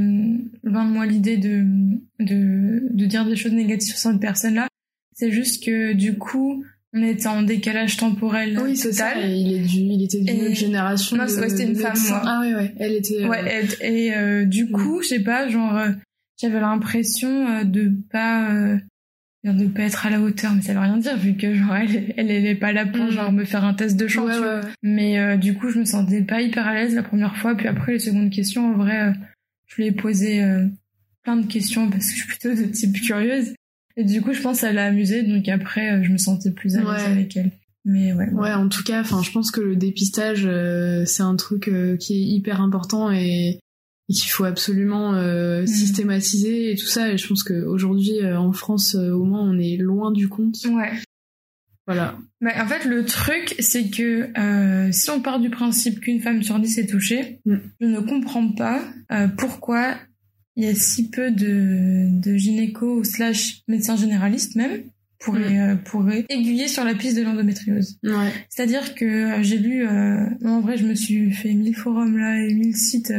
loin 0.62 0.84
de 0.86 0.92
moi 0.92 1.06
l'idée 1.06 1.36
de, 1.38 1.64
de 2.20 2.82
de 2.92 3.06
dire 3.06 3.24
des 3.24 3.34
choses 3.36 3.52
négatives 3.52 3.88
sur 3.96 3.98
cette 3.98 4.20
personne-là. 4.20 4.68
C'est 5.14 5.32
juste 5.32 5.64
que 5.64 5.94
du 5.94 6.18
coup, 6.18 6.62
on 6.92 7.02
était 7.02 7.26
en 7.28 7.42
décalage 7.42 7.96
temporel 7.96 8.58
Oui, 8.62 8.76
c'est 8.76 8.92
ça. 8.92 9.08
total. 9.14 9.30
et 9.30 9.34
Il, 9.36 9.52
est 9.54 9.60
du, 9.66 9.78
il 9.78 10.04
était 10.04 10.20
d'une 10.20 10.42
autre 10.46 10.54
génération. 10.54 11.16
Non, 11.16 11.24
c'était 11.26 11.64
une 11.64 11.76
femme, 11.76 11.96
moi. 12.08 12.22
Ah 12.24 12.40
ouais, 12.40 12.54
ouais. 12.54 12.74
Elle 12.78 12.92
était. 12.92 13.22
euh, 13.24 13.28
Ouais, 13.28 13.66
et, 13.80 14.06
et, 14.06 14.14
euh, 14.14 14.44
du 14.44 14.70
coup, 14.70 15.00
je 15.02 15.08
sais 15.08 15.20
pas, 15.20 15.48
genre, 15.48 15.80
j'avais 16.40 16.60
l'impression 16.60 17.64
de 17.64 17.90
pas 18.12 18.52
euh, 18.52 18.76
de 19.54 19.66
pas 19.66 19.82
être 19.82 20.06
à 20.06 20.10
la 20.10 20.20
hauteur, 20.20 20.52
mais 20.54 20.62
ça 20.62 20.72
veut 20.72 20.78
rien 20.80 20.96
dire 20.98 21.16
vu 21.16 21.34
que 21.36 21.54
genre 21.54 21.74
elle, 21.74 22.12
elle, 22.16 22.30
elle 22.30 22.46
est 22.46 22.54
pas 22.54 22.72
là 22.72 22.86
pour 22.86 23.04
Mhm. 23.04 23.10
genre 23.10 23.32
me 23.32 23.44
faire 23.44 23.64
un 23.64 23.74
test 23.74 23.96
de 23.98 24.06
chant. 24.08 24.24
ouais, 24.26 24.38
ouais. 24.38 24.60
Mais 24.82 25.18
euh, 25.18 25.36
du 25.36 25.54
coup, 25.54 25.68
je 25.70 25.78
me 25.78 25.84
sentais 25.84 26.22
pas 26.22 26.40
hyper 26.42 26.66
à 26.66 26.74
l'aise 26.74 26.94
la 26.94 27.02
première 27.02 27.36
fois. 27.36 27.54
Puis 27.56 27.68
après, 27.68 27.92
les 27.92 27.98
secondes 27.98 28.30
questions, 28.30 28.72
en 28.74 28.76
vrai, 28.76 29.08
euh, 29.08 29.12
je 29.66 29.76
lui 29.76 29.86
ai 29.86 29.92
posé 29.92 30.42
euh, 30.42 30.66
plein 31.22 31.36
de 31.36 31.46
questions 31.46 31.90
parce 31.90 32.04
que 32.06 32.10
je 32.12 32.16
suis 32.16 32.26
plutôt 32.26 32.54
de 32.54 32.64
type 32.66 33.00
curieuse. 33.00 33.54
Et 33.96 34.04
du 34.04 34.20
coup, 34.22 34.32
je 34.32 34.40
pense 34.42 34.58
ça 34.58 34.72
l'a 34.72 34.86
amusée. 34.86 35.22
Donc 35.22 35.48
après, 35.48 36.02
je 36.04 36.10
me 36.12 36.18
sentais 36.18 36.50
plus 36.50 36.76
à 36.76 36.80
l'aise 36.80 36.88
Ouais. 36.88 37.12
avec 37.12 37.36
elle. 37.36 37.50
Mais 37.84 38.12
ouais. 38.12 38.28
Ouais, 38.30 38.52
en 38.52 38.68
tout 38.68 38.82
cas, 38.82 39.00
enfin, 39.00 39.22
je 39.22 39.30
pense 39.30 39.50
que 39.52 39.60
le 39.60 39.76
dépistage, 39.76 40.48
c'est 41.06 41.22
un 41.22 41.36
truc 41.36 41.70
qui 42.00 42.14
est 42.14 42.20
hyper 42.36 42.60
important 42.60 43.10
et, 43.12 43.58
et 44.08 44.12
qu'il 44.12 44.30
faut 44.30 44.44
absolument 44.44 45.14
euh, 45.14 45.62
Mhm. 45.62 45.66
systématiser 45.66 46.72
et 46.72 46.76
tout 46.76 46.86
ça. 46.86 47.12
Et 47.12 47.18
je 47.18 47.26
pense 47.26 47.42
qu'aujourd'hui, 47.42 48.20
euh, 48.22 48.38
en 48.38 48.52
France, 48.52 48.94
euh, 48.94 49.10
au 49.12 49.24
moins, 49.24 49.42
on 49.42 49.58
est 49.58 49.76
loin 49.76 50.12
du 50.12 50.28
compte. 50.28 50.56
Ouais. 50.70 50.92
Voilà. 51.86 52.18
Mais 52.40 52.52
en 52.60 52.66
fait, 52.66 52.84
le 52.84 53.04
truc, 53.04 53.54
c'est 53.60 53.90
que 53.90 54.28
euh, 54.38 54.90
si 54.92 55.08
on 55.10 55.20
part 55.20 55.38
du 55.40 55.50
principe 55.50 56.00
qu'une 56.00 56.20
femme 56.20 56.42
sur 56.42 56.58
dix 56.58 56.78
est 56.78 56.86
touchée, 56.86 57.40
Mm. 57.44 57.56
je 57.80 57.86
ne 57.86 58.00
comprends 58.00 58.48
pas 58.52 58.82
pourquoi 59.38 59.94
il 60.56 60.64
y 60.64 60.68
a 60.68 60.74
si 60.74 61.10
peu 61.10 61.30
de, 61.30 62.18
de 62.20 62.36
gynéco 62.36 63.04
slash 63.04 63.62
médecins 63.68 63.94
généralistes 63.96 64.56
même 64.56 64.82
euh, 65.28 65.76
pourraient 65.76 66.24
aiguiller 66.28 66.66
sur 66.68 66.82
la 66.84 66.94
piste 66.94 67.16
de 67.16 67.22
l'endométriose. 67.22 67.98
Ouais. 68.02 68.32
C'est-à-dire 68.48 68.94
que 68.94 69.42
j'ai 69.42 69.58
lu, 69.58 69.86
en 69.86 70.60
vrai, 70.60 70.76
je 70.78 70.86
me 70.86 70.94
suis 70.94 71.30
fait 71.32 71.52
mille 71.54 71.74
forums 71.76 72.16
là 72.18 72.42
et 72.42 72.52
mille 72.54 72.76
sites 72.76 73.12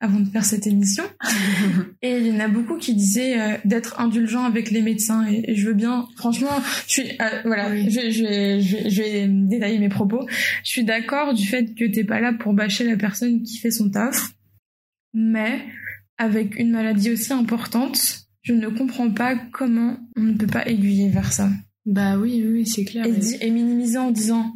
avant 0.00 0.20
de 0.20 0.28
faire 0.28 0.44
cette 0.44 0.66
émission. 0.66 1.04
Et 2.02 2.18
il 2.18 2.26
y 2.26 2.32
en 2.32 2.40
a 2.40 2.48
beaucoup 2.48 2.76
qui 2.76 2.94
disaient 2.94 3.40
euh, 3.40 3.56
d'être 3.64 3.98
indulgent 4.00 4.44
avec 4.44 4.70
les 4.70 4.82
médecins. 4.82 5.26
Et, 5.26 5.50
et 5.50 5.54
je 5.56 5.66
veux 5.68 5.74
bien, 5.74 6.06
franchement, 6.16 6.50
je 6.86 6.92
suis, 6.92 7.10
euh, 7.20 7.40
voilà, 7.44 7.70
Oui. 7.70 7.88
je, 7.90 8.10
je, 8.10 8.22
vais, 8.22 8.60
je, 8.60 8.76
vais, 8.76 8.90
je 8.90 9.02
vais 9.02 9.26
détailler 9.28 9.78
mes 9.78 9.88
propos. 9.88 10.26
Je 10.64 10.70
suis 10.70 10.84
d'accord 10.84 11.32
du 11.34 11.46
fait 11.46 11.74
que 11.74 11.84
t'es 11.84 12.04
pas 12.04 12.20
là 12.20 12.32
pour 12.32 12.52
bâcher 12.52 12.84
la 12.84 12.96
personne 12.96 13.42
qui 13.42 13.58
fait 13.58 13.70
son 13.70 13.88
taf, 13.90 14.32
mais 15.14 15.62
avec 16.18 16.58
une 16.58 16.70
maladie 16.70 17.10
aussi 17.10 17.32
importante, 17.32 18.26
je 18.42 18.52
ne 18.52 18.68
comprends 18.68 19.10
pas 19.10 19.34
comment 19.52 19.96
on 20.16 20.22
ne 20.22 20.34
peut 20.34 20.46
pas 20.46 20.66
aiguiller 20.66 21.08
vers 21.08 21.32
ça. 21.32 21.50
Bah 21.84 22.18
oui, 22.18 22.44
oui, 22.46 22.66
c'est 22.66 22.84
clair. 22.84 23.06
Et, 23.06 23.12
mais- 23.12 23.38
et 23.40 23.50
minimiser 23.50 23.98
en 23.98 24.10
disant, 24.10 24.52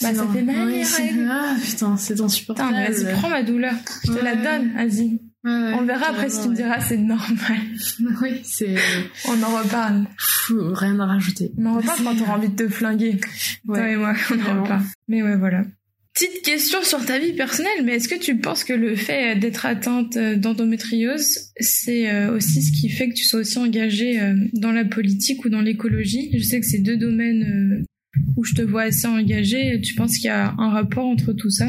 bah 0.00 0.08
C'est 0.10 0.14
ça 0.14 0.26
fait 0.32 0.42
mal 0.42 0.68
règles. 0.68 1.28
Ah 1.30 1.54
putain, 1.62 1.96
c'est 1.96 2.14
Putain, 2.14 2.24
insupportable. 2.24 2.72
mais 2.74 2.90
vas-y, 2.90 3.12
prends 3.14 3.28
ma 3.30 3.42
douleur. 3.42 3.74
Je 4.04 4.12
te 4.12 4.24
la 4.24 4.34
Ouais. 4.34 4.42
donne, 4.42 4.72
vas-y. 4.74 5.20
Ouais, 5.44 5.50
ouais, 5.50 5.72
On 5.74 5.82
verra 5.84 6.10
après 6.10 6.28
si 6.30 6.40
tu 6.42 6.48
me 6.50 6.54
diras 6.54 6.80
c'est 6.80 6.96
normal. 6.98 7.36
ouais. 7.50 8.06
Oui, 8.22 8.40
c'est 8.44 8.74
On 9.28 9.42
en 9.42 9.58
reparle. 9.62 10.04
Pff, 10.16 10.52
rien 10.74 10.98
à 11.00 11.06
rajouter. 11.06 11.50
On 11.58 11.66
en 11.66 11.76
reparle 11.78 11.98
quand 12.04 12.16
t'auras 12.16 12.36
envie 12.36 12.48
de 12.48 12.54
te 12.56 12.68
flinguer. 12.68 13.18
Toi 13.66 13.76
Ouais. 13.78 13.92
et 13.92 13.96
moi, 13.96 14.14
on 14.30 14.34
en 14.50 14.62
reparle. 14.62 14.82
Mais 15.08 15.22
ouais, 15.22 15.36
voilà. 15.36 15.64
Petite 16.14 16.42
question 16.44 16.78
sur 16.82 17.04
ta 17.06 17.18
vie 17.18 17.32
personnelle, 17.32 17.84
mais 17.84 17.94
est-ce 17.96 18.06
que 18.08 18.18
tu 18.18 18.36
penses 18.36 18.64
que 18.64 18.74
le 18.74 18.94
fait 18.96 19.34
d'être 19.36 19.64
atteinte 19.64 20.18
d'endométriose, 20.18 21.38
c'est 21.58 22.10
euh, 22.10 22.36
aussi 22.36 22.62
ce 22.62 22.70
qui 22.70 22.90
fait 22.90 23.08
que 23.08 23.14
tu 23.14 23.24
sois 23.24 23.40
aussi 23.40 23.56
engagée 23.58 24.20
euh, 24.20 24.34
dans 24.52 24.72
la 24.72 24.84
politique 24.84 25.44
ou 25.44 25.48
dans 25.48 25.62
l'écologie? 25.62 26.30
Je 26.38 26.42
sais 26.44 26.60
que 26.60 26.66
c'est 26.66 26.80
deux 26.82 26.98
domaines 26.98 27.42
euh, 27.80 27.84
où 28.36 28.44
je 28.44 28.54
te 28.54 28.62
vois 28.62 28.82
assez 28.82 29.06
engagée. 29.06 29.80
Tu 29.80 29.94
penses 29.94 30.16
qu'il 30.16 30.26
y 30.26 30.28
a 30.28 30.54
un 30.58 30.70
rapport 30.70 31.06
entre 31.06 31.32
tout 31.32 31.50
ça? 31.50 31.68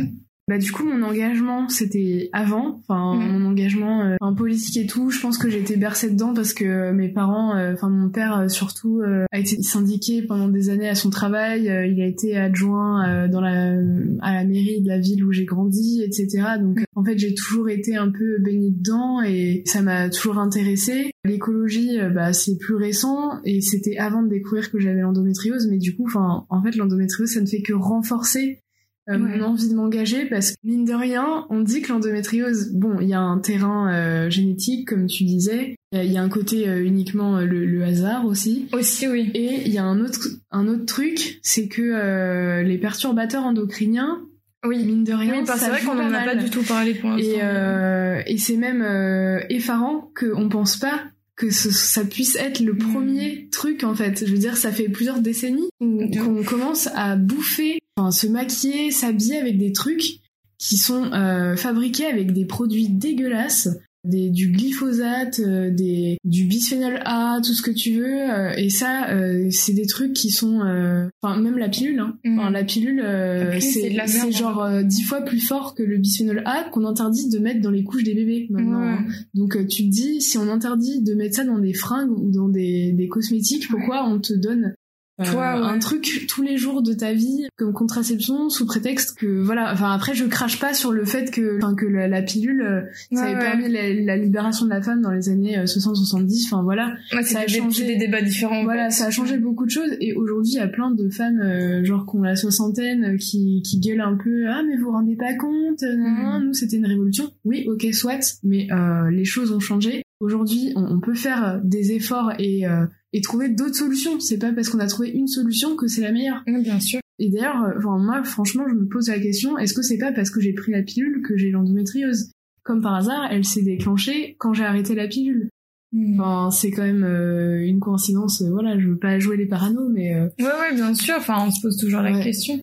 Bah 0.49 0.57
du 0.57 0.73
coup 0.73 0.83
mon 0.83 1.01
engagement 1.03 1.69
c'était 1.69 2.29
avant, 2.33 2.81
enfin 2.81 3.15
Mhm. 3.15 3.39
mon 3.39 3.45
engagement 3.49 4.01
euh, 4.03 4.15
en 4.19 4.35
politique 4.35 4.75
et 4.75 4.85
tout, 4.87 5.09
je 5.09 5.21
pense 5.21 5.37
que 5.37 5.47
été 5.47 5.77
bercée 5.77 6.09
dedans 6.09 6.33
parce 6.33 6.53
que 6.53 6.65
euh, 6.65 6.91
mes 6.93 7.07
parents, 7.07 7.55
euh, 7.55 7.71
enfin 7.73 7.87
mon 7.89 8.09
père 8.09 8.37
euh, 8.39 8.47
surtout 8.49 8.99
euh, 8.99 9.23
a 9.31 9.39
été 9.39 9.61
syndiqué 9.61 10.21
pendant 10.23 10.49
des 10.49 10.69
années 10.69 10.89
à 10.89 10.95
son 10.95 11.09
travail, 11.09 11.69
euh, 11.69 11.85
il 11.85 12.01
a 12.01 12.05
été 12.07 12.35
adjoint 12.35 13.07
euh, 13.07 13.27
dans 13.29 13.39
la 13.39 13.77
à 14.21 14.33
la 14.33 14.43
mairie 14.43 14.81
de 14.81 14.87
la 14.89 14.99
ville 14.99 15.23
où 15.23 15.31
j'ai 15.31 15.45
grandi, 15.45 16.03
etc. 16.03 16.27
Donc 16.59 16.79
euh, 16.79 16.83
en 16.95 17.05
fait 17.05 17.17
j'ai 17.17 17.33
toujours 17.35 17.69
été 17.69 17.95
un 17.95 18.11
peu 18.11 18.37
baignée 18.39 18.71
dedans 18.71 19.21
et 19.21 19.63
ça 19.65 19.81
m'a 19.81 20.09
toujours 20.09 20.39
intéressée. 20.39 21.11
L'écologie 21.23 21.97
bah 22.13 22.33
c'est 22.33 22.57
plus 22.57 22.75
récent 22.75 23.39
et 23.45 23.61
c'était 23.61 23.97
avant 23.97 24.23
de 24.23 24.27
découvrir 24.27 24.69
que 24.71 24.79
j'avais 24.79 24.99
l'endométriose, 25.01 25.67
mais 25.71 25.77
du 25.77 25.95
coup 25.95 26.03
enfin 26.05 26.45
en 26.49 26.61
fait 26.61 26.75
l'endométriose 26.75 27.29
ça 27.31 27.39
ne 27.39 27.45
fait 27.45 27.61
que 27.61 27.71
renforcer 27.73 28.59
euh, 29.09 29.13
Ouais. 29.19 29.37
mon 29.37 29.43
envie 29.43 29.67
de 29.69 29.75
m'engager 29.75 30.25
parce 30.25 30.51
que 30.51 30.55
mine 30.63 30.85
de 30.85 30.93
rien, 30.93 31.45
on 31.49 31.59
dit 31.61 31.81
que 31.81 31.91
l'endométriose, 31.91 32.71
bon, 32.73 32.99
il 33.01 33.07
y 33.09 33.13
a 33.13 33.19
un 33.19 33.37
terrain 33.39 33.91
euh, 33.93 34.29
génétique 34.29 34.87
comme 34.87 35.07
tu 35.07 35.23
disais, 35.25 35.75
il 35.91 36.03
y 36.05 36.13
y, 36.13 36.17
a 36.17 36.21
un 36.23 36.29
côté 36.29 36.67
euh, 36.69 36.83
uniquement 36.83 37.37
euh, 37.37 37.45
le, 37.45 37.65
le 37.65 37.83
hasard 37.83 38.25
aussi, 38.25 38.67
Aussi, 38.71 39.07
oui. 39.07 39.29
et 39.33 39.61
il 39.65 39.71
y 39.73 39.77
a 39.77 39.83
un 39.83 39.99
autre 39.99 40.27
un 40.51 40.67
autre 40.67 40.85
truc, 40.85 41.39
c'est 41.43 41.67
que 41.67 41.81
euh, 41.81 42.63
les 42.63 42.77
perturbateurs 42.77 43.43
endocriniens, 43.43 44.21
Oui. 44.65 44.83
mine 44.85 45.03
de 45.03 45.13
rien, 45.13 45.41
Oui, 45.41 45.45
ça 45.47 45.57
c'est 45.57 45.69
vrai 45.69 45.81
qu'on 45.81 45.99
en 45.99 46.13
a 46.13 46.23
pas 46.23 46.35
du 46.35 46.49
tout 46.49 46.63
parlé 46.63 46.93
pour 46.93 47.09
l'instant. 47.11 47.25
Et, 47.35 47.39
euh, 47.43 48.21
et 48.25 48.37
c'est 48.37 48.57
même 48.57 48.81
euh, 48.81 49.39
effarant 49.49 50.09
qu'on 50.17 50.47
pense 50.49 50.77
pas 50.77 51.01
que 51.35 51.49
ce- 51.49 51.71
ça 51.71 52.05
puisse 52.05 52.35
être 52.35 52.59
le 52.59 52.73
Mm. 52.73 52.77
premier 52.77 53.49
truc 53.51 53.83
en 53.83 53.93
fait. 53.95 54.23
Je 54.25 54.31
veux 54.31 54.37
dire, 54.37 54.55
ça 54.55 54.71
fait 54.71 54.87
plusieurs 54.87 55.19
décennies 55.19 55.67
De 55.81 56.19
qu'on 56.23 56.43
commence 56.43 56.87
à 56.95 57.15
bouffer, 57.15 57.79
enfin 57.97 58.11
se 58.11 58.27
maquiller, 58.27 58.91
s'habiller 58.91 59.37
avec 59.37 59.57
des 59.57 59.71
trucs 59.71 60.19
qui 60.57 60.77
sont 60.77 61.11
euh, 61.13 61.55
fabriqués 61.55 62.05
avec 62.05 62.31
des 62.33 62.45
produits 62.45 62.89
dégueulasses. 62.89 63.67
des, 64.05 64.29
du 64.29 64.49
glyphosate, 64.49 65.39
euh, 65.39 65.69
des, 65.71 66.17
du 66.25 66.43
bisphénol 66.45 66.99
A, 67.05 67.39
tout 67.41 67.53
ce 67.53 67.61
que 67.61 67.71
tu 67.71 67.93
veux. 67.93 68.29
euh, 68.29 68.51
et 68.57 68.69
ça, 68.69 69.09
euh, 69.11 69.47
c'est 69.49 69.71
des 69.73 69.85
trucs 69.87 70.11
qui 70.13 70.29
sont... 70.29 70.59
euh, 70.61 71.07
Enfin, 71.21 71.39
même 71.39 71.57
la 71.57 71.69
pilule. 71.69 71.99
Hein. 71.99 72.17
Mhm. 72.25 72.39
Enfin, 72.39 72.49
la 72.51 72.63
pilule, 72.65 72.99
euh, 73.01 73.57
c'est 73.61 73.89
genre 74.31 74.61
euh, 74.63 74.83
dix 74.83 75.03
fois 75.03 75.21
plus 75.21 75.39
fort 75.39 75.73
que 75.73 75.83
le 75.83 75.97
bisphénol 75.97 76.41
A 76.45 76.63
qu'on 76.71 76.85
interdit 76.85 77.29
de 77.29 77.39
mettre 77.39 77.61
dans 77.61 77.71
les 77.71 77.83
couches 77.85 78.03
des 78.03 78.13
bébés 78.13 78.47
maintenant. 78.49 78.81
Ouais. 78.81 78.87
hein. 78.87 79.05
Donc 79.35 79.55
tu 79.69 79.83
te 79.85 79.89
dis, 79.89 80.21
si 80.21 80.37
on 80.37 80.49
interdit 80.49 81.01
de 81.01 81.13
mettre 81.13 81.37
ça 81.37 81.45
dans 81.45 81.59
des 81.59 81.73
fringues 81.73 82.11
ou 82.11 82.29
dans 82.29 82.49
des, 82.49 82.91
des 82.91 83.07
cosmétiques, 83.07 83.69
pourquoi 83.69 84.05
on 84.07 84.19
te 84.19 84.33
donne 84.33 84.73
euh, 85.19 85.25
Toi, 85.25 85.59
ouais. 85.59 85.67
un 85.67 85.79
truc 85.79 86.25
tous 86.27 86.41
les 86.41 86.57
jours 86.57 86.81
de 86.81 86.93
ta 86.93 87.13
vie 87.13 87.45
comme 87.57 87.71
contraception 87.73 88.49
sous 88.49 88.65
prétexte 88.65 89.17
que 89.19 89.27
voilà 89.43 89.71
enfin 89.71 89.91
après 89.91 90.15
je 90.15 90.25
crache 90.25 90.59
pas 90.59 90.73
sur 90.73 90.91
le 90.91 91.05
fait 91.05 91.29
que 91.31 91.57
enfin 91.57 91.75
que 91.75 91.85
la, 91.85 92.07
la 92.07 92.21
pilule 92.23 92.61
euh, 92.61 92.81
ça 93.11 93.21
Ouais, 93.25 93.27
avait 93.27 93.35
ouais. 93.35 93.39
permis 93.41 93.69
la, 93.69 93.93
la 93.93 94.17
libération 94.17 94.65
de 94.65 94.71
la 94.71 94.81
femme 94.81 95.01
dans 95.01 95.11
les 95.11 95.29
années 95.29 95.55
60-70 95.65 96.45
enfin 96.47 96.63
voilà 96.63 96.95
Ouais, 97.13 97.21
ça 97.23 97.41
a 97.41 97.45
des, 97.45 97.53
changé. 97.53 97.85
des 97.85 97.95
débats 97.97 98.21
différents. 98.21 98.63
voilà, 98.63 98.89
ça 98.89 99.05
a 99.05 99.09
changé 99.11 99.37
beaucoup 99.37 99.65
de 99.65 99.69
choses 99.71 99.91
et 100.01 100.13
aujourd'hui 100.13 100.53
il 100.53 100.57
y 100.57 100.59
a 100.59 100.67
plein 100.67 100.91
de 100.91 101.09
femmes 101.09 101.39
euh, 101.41 101.83
genre 101.83 102.05
qui 102.09 102.15
ont 102.17 102.21
la 102.23 102.35
soixantaine 102.35 103.03
euh, 103.13 103.17
qui, 103.17 103.61
qui 103.63 103.79
gueulent 103.79 104.01
un 104.01 104.17
peu 104.17 104.47
ah 104.49 104.61
mais 104.67 104.77
vous 104.77 104.85
vous 104.85 104.91
rendez 104.91 105.15
pas 105.15 105.33
compte 105.35 105.83
euh, 105.83 105.95
non, 105.95 106.09
Mhm. 106.09 106.23
non, 106.23 106.39
nous 106.47 106.53
c'était 106.53 106.77
une 106.77 106.85
révolution 106.87 107.29
oui 107.45 107.65
ok 107.67 107.85
soit 107.93 108.39
mais 108.43 108.67
euh, 108.71 109.09
les 109.11 109.25
choses 109.25 109.51
ont 109.51 109.59
changé 109.59 110.03
aujourd'hui 110.19 110.73
on, 110.75 110.83
on 110.95 110.99
peut 110.99 111.13
faire 111.15 111.43
euh, 111.45 111.59
des 111.63 111.91
efforts 111.91 112.31
et 112.39 112.65
euh, 112.67 112.85
et 113.13 113.21
trouver 113.21 113.49
d'autres 113.49 113.75
solutions 113.75 114.19
c'est 114.19 114.37
pas 114.39 114.51
parce 114.51 114.69
qu'on 114.69 114.79
a 114.79 114.87
trouvé 114.87 115.09
une 115.11 115.27
solution 115.27 115.75
que 115.75 115.87
c'est 115.87 116.01
la 116.01 116.11
meilleure 116.11 116.41
Oui, 116.47 116.61
bien 116.63 116.79
sûr. 116.79 116.99
et 117.19 117.29
d'ailleurs 117.29 117.63
euh, 117.63 117.71
enfin 117.77 117.97
moi 117.99 118.23
franchement 118.23 118.65
je 118.67 118.73
me 118.75 118.87
pose 118.87 119.07
la 119.09 119.19
question 119.19 119.57
est-ce 119.57 119.73
que 119.73 119.81
c'est 119.83 119.97
pas 119.99 120.11
parce 120.11 120.29
que 120.29 120.41
j'ai 120.41 120.53
pris 120.53 120.71
la 120.71 120.81
pilule 120.83 121.21
que 121.21 121.37
j'ai 121.37 121.51
l'endométriose? 121.51 122.31
Comme 122.63 122.81
par 122.81 122.95
hasard 122.95 123.27
elle 123.31 123.43
s'est 123.45 123.61
déclenchée 123.61 124.35
quand 124.39 124.53
j'ai 124.53 124.65
arrêté 124.65 124.95
la 124.95 125.07
pilule 125.07 125.49
Mhm. 125.95 126.19
Enfin, 126.19 126.49
c'est 126.49 126.71
quand 126.71 126.81
même 126.81 127.03
euh, 127.03 127.63
une 127.63 127.79
coïncidence. 127.79 128.41
euh, 128.41 128.49
voilà, 128.49 128.79
je 128.79 128.87
veux 128.87 128.97
pas 128.97 129.19
jouer 129.19 129.37
les 129.37 129.45
paranos, 129.45 129.91
mais 129.93 130.15
euh, 130.15 130.27
Ouais, 130.39 130.45
ouais, 130.45 130.73
bien 130.73 130.91
sûr. 130.95 131.13
Enfin, 131.19 131.45
on 131.45 131.51
se 131.51 131.61
pose 131.61 131.77
toujours 131.77 132.01
la 132.01 132.19
question. 132.19 132.59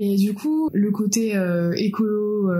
et 0.00 0.16
du 0.16 0.34
coup, 0.34 0.68
le 0.72 0.90
côté 0.90 1.36
euh, 1.36 1.70
écolo 1.76 2.50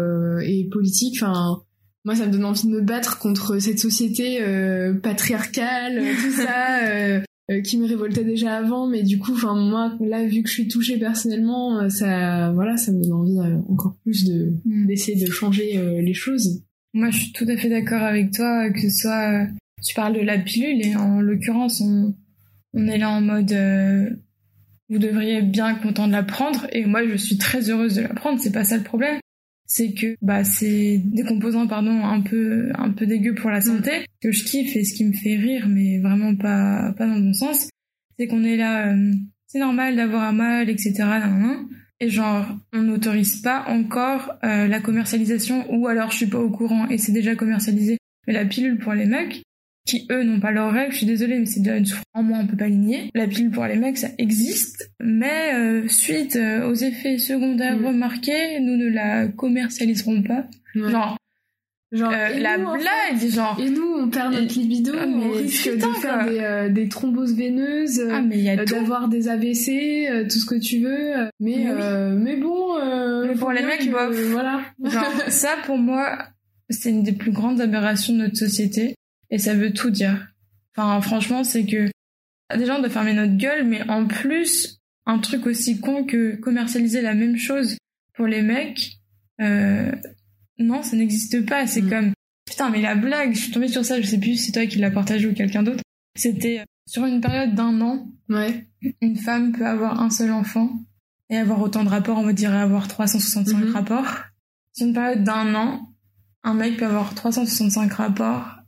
et 0.41 0.69
politique, 0.71 1.17
enfin, 1.21 1.63
moi, 2.05 2.15
ça 2.15 2.27
me 2.27 2.33
donne 2.33 2.45
envie 2.45 2.67
de 2.67 2.73
me 2.73 2.81
battre 2.81 3.19
contre 3.19 3.59
cette 3.59 3.79
société 3.79 4.39
euh, 4.43 4.95
patriarcale, 4.95 5.99
euh, 5.99 6.13
tout 6.21 6.31
ça. 6.43 6.85
euh, 6.89 7.21
euh, 7.51 7.61
qui 7.61 7.77
me 7.77 7.87
révoltait 7.87 8.25
déjà 8.25 8.57
avant 8.57 8.87
mais 8.87 9.03
du 9.03 9.19
coup 9.19 9.33
enfin 9.35 9.55
moi 9.55 9.93
là 10.01 10.25
vu 10.25 10.43
que 10.43 10.49
je 10.49 10.55
suis 10.55 10.67
touchée 10.69 10.97
personnellement 10.99 11.79
euh, 11.79 11.89
ça 11.91 12.51
voilà 12.55 12.79
ça 12.79 12.91
me 12.91 13.03
donne 13.03 13.13
envie 13.13 13.39
euh, 13.39 13.59
encore 13.69 13.97
plus 14.03 14.25
de 14.25 14.55
Mhm. 14.65 14.87
d'essayer 14.87 15.23
de 15.23 15.31
changer 15.31 15.79
les 16.01 16.15
choses 16.15 16.63
Moi, 16.95 17.11
je 17.11 17.19
suis 17.19 17.33
tout 17.33 17.45
à 17.47 17.57
fait 17.59 17.69
d'accord 17.69 18.01
avec 18.03 18.31
toi, 18.33 18.71
que 18.71 18.81
ce 18.81 18.89
soit, 18.89 19.47
tu 19.85 19.95
parles 19.95 20.15
de 20.15 20.21
la 20.23 20.39
pilule, 20.39 20.87
et 20.87 20.95
en 20.97 21.21
l'occurrence, 21.21 21.81
on, 21.83 22.15
on 22.73 22.87
est 22.87 22.99
là 22.99 23.11
en 23.11 23.21
mode, 23.21 23.51
euh, 23.53 24.09
vous 24.89 24.99
devriez 24.99 25.39
être 25.39 25.51
bien 25.51 25.75
content 25.75 26.07
de 26.07 26.13
la 26.13 26.23
prendre, 26.23 26.67
et 26.73 26.87
moi, 26.87 27.05
je 27.07 27.17
suis 27.17 27.37
très 27.37 27.69
heureuse 27.69 27.97
de 27.97 28.03
la 28.03 28.15
prendre, 28.15 28.41
c'est 28.41 28.53
pas 28.53 28.63
ça 28.65 28.77
le 28.77 28.85
problème. 28.85 29.19
C'est 29.67 29.95
que, 29.95 30.17
bah, 30.21 30.45
c'est 30.45 31.01
des 31.05 31.25
composants, 31.25 31.67
pardon, 31.67 32.05
un 32.05 32.21
peu, 32.21 32.71
un 32.75 32.91
peu 32.91 33.07
dégueux 33.07 33.35
pour 33.35 33.51
la 33.51 33.61
santé, 33.61 34.07
que 34.21 34.31
je 34.31 34.45
kiffe, 34.45 34.77
et 34.77 34.85
ce 34.85 34.95
qui 34.95 35.05
me 35.05 35.13
fait 35.13 35.37
rire, 35.37 35.69
mais 35.69 35.99
vraiment 36.01 36.37
pas, 36.37 36.93
pas 36.97 37.07
dans 37.07 37.17
le 37.17 37.23
bon 37.23 37.33
sens, 37.33 37.69
c'est 38.19 38.27
qu'on 38.27 38.45
est 38.45 38.57
là, 38.57 38.89
euh, 38.93 39.13
c'est 39.47 39.59
normal 39.59 39.97
d'avoir 39.97 40.25
un 40.25 40.33
mal, 40.33 40.69
etc.. 40.69 41.05
Et 42.01 42.11
genre, 42.11 42.47
on 42.73 42.83
n'autorise 42.83 43.41
pas 43.41 43.65
encore 43.69 44.35
euh, 44.45 44.67
la 44.67 44.81
commercialisation, 44.81 45.65
ou 45.73 45.87
alors 45.87 46.11
je 46.11 46.17
suis 46.19 46.27
pas 46.27 46.41
au 46.41 46.51
courant 46.51 46.89
et 46.89 46.99
c'est 46.99 47.13
déjà 47.13 47.35
commercialisé. 47.35 47.99
Mais 48.27 48.33
la 48.33 48.45
pilule 48.45 48.79
pour 48.79 48.93
les 48.95 49.07
mecs, 49.07 49.43
qui 49.87 50.07
eux 50.11 50.23
n'ont 50.25 50.41
pas 50.41 50.51
leurs 50.51 50.73
règles, 50.73 50.93
je 50.93 50.97
suis 50.99 51.07
désolée, 51.07 51.39
mais 51.39 51.47
c'est 51.47 51.61
déjà 51.61 51.77
une 51.77 51.85
souffrance 51.85 52.05
en 52.15 52.23
moins, 52.23 52.41
on 52.41 52.47
peut 52.47 52.57
pas. 52.57 52.69
La 53.15 53.27
pilule 53.27 53.51
pour 53.51 53.67
les 53.67 53.77
mecs, 53.77 53.99
ça 53.99 54.09
existe, 54.19 54.91
mais 55.01 55.53
euh, 55.55 55.89
suite 55.89 56.37
euh, 56.37 56.69
aux 56.69 56.75
effets 56.75 57.19
secondaires 57.19 57.77
Mm. 57.79 57.87
remarqués, 57.87 58.61
nous 58.61 58.77
ne 58.77 58.89
la 58.89 59.29
commercialiserons 59.29 60.23
pas. 60.23 60.47
Ouais. 60.75 60.91
Genre, 60.91 61.17
Genre, 61.93 62.11
euh, 62.13 62.29
et 62.35 62.41
la 62.41 62.59
nous, 62.59 62.65
en 62.67 62.73
fait, 62.77 62.81
blague, 62.81 63.31
genre, 63.31 63.57
Et 63.61 63.71
nous, 63.71 63.87
on 64.01 64.09
perd 64.09 64.33
notre 64.35 64.59
libido, 64.59 64.93
Ah, 64.99 65.05
on 65.07 65.29
mais 65.33 65.39
risque 65.43 65.71
putain, 65.71 65.91
de 65.91 65.95
faire 65.95 66.25
des, 66.29 66.39
euh, 66.41 66.69
des 66.69 66.89
thromboses 66.89 67.37
veineuses, 67.37 68.03
ah 68.11 68.21
mais 68.21 68.39
il 68.39 68.43
y 68.45 68.49
a 68.51 68.59
euh, 68.59 68.65
d'avoir 68.65 69.09
des 69.09 69.29
AVC, 69.29 70.09
euh, 70.11 70.25
tout 70.25 70.39
ce 70.39 70.47
que 70.47 70.59
tu 70.59 70.79
veux. 70.81 71.29
Mais, 71.39 71.57
oui. 71.57 71.67
euh, 71.69 72.17
mais 72.19 72.37
bon, 72.37 72.77
euh, 72.81 73.27
Mais 73.29 73.35
pour 73.35 73.53
les 73.53 73.63
mecs, 73.63 73.81
que- 73.81 73.91
bof. 73.93 74.17
Voilà. 74.33 74.63
Genre, 74.83 75.05
ça 75.29 75.51
pour 75.67 75.77
moi, 75.79 76.19
c'est 76.71 76.91
une 76.91 77.03
des 77.05 77.13
plus 77.13 77.31
grandes 77.31 77.61
aberrations 77.61 78.13
de 78.15 78.19
notre 78.21 78.39
société 78.39 78.95
et 79.35 79.39
ça 79.39 79.55
veut 79.55 79.73
tout 79.73 79.91
dire. 79.91 80.29
Enfin, 80.77 81.01
franchement, 81.01 81.43
c'est 81.43 81.67
que 81.67 81.91
déjà 82.57 82.77
on 82.77 82.81
doit 82.81 82.89
fermer 82.91 83.15
notre 83.15 83.37
gueule, 83.37 83.67
mais 83.67 83.83
en 83.91 84.07
plus, 84.07 84.79
un 85.07 85.19
truc 85.19 85.47
aussi 85.47 85.81
con 85.81 86.05
que 86.05 86.37
commercialiser 86.37 87.01
la 87.03 87.15
même 87.15 87.37
chose 87.37 87.77
pour 88.15 88.27
les 88.27 88.43
mecs, 88.43 88.93
euh, 89.41 89.91
non, 90.59 90.83
ça 90.83 90.97
n'existe 90.97 91.45
pas. 91.47 91.67
C'est 91.67 91.83
Mm. 91.83 91.91
comme 91.91 92.13
putain, 92.47 92.71
mais 92.71 92.81
la 92.81 92.95
blague, 92.95 93.35
je 93.35 93.41
suis 93.41 93.51
tombée 93.51 93.69
sur 93.69 93.85
ça, 93.85 94.01
je 94.01 94.07
sais 94.07 94.19
plus 94.19 94.37
si 94.37 94.47
c'est 94.47 94.53
toi 94.53 94.67
qui 94.67 94.79
l'as 94.79 94.91
partagé 94.91 95.27
ou 95.27 95.35
quelqu'un 95.35 95.63
d'autre. 95.65 95.83
C'était 96.17 96.61
euh, 96.61 96.65
sur 96.87 97.05
une 97.07 97.21
période 97.21 97.55
d'un 97.55 97.81
an, 97.81 98.07
Ouais. 98.29 98.67
une 99.01 99.17
femme 99.17 99.53
peut 99.53 99.67
avoir 99.67 100.01
un 100.01 100.11
seul 100.11 100.31
enfant 100.31 100.71
et 101.31 101.37
avoir 101.39 101.61
autant 101.61 101.83
de 101.85 101.89
rapports, 101.89 102.19
on 102.19 102.25
va 102.25 102.33
dire 102.33 102.55
avoir 102.55 102.87
365 102.87 103.59
Mhm. 103.65 103.73
rapports. 103.73 104.15
Sur 104.75 104.87
une 104.87 104.93
période 104.95 105.25
d'un 105.25 105.55
an, 105.55 105.89
un 106.45 106.55
mec 106.55 106.77
peut 106.77 106.87
avoir 106.87 107.15
365 107.15 107.93
rapports 107.95 108.59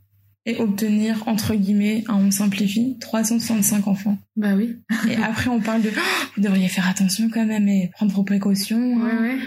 et 0.49 0.57
obtenir, 0.57 1.23
entre 1.27 1.53
guillemets, 1.55 2.03
hein, 2.07 2.15
on 2.25 2.31
simplifie, 2.31 2.97
365 3.01 3.87
enfants. 3.87 4.17
Bah 4.35 4.53
oui. 4.55 4.77
Et 5.09 5.15
après, 5.23 5.49
on 5.49 5.59
parle 5.59 5.81
de 5.81 5.89
Oh, 5.95 6.25
vous 6.37 6.41
devriez 6.41 6.69
faire 6.69 6.87
attention 6.87 7.29
quand 7.31 7.45
même 7.45 7.67
et 7.67 7.91
prendre 7.93 8.11
vos 8.13 8.23
précautions. 8.23 8.95
Ouais, 8.97 9.11
hein. 9.11 9.21
ouais. 9.21 9.37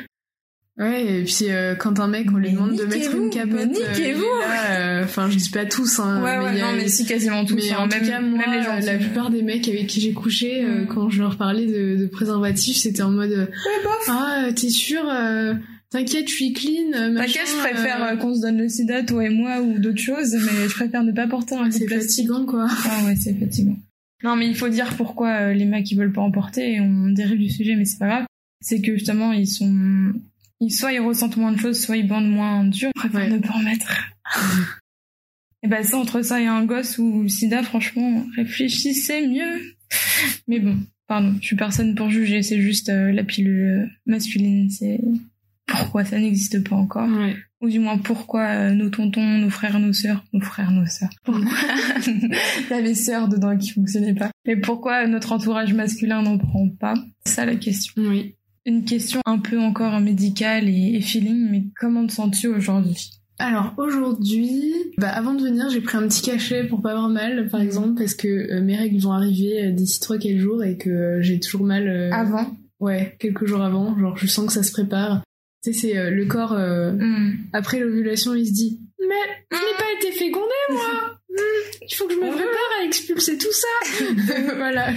Ouais, 0.79 1.05
et 1.21 1.25
puis 1.25 1.47
euh, 1.51 1.75
quand 1.75 2.01
un 2.01 2.07
mec, 2.07 2.27
on 2.33 2.37
lui 2.37 2.49
Mais 2.49 2.55
demande 2.55 2.71
de 2.77 2.85
mettre 2.85 2.97
niquez-vous, 2.97 3.23
une 3.25 3.31
capote, 3.31 3.51
mais 3.71 3.85
euh, 3.85 3.91
niquez-vous. 3.93 4.25
euh, 4.71 5.05
enfin, 5.05 5.29
je 5.29 5.37
dis 5.37 5.51
pas 5.51 5.67
tous, 5.67 5.99
hein, 5.99 6.23
Ouais, 6.23 6.39
ouais, 6.39 6.59
a- 6.61 6.65
non, 6.73 6.73
mais 6.77 6.89
si, 6.89 7.05
quasiment 7.05 7.45
tous. 7.45 7.55
mais 7.57 7.71
hein, 7.73 7.81
en 7.81 7.87
même, 7.87 8.01
tout 8.01 8.07
cas, 8.09 8.21
moi, 8.23 8.39
même 8.47 8.59
les 8.59 8.63
gens. 8.63 8.79
la 8.93 8.97
plupart 8.97 9.29
des 9.31 9.43
mecs 9.43 9.69
avec 9.69 9.89
qui 9.89 10.01
j'ai 10.01 10.13
couché, 10.15 10.65
euh, 10.65 10.85
Mm. 10.85 10.87
quand 10.87 11.11
je 11.11 11.21
leur 11.21 11.37
parlais 11.37 11.67
de, 11.67 11.97
de 11.97 12.07
préservatifs, 12.07 12.79
c'était 12.79 13.03
en 13.03 13.11
mode 13.11 13.31
euh, 13.33 13.45
Ouais, 13.47 13.83
bof. 13.85 14.07
Ah, 14.09 14.45
euh, 14.47 14.53
t'es 14.53 14.71
sûr 14.71 15.03
euh, 15.07 15.53
T'inquiète, 15.91 16.29
je 16.29 16.35
suis 16.35 16.53
clean. 16.53 16.93
euh, 16.95 17.15
T'inquiète, 17.17 17.49
je 17.49 17.59
préfère 17.59 18.03
euh, 18.05 18.13
euh, 18.13 18.17
qu'on 18.17 18.35
se 18.35 18.41
donne 18.43 18.59
le 18.59 18.69
sida, 18.69 19.03
toi 19.03 19.25
et 19.27 19.29
moi, 19.31 19.61
ou 19.61 19.79
d'autres 19.79 20.01
choses, 20.01 20.35
mais 20.35 20.69
je 20.69 20.75
préfère 20.75 21.03
ne 21.03 21.11
pas 21.13 21.27
porter 21.27 21.57
un 21.57 21.67
de 21.67 21.73
C'est 21.73 21.89
fatigant, 21.89 22.47
quoi. 22.47 22.69
Ah 22.71 23.05
ouais, 23.07 23.17
c'est 23.17 23.35
fatigant. 23.35 23.77
Non, 24.23 24.37
mais 24.37 24.47
il 24.49 24.55
faut 24.55 24.69
dire 24.69 24.95
pourquoi 24.97 25.53
les 25.53 25.65
mecs 25.65 25.91
ils 25.91 25.97
veulent 25.99 26.13
pas 26.13 26.21
en 26.21 26.31
porter. 26.31 26.75
et 26.75 26.81
On 26.81 27.09
dérive 27.09 27.39
du 27.39 27.51
sujet, 27.51 27.75
mais 27.75 27.85
c'est 27.87 27.99
pas 27.99 28.07
grave. 28.07 28.27
C'est 28.61 28.81
que 28.83 28.95
justement 28.95 29.33
ils 29.33 29.49
sont, 29.49 30.13
ils 30.61 30.71
soit 30.71 30.93
ils 30.93 31.01
ressentent 31.01 31.39
moins 31.39 31.53
de 31.53 31.59
choses, 31.59 31.81
soit 31.81 31.97
ils 31.97 32.07
bandent 32.07 32.31
moins 32.31 32.65
dur. 32.65 32.91
Ils 32.95 32.99
préfèrent 32.99 33.21
Ouais. 33.23 33.31
ne 33.31 33.39
pas 33.39 33.55
en 33.55 33.63
mettre. 33.63 33.91
et 35.63 35.69
ben 35.69 35.83
ça 35.83 35.97
entre 35.97 36.23
ça 36.23 36.41
et 36.41 36.47
un 36.47 36.65
gosse 36.67 36.99
ou 36.99 37.23
le 37.23 37.29
sida, 37.29 37.63
franchement, 37.63 38.25
réfléchissez 38.37 39.27
mieux. 39.27 39.75
Mais 40.47 40.61
bon, 40.61 40.77
pardon, 41.09 41.35
je 41.41 41.47
suis 41.47 41.57
personne 41.57 41.95
pour 41.95 42.11
juger. 42.11 42.43
C'est 42.43 42.61
juste 42.61 42.91
euh, 42.91 43.11
la 43.13 43.25
pilule 43.25 43.91
masculine. 44.07 44.69
C'est 44.71 45.01
pourquoi 45.83 46.05
ça 46.05 46.19
n'existe 46.19 46.69
pas 46.69 46.77
encore 46.77 47.09
Ouais. 47.09 47.37
ou 47.61 47.69
du 47.69 47.79
moins 47.79 47.99
pourquoi 47.99 48.47
euh, 48.47 48.71
nos 48.73 48.89
tontons, 48.91 49.39
nos 49.39 49.51
frères, 49.51 49.79
nos 49.81 49.93
sœurs, 49.93 50.25
nos 50.33 50.41
frères, 50.41 50.71
nos 50.71 50.87
sœurs, 50.87 51.11
pourquoi 51.25 51.45
t'avais 52.69 52.95
sœurs 52.95 53.29
dedans 53.29 53.57
qui 53.57 53.71
fonctionnaient 53.71 54.15
pas, 54.15 54.31
et 54.47 54.57
pourquoi 54.57 55.07
notre 55.07 55.33
entourage 55.33 55.75
masculin 55.75 56.23
n'en 56.23 56.39
prend 56.39 56.69
pas, 56.69 56.95
c'est 57.25 57.35
ça 57.35 57.45
la 57.47 57.57
question. 57.57 58.03
Oui. 58.03 58.37
Une 58.67 58.85
question 58.85 59.21
un 59.25 59.39
peu 59.39 59.59
encore 59.59 59.99
médicale 60.01 60.69
et, 60.69 60.95
et 60.97 61.01
feeling, 61.01 61.49
mais 61.51 61.65
comment 61.79 62.07
te 62.07 62.13
sens-tu 62.13 62.47
aujourd'hui? 62.49 63.11
Alors 63.39 63.73
aujourd'hui, 63.79 64.75
bah 64.99 65.09
avant 65.09 65.33
de 65.33 65.43
venir, 65.43 65.71
j'ai 65.71 65.81
pris 65.81 65.97
un 65.97 66.07
petit 66.07 66.21
cachet 66.21 66.65
pour 66.65 66.83
pas 66.83 66.91
avoir 66.91 67.09
mal, 67.09 67.49
par 67.49 67.63
exemple, 67.63 67.95
parce 67.97 68.13
que 68.15 68.29
euh, 68.29 68.61
mes 68.63 68.77
règles 68.77 68.99
vont 68.99 69.13
arriver 69.13 69.65
euh, 69.69 69.73
d'ici 69.73 69.99
3-4 69.99 70.37
jours 70.39 70.63
et 70.63 70.77
que 70.77 70.91
euh, 70.91 71.23
j'ai 71.23 71.41
toujours 71.41 71.65
mal. 71.65 71.89
euh, 71.89 72.11
Avant? 72.13 72.55
Ouais, 72.81 73.17
quelques 73.19 73.47
jours 73.47 73.63
avant. 73.63 73.99
Genre, 73.99 74.17
je 74.19 74.27
sens 74.27 74.47
que 74.47 74.53
ça 74.53 74.63
se 74.63 74.73
prépare. 74.73 75.23
Tu 75.63 75.73
sais, 75.73 75.79
c'est 75.81 75.97
euh, 75.99 76.11
le 76.11 76.27
corps, 76.27 76.53
euh, 76.53 76.93
Hmm. 76.93 77.33
après 77.53 77.81
l'ovulation, 77.81 78.35
il 78.35 78.47
se 78.47 78.53
dit 78.53 78.81
Mais 78.99 79.15
je 79.51 79.57
n'ai 79.57 79.77
pas 79.79 79.93
été 80.01 80.13
fécondé, 80.17 80.47
moi. 80.71 81.19
Hmm, 81.29 81.87
Il 81.89 81.95
faut 81.95 82.07
que 82.07 82.15
je 82.15 82.19
me 82.19 82.31
prépare 82.31 82.81
à 82.81 82.85
expulser 82.85 83.37
tout 83.39 83.53
ça. 83.53 84.05
Voilà. 84.57 84.91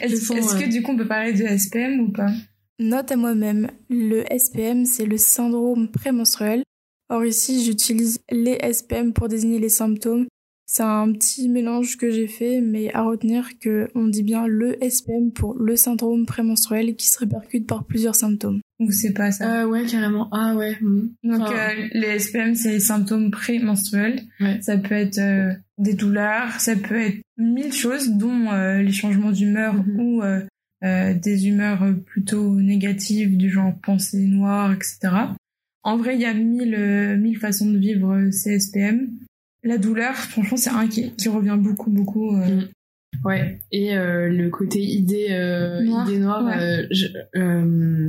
Est-ce 0.00 0.32
est-ce 0.32 0.56
que 0.58 0.70
du 0.70 0.82
coup 0.82 0.92
on 0.92 0.96
peut 0.96 1.06
parler 1.06 1.32
de 1.32 1.44
SPM 1.46 2.00
ou 2.00 2.12
pas? 2.12 2.30
Note 2.78 3.12
à 3.12 3.16
moi-même, 3.16 3.70
le 3.90 4.24
SPM 4.36 4.84
c'est 4.84 5.06
le 5.06 5.16
syndrome 5.16 5.90
prémenstruel. 5.90 6.62
Or 7.10 7.24
ici 7.24 7.64
j'utilise 7.64 8.18
les 8.30 8.58
SPM 8.72 9.12
pour 9.12 9.28
désigner 9.28 9.58
les 9.58 9.68
symptômes 9.68 10.26
C'est 10.66 10.82
un 10.82 11.12
petit 11.12 11.48
mélange 11.50 11.98
que 11.98 12.10
j'ai 12.10 12.26
fait, 12.26 12.60
mais 12.62 12.92
à 12.94 13.02
retenir 13.02 13.58
que 13.58 13.88
on 13.94 14.06
dit 14.08 14.22
bien 14.22 14.46
le 14.46 14.76
SPM 14.82 15.30
pour 15.32 15.54
le 15.58 15.76
syndrome 15.76 16.24
prémenstruel 16.24 16.96
qui 16.96 17.08
se 17.08 17.18
répercute 17.18 17.66
par 17.66 17.84
plusieurs 17.84 18.14
symptômes. 18.14 18.60
Donc 18.80 18.92
c'est 18.92 19.12
pas 19.12 19.30
ça. 19.30 19.62
Euh, 19.62 19.66
ouais, 19.68 19.84
carrément. 19.84 20.28
Ah 20.32 20.54
ouais. 20.56 20.76
hmm. 20.80 21.10
Donc 21.22 21.40
Enfin, 21.42 21.52
euh, 21.52 21.88
les 21.92 22.18
SPM, 22.18 22.54
c'est 22.54 22.72
les 22.72 22.80
symptômes 22.80 23.30
prémenstruels. 23.30 24.22
Ouais. 24.40 24.58
Ça 24.62 24.78
peut 24.78 24.94
être 24.94 25.18
euh, 25.18 25.52
des 25.78 25.92
douleurs, 25.94 26.58
ça 26.60 26.76
peut 26.76 26.98
être 27.00 27.18
mille 27.36 27.72
choses, 27.72 28.10
dont 28.10 28.50
euh, 28.50 28.82
les 28.82 28.92
changements 28.92 29.32
d'humeur 29.32 29.74
Mhm. 29.74 30.00
ou 30.00 30.22
euh, 30.22 30.40
euh, 30.82 31.14
des 31.14 31.46
humeurs 31.46 31.84
plutôt 32.06 32.54
négatives, 32.60 33.36
du 33.36 33.50
genre 33.50 33.74
pensée 33.82 34.24
noire, 34.26 34.72
etc. 34.72 35.12
En 35.82 35.98
vrai, 35.98 36.14
il 36.14 36.22
y 36.22 36.26
a 36.26 36.32
mille, 36.32 37.18
mille 37.20 37.38
façons 37.38 37.70
de 37.70 37.78
vivre 37.78 38.30
ces 38.30 38.58
SPM. 38.58 39.10
La 39.64 39.78
douleur, 39.78 40.14
franchement, 40.14 40.56
c'est 40.56 40.70
un 40.70 40.86
qui, 40.86 41.12
qui 41.16 41.28
revient 41.28 41.56
beaucoup, 41.58 41.90
beaucoup. 41.90 42.36
euh, 42.36 42.46
Mhm. 42.46 42.68
Ouais, 43.24 43.60
et 43.70 43.96
euh, 43.96 44.28
le 44.28 44.50
côté 44.50 44.80
idée, 44.80 45.28
euh, 45.30 45.80
Noire, 45.82 46.08
idée 46.10 46.18
noire, 46.18 46.44
ouais. 46.44 46.86
je- 46.90 47.06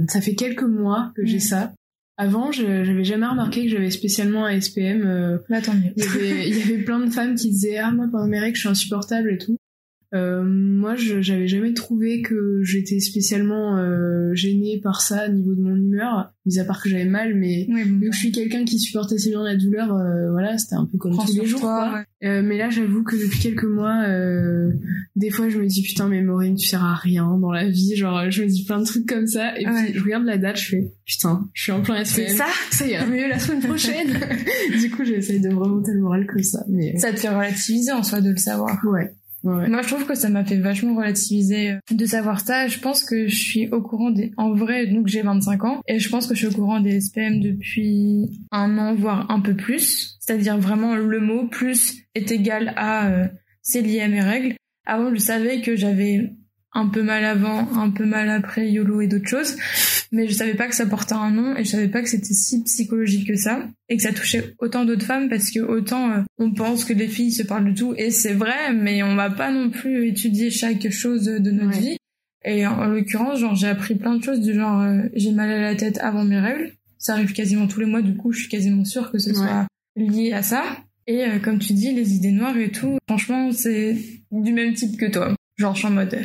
ça 0.09 0.19
fait 0.19 0.33
quelques 0.35 0.63
mois 0.63 1.13
que 1.15 1.25
j'ai 1.25 1.37
Mm. 1.37 1.41
ça. 1.41 1.73
Avant, 2.17 2.51
je 2.51 2.83
j'avais 2.83 3.03
jamais 3.03 3.27
remarqué 3.27 3.63
que 3.65 3.69
j'avais 3.69 3.91
spécialement 3.91 4.45
un 4.45 4.59
SPM. 4.59 5.03
tant 5.61 5.73
mieux. 5.75 5.91
il, 5.95 6.03
y 6.03 6.07
avait, 6.07 6.49
il 6.49 6.57
y 6.57 6.61
avait 6.63 6.83
plein 6.83 6.99
de 6.99 7.11
femmes 7.11 7.35
qui 7.35 7.49
disaient 7.49 7.77
ah 7.77 7.91
moi 7.91 8.07
pendant 8.11 8.25
mes 8.27 8.39
règles 8.39 8.55
je 8.55 8.61
suis 8.61 8.69
insupportable 8.69 9.31
et 9.33 9.37
tout. 9.37 9.57
Euh, 10.15 10.43
moi, 10.43 10.95
je 10.95 11.21
j'avais 11.21 11.47
jamais 11.47 11.73
trouvé 11.73 12.21
que 12.21 12.61
j'étais 12.63 12.99
spécialement 12.99 13.77
euh, 13.77 14.33
gênée 14.33 14.79
par 14.81 15.01
ça 15.01 15.27
au 15.27 15.31
niveau 15.33 15.53
de 15.55 15.61
mon 15.61 15.75
humeur, 15.75 16.31
mis 16.45 16.57
à 16.59 16.63
part 16.65 16.81
que 16.81 16.89
j'avais 16.89 17.05
mal, 17.05 17.35
mais 17.35 17.67
Oui, 17.69 17.83
bon, 17.85 17.99
vu 17.99 18.09
que 18.09 18.15
je 18.15 18.19
suis 18.19 18.31
quelqu'un 18.31 18.63
qui 18.65 18.79
supporte 18.79 19.11
assez 19.11 19.29
bien 19.29 19.43
la 19.43 19.55
douleur, 19.55 19.93
euh, 19.93 20.31
voilà, 20.31 20.57
c'était 20.57 20.75
un 20.75 20.85
peu 20.85 20.97
comme 20.97 21.11
prends 21.13 21.25
tous 21.25 21.37
les 21.39 21.45
jours. 21.45 21.59
toi, 21.59 21.89
quoi. 21.89 22.05
ouais. 22.29 22.41
Mais 22.41 22.57
là, 22.57 22.69
j'avoue 22.69 23.03
que 23.03 23.15
depuis 23.15 23.39
quelques 23.39 23.65
mois, 23.65 24.03
des 25.15 25.29
fois, 25.29 25.49
je 25.49 25.59
me 25.59 25.65
dis 25.67 25.81
putain, 25.81 26.07
mais 26.07 26.21
Maureen, 26.21 26.55
tu 26.55 26.67
sers 26.67 26.83
à 26.83 26.95
rien 26.95 27.37
dans 27.39 27.51
la 27.51 27.67
vie. 27.69 27.95
Genre, 27.95 28.29
je 28.31 28.43
me 28.43 28.47
dis 28.47 28.63
plein 28.65 28.79
de 28.79 28.85
trucs 28.85 29.05
comme 29.07 29.27
ça. 29.27 29.57
Et 29.59 29.65
Ouais. 29.67 29.83
puis, 29.85 29.93
je 29.95 30.03
regarde 30.03 30.25
la 30.25 30.37
date, 30.37 30.57
je 30.57 30.69
fais 30.69 30.91
putain, 31.05 31.49
je 31.53 31.61
suis 31.63 31.71
en 31.71 31.81
plein 31.81 32.03
C'est 32.05 32.27
SPM. 32.29 32.37
ça 32.37 32.45
Ça 32.71 32.87
ira 32.87 33.05
mieux 33.07 33.27
la 33.27 33.37
semaine 33.39 33.61
prochaine. 33.61 34.07
du 34.81 34.89
coup, 34.91 35.03
j'essaye 35.05 35.39
de 35.41 35.49
me 35.49 35.55
remonter 35.55 35.91
le 35.93 35.99
moral 36.01 36.25
comme 36.25 36.41
ça. 36.43 36.63
Mais 36.69 36.97
Ça 36.97 37.11
te 37.11 37.17
fait 37.19 37.29
relativiser 37.29 37.91
en 37.91 38.01
soi 38.03 38.21
de 38.21 38.29
le 38.31 38.37
savoir. 38.37 38.77
ouais, 38.85 39.13
Moi, 39.45 39.81
je 39.81 39.87
trouve 39.87 40.05
que 40.05 40.15
ça 40.15 40.29
m'a 40.29 40.43
fait 40.43 40.57
vachement 40.57 40.95
relativiser 40.95 41.71
euh, 41.71 41.79
de 41.91 42.05
savoir 42.05 42.39
ça. 42.39 42.67
Je 42.67 42.79
pense 42.79 43.03
que 43.03 43.27
je 43.27 43.35
suis 43.35 43.67
au 43.69 43.81
courant 43.81 44.09
des... 44.09 44.31
En 44.37 44.53
vrai, 44.53 44.87
donc 44.87 45.07
j'ai 45.07 45.21
25 45.21 45.63
ans, 45.63 45.81
et 45.87 45.99
je 45.99 46.09
pense 46.09 46.27
que 46.27 46.33
je 46.33 46.39
suis 46.39 46.47
au 46.47 46.59
courant 46.59 46.79
des 46.79 46.99
SPM 46.99 47.39
depuis 47.39 48.41
un 48.51 48.77
an, 48.77 48.95
voire 48.95 49.29
un 49.29 49.39
peu 49.39 49.55
plus. 49.55 50.17
C'est-à-dire 50.19 50.57
vraiment 50.57 50.95
le 50.95 51.19
mot 51.19 51.47
plus 51.47 51.97
est 52.15 52.31
égal 52.31 52.73
à 52.75 53.09
euh, 53.09 53.27
c'est 53.61 53.81
lié 53.81 54.01
à 54.01 54.07
mes 54.07 54.21
règles. 54.21 54.55
Avant, 54.85 55.13
je 55.13 55.19
savais 55.19 55.61
que 55.61 55.75
j'avais 55.75 56.31
un 56.75 56.87
peu 56.89 57.01
mal 57.01 57.25
avant, 57.25 57.67
un 57.77 57.89
peu 57.89 58.05
mal 58.05 58.29
après 58.29 58.69
YOLO 58.69 59.01
et 59.01 59.07
d'autres 59.07 59.27
choses, 59.27 59.55
mais 60.11 60.27
je 60.27 60.33
savais 60.33 60.53
pas 60.53 60.67
que 60.67 60.75
ça 60.75 60.85
portait 60.85 61.13
un 61.15 61.31
nom 61.31 61.55
et 61.55 61.63
je 61.63 61.69
savais 61.71 61.87
pas 61.87 62.01
que 62.03 62.09
c'était 62.09 62.33
si 62.33 62.61
psychologique 62.63 63.27
que 63.27 63.35
ça 63.37 63.67
et 63.89 63.97
que 63.97 64.03
ça 64.03 64.11
touchait 64.13 64.53
autant 64.59 64.85
d'autres 64.85 65.05
femmes 65.05 65.29
parce 65.29 65.49
que 65.51 65.59
autant 65.61 66.11
euh, 66.11 66.21
on 66.37 66.51
pense 66.53 66.85
que 66.85 66.93
les 66.93 67.07
filles 67.07 67.31
se 67.31 67.43
parlent 67.43 67.73
de 67.73 67.77
tout 67.79 67.93
et 67.97 68.11
c'est 68.11 68.33
vrai, 68.33 68.73
mais 68.73 69.01
on 69.03 69.15
va 69.15 69.29
pas 69.31 69.51
non 69.51 69.69
plus 69.71 70.07
étudier 70.07 70.51
chaque 70.51 70.89
chose 70.91 71.23
de 71.25 71.49
notre 71.51 71.69
Ouais. 71.75 71.79
vie. 71.79 71.97
Et 72.43 72.67
en, 72.67 72.73
en 72.77 72.85
l'occurrence, 72.85 73.39
genre 73.39 73.55
j'ai 73.55 73.67
appris 73.67 73.95
plein 73.95 74.15
de 74.17 74.23
choses 74.23 74.41
du 74.41 74.53
genre 74.53 74.81
euh, 74.81 75.01
j'ai 75.15 75.31
mal 75.31 75.49
à 75.49 75.59
la 75.61 75.75
tête 75.75 75.97
avant 75.99 76.23
mes 76.25 76.39
règles, 76.39 76.73
ça 76.99 77.13
arrive 77.13 77.33
quasiment 77.33 77.67
tous 77.67 77.79
les 77.79 77.85
mois, 77.87 78.01
du 78.01 78.15
coup 78.15 78.31
je 78.33 78.41
suis 78.41 78.49
quasiment 78.49 78.85
sûre 78.85 79.11
que 79.11 79.17
ce 79.17 79.29
Ouais. 79.29 79.35
soit 79.35 79.65
lié 79.95 80.33
à 80.33 80.43
ça. 80.43 80.63
Et 81.07 81.23
euh, 81.23 81.39
comme 81.39 81.59
tu 81.59 81.73
dis, 81.73 81.91
les 81.93 82.15
idées 82.15 82.31
noires 82.31 82.57
et 82.57 82.69
tout, 82.69 82.97
franchement 83.07 83.51
c'est 83.51 83.95
du 84.31 84.51
même 84.53 84.73
type 84.73 84.97
que 84.97 85.05
toi. 85.05 85.33
Genre 85.57 85.73
je 85.73 85.79
suis 85.79 85.87
en 85.87 85.91
mode 85.91 86.17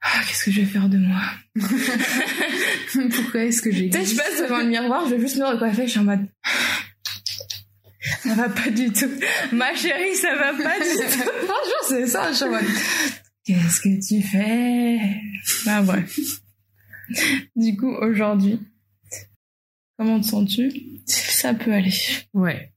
ah, 0.00 0.20
qu'est-ce 0.26 0.44
que 0.44 0.50
je 0.50 0.60
vais 0.60 0.66
faire 0.66 0.88
de 0.88 0.98
moi 0.98 1.20
Pourquoi 3.10 3.44
est-ce 3.44 3.60
que 3.62 3.72
j'ai 3.72 3.90
je 3.90 4.16
passe 4.16 4.40
devant 4.40 4.58
le 4.58 4.66
miroir, 4.66 5.06
je 5.08 5.14
vais 5.14 5.20
juste 5.20 5.36
me 5.36 5.44
recoiffer, 5.44 5.86
je 5.86 5.90
suis 5.90 6.00
en 6.00 6.04
mode. 6.04 6.26
Ça 8.22 8.34
va 8.34 8.48
pas 8.48 8.70
du 8.70 8.92
tout. 8.92 9.10
Ma 9.52 9.74
chérie, 9.74 10.14
ça 10.14 10.34
va 10.36 10.52
pas 10.54 10.78
du 10.78 10.96
tout. 10.96 11.02
Franchement, 11.18 11.88
c'est 11.88 12.06
ça, 12.06 12.30
je 12.30 12.36
suis 12.36 12.44
en 12.44 12.50
mode. 12.50 12.64
Qu'est-ce 13.44 13.80
que 13.80 14.06
tu 14.06 14.22
fais? 14.22 14.98
Ah, 15.66 15.82
bref. 15.82 16.18
Du 17.56 17.76
coup, 17.76 17.92
aujourd'hui, 17.94 18.60
comment 19.98 20.20
te 20.20 20.26
sens-tu? 20.26 20.70
Ça 21.06 21.54
peut 21.54 21.72
aller. 21.72 21.94
Ouais, 22.34 22.72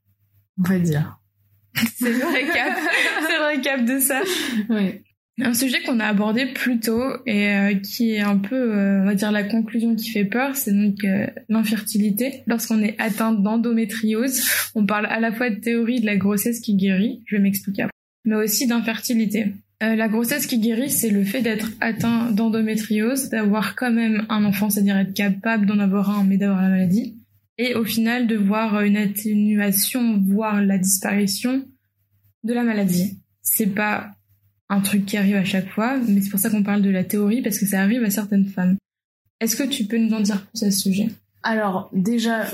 on 0.58 0.64
va 0.64 0.80
dire. 0.80 1.20
C'est 1.98 2.14
le 2.14 2.26
récap. 2.26 2.78
C'est 3.22 3.38
le 3.38 3.46
récap 3.46 3.86
de 3.86 4.00
ça. 4.00 4.22
Ouais. 4.70 5.04
Un 5.40 5.54
sujet 5.54 5.82
qu'on 5.82 6.00
a 6.00 6.06
abordé 6.06 6.46
plus 6.46 6.80
tôt 6.80 7.04
et 7.26 7.50
euh, 7.50 7.74
qui 7.76 8.12
est 8.12 8.20
un 8.20 8.38
peu, 8.38 8.56
euh, 8.56 9.02
on 9.02 9.06
va 9.06 9.16
dire, 9.16 9.32
la 9.32 9.44
conclusion 9.44 9.96
qui 9.96 10.10
fait 10.10 10.26
peur, 10.26 10.56
c'est 10.56 10.74
donc 10.74 11.04
euh, 11.04 11.28
l'infertilité. 11.48 12.44
Lorsqu'on 12.48 12.82
est 12.82 13.00
atteint 13.00 13.32
d'endométriose, 13.32 14.44
on 14.76 14.86
parle 14.86 15.06
à 15.06 15.20
la 15.20 15.32
fois 15.32 15.50
de 15.50 15.56
théorie 15.56 16.02
de 16.02 16.06
la 16.06 16.18
grossesse 16.18 16.60
qui 16.60 16.76
guérit, 16.76 17.24
je 17.26 17.38
vais 17.38 17.42
m'expliquer 17.42 17.84
après, 17.84 17.94
mais 18.26 18.36
aussi 18.36 18.68
d'infertilité. 18.68 19.54
La 19.80 20.08
grossesse 20.08 20.46
qui 20.46 20.60
guérit, 20.60 20.92
c'est 20.92 21.10
le 21.10 21.24
fait 21.24 21.42
d'être 21.42 21.72
atteint 21.80 22.30
d'endométriose, 22.30 23.30
d'avoir 23.30 23.76
quand 23.76 23.92
même 23.92 24.28
un 24.30 24.46
enfant, 24.46 24.70
c'est-à-dire 24.70 24.96
être 24.96 25.16
capable 25.16 25.66
d'en 25.66 25.80
avoir 25.80 26.12
un, 26.12 26.24
mais 26.24 26.38
d'avoir 26.38 26.62
la 26.62 26.70
maladie, 26.70 27.18
et 27.58 27.74
au 27.74 27.84
final 27.84 28.28
de 28.28 28.36
voir 28.36 28.82
une 28.82 28.96
atténuation, 28.96 30.22
voire 30.24 30.62
la 30.62 30.78
disparition 30.78 31.66
de 32.44 32.54
la 32.54 32.62
maladie. 32.62 33.18
C'est 33.42 33.74
pas 33.74 34.12
un 34.72 34.80
truc 34.82 35.06
qui 35.06 35.18
arrive 35.18 35.36
à 35.36 35.44
chaque 35.44 35.70
fois, 35.70 35.98
mais 36.08 36.22
c'est 36.22 36.30
pour 36.30 36.40
ça 36.40 36.50
qu'on 36.50 36.64
parle 36.64 36.82
de 36.82 36.90
la 36.90 37.04
théorie, 37.04 37.42
parce 37.44 37.60
que 37.60 37.66
ça 37.68 37.82
arrive 37.82 38.04
à 38.04 38.10
certaines 38.10 38.48
femmes. 38.48 38.78
Est-ce 39.40 39.56
que 39.56 39.64
tu 39.68 39.84
peux 39.86 39.98
nous 39.98 40.14
en 40.14 40.22
dire 40.22 40.46
plus 40.48 40.64
à 40.64 40.72
ce 40.72 40.80
sujet? 40.80 41.10
Alors, 41.44 41.90
déjà, 41.94 42.46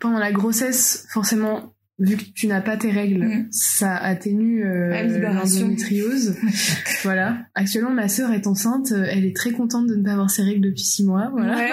pendant 0.00 0.18
la 0.18 0.32
grossesse, 0.32 1.06
forcément, 1.12 1.72
vu 1.98 2.16
que 2.16 2.24
tu 2.34 2.46
n'as 2.46 2.60
pas 2.60 2.76
tes 2.76 2.90
règles, 2.90 3.24
Mm. 3.24 3.48
ça 3.50 3.94
atténue 3.96 4.64
euh, 4.66 5.18
l'endométriose. 5.20 6.36
voilà. 7.04 7.38
Actuellement, 7.54 7.90
ma 7.90 8.08
sœur 8.08 8.32
est 8.32 8.46
enceinte, 8.46 8.90
elle 8.92 9.24
est 9.24 9.36
très 9.36 9.52
contente 9.52 9.86
de 9.86 9.94
ne 9.94 10.02
pas 10.02 10.12
avoir 10.12 10.30
ses 10.30 10.42
règles 10.42 10.62
depuis 10.62 10.82
six 10.84 11.04
mois. 11.04 11.28
Voilà. 11.32 11.56
Ouais. 11.56 11.70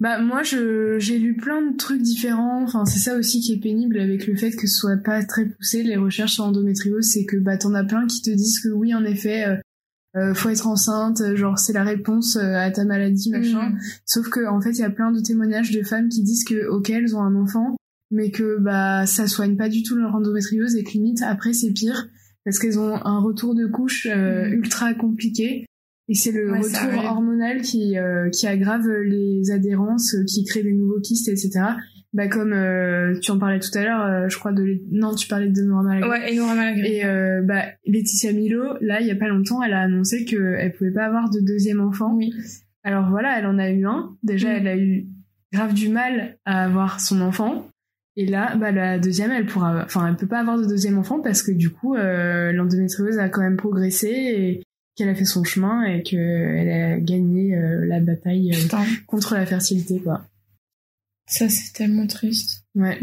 Bah 0.00 0.18
moi 0.18 0.42
je 0.42 0.98
j'ai 0.98 1.18
lu 1.18 1.36
plein 1.36 1.60
de 1.60 1.76
trucs 1.76 2.00
différents. 2.00 2.62
Enfin 2.64 2.86
c'est 2.86 2.98
ça 2.98 3.16
aussi 3.16 3.40
qui 3.40 3.52
est 3.52 3.60
pénible 3.60 3.98
avec 3.98 4.26
le 4.26 4.34
fait 4.34 4.50
que 4.50 4.66
ce 4.66 4.74
soit 4.76 4.96
pas 4.96 5.22
très 5.24 5.44
poussé 5.46 5.82
les 5.82 5.96
recherches 5.96 6.32
sur 6.34 6.44
l'endométriose, 6.46 7.04
c'est 7.04 7.26
que 7.26 7.36
bah 7.36 7.58
t'en 7.58 7.74
as 7.74 7.84
plein 7.84 8.06
qui 8.06 8.22
te 8.22 8.30
disent 8.30 8.60
que 8.60 8.70
oui 8.70 8.94
en 8.94 9.04
effet 9.04 9.44
euh, 9.44 9.56
euh, 10.16 10.34
faut 10.34 10.48
être 10.48 10.66
enceinte, 10.66 11.20
euh, 11.20 11.36
genre 11.36 11.58
c'est 11.58 11.74
la 11.74 11.84
réponse 11.84 12.36
à 12.36 12.70
ta 12.70 12.84
maladie 12.84 13.30
machin. 13.30 13.70
Mm. 13.70 13.78
Sauf 14.06 14.28
que 14.30 14.48
en 14.48 14.60
fait 14.62 14.70
il 14.70 14.78
y 14.80 14.84
a 14.84 14.90
plein 14.90 15.12
de 15.12 15.20
témoignages 15.20 15.70
de 15.70 15.82
femmes 15.82 16.08
qui 16.08 16.22
disent 16.22 16.44
que 16.44 16.66
ok 16.68 16.88
elles 16.90 17.14
ont 17.14 17.20
un 17.22 17.36
enfant, 17.36 17.76
mais 18.10 18.30
que 18.30 18.56
bah 18.58 19.04
ça 19.06 19.26
soigne 19.26 19.56
pas 19.56 19.68
du 19.68 19.82
tout 19.82 19.96
leur 19.96 20.14
endométriose 20.14 20.76
et 20.76 20.82
que 20.82 20.92
limite 20.92 21.20
après 21.22 21.52
c'est 21.52 21.72
pire 21.72 22.08
parce 22.44 22.58
qu'elles 22.58 22.78
ont 22.78 22.96
un 23.04 23.20
retour 23.20 23.54
de 23.54 23.66
couche 23.66 24.06
euh, 24.10 24.48
Mm. 24.48 24.52
ultra 24.54 24.94
compliqué. 24.94 25.66
Et 26.10 26.14
c'est 26.14 26.32
le 26.32 26.50
Ouais, 26.50 26.58
retour 26.58 27.04
hormonal 27.04 27.62
qui, 27.62 27.96
euh, 27.96 28.30
qui 28.30 28.48
aggrave 28.48 28.84
les 29.04 29.52
adhérences, 29.52 30.16
euh, 30.16 30.24
qui 30.24 30.44
crée 30.44 30.64
des 30.64 30.72
nouveaux 30.72 30.98
kystes, 31.00 31.28
etc. 31.28 31.60
Bah 32.12 32.26
comme 32.26 32.52
euh, 32.52 33.16
tu 33.22 33.30
en 33.30 33.38
parlais 33.38 33.60
tout 33.60 33.70
à 33.78 33.84
l'heure, 33.84 34.04
euh, 34.04 34.28
je 34.28 34.36
crois 34.36 34.50
de 34.50 34.80
non 34.90 35.14
tu 35.14 35.28
parlais 35.28 35.48
de 35.48 35.62
Nora 35.62 35.84
Malagré. 35.84 36.10
Ouais, 36.10 36.32
et 36.32 36.36
Nora 36.36 36.56
Malagré. 36.56 36.96
Et 36.96 37.42
bah 37.46 37.62
Laetitia 37.86 38.32
Milo, 38.32 38.74
là 38.80 39.00
il 39.00 39.06
y 39.06 39.12
a 39.12 39.14
pas 39.14 39.28
longtemps, 39.28 39.62
elle 39.62 39.72
a 39.72 39.82
annoncé 39.82 40.24
qu'elle 40.24 40.72
pouvait 40.72 40.90
pas 40.90 41.06
avoir 41.06 41.30
de 41.30 41.38
deuxième 41.38 41.80
enfant. 41.80 42.12
Oui. 42.16 42.34
Alors 42.82 43.08
voilà, 43.08 43.38
elle 43.38 43.46
en 43.46 43.58
a 43.58 43.70
eu 43.70 43.86
un. 43.86 44.16
Déjà 44.24 44.48
elle 44.52 44.66
a 44.66 44.76
eu 44.76 45.06
grave 45.52 45.74
du 45.74 45.88
mal 45.90 46.38
à 46.44 46.64
avoir 46.64 46.98
son 46.98 47.20
enfant. 47.20 47.68
Et 48.16 48.26
là, 48.26 48.56
bah 48.56 48.72
la 48.72 48.98
deuxième, 48.98 49.30
elle 49.30 49.46
pourra, 49.46 49.84
enfin 49.84 50.08
elle 50.08 50.16
peut 50.16 50.26
pas 50.26 50.40
avoir 50.40 50.58
de 50.58 50.66
deuxième 50.66 50.98
enfant 50.98 51.20
parce 51.20 51.44
que 51.44 51.52
du 51.52 51.70
coup 51.70 51.94
euh, 51.94 52.50
l'endométriose 52.50 53.18
a 53.18 53.28
quand 53.28 53.40
même 53.40 53.56
progressé 53.56 54.08
et 54.08 54.62
qu'elle 55.00 55.08
a 55.08 55.14
fait 55.14 55.24
son 55.24 55.44
chemin 55.44 55.84
et 55.84 56.02
qu'elle 56.02 56.70
a 56.70 57.00
gagné 57.00 57.54
euh, 57.54 57.86
la 57.86 58.00
bataille 58.00 58.52
euh, 58.52 58.78
contre 59.06 59.34
la 59.34 59.46
fertilité 59.46 59.98
quoi. 59.98 60.26
ça 61.26 61.48
c'est 61.48 61.72
tellement 61.72 62.06
triste. 62.06 62.66
Ouais. 62.74 62.98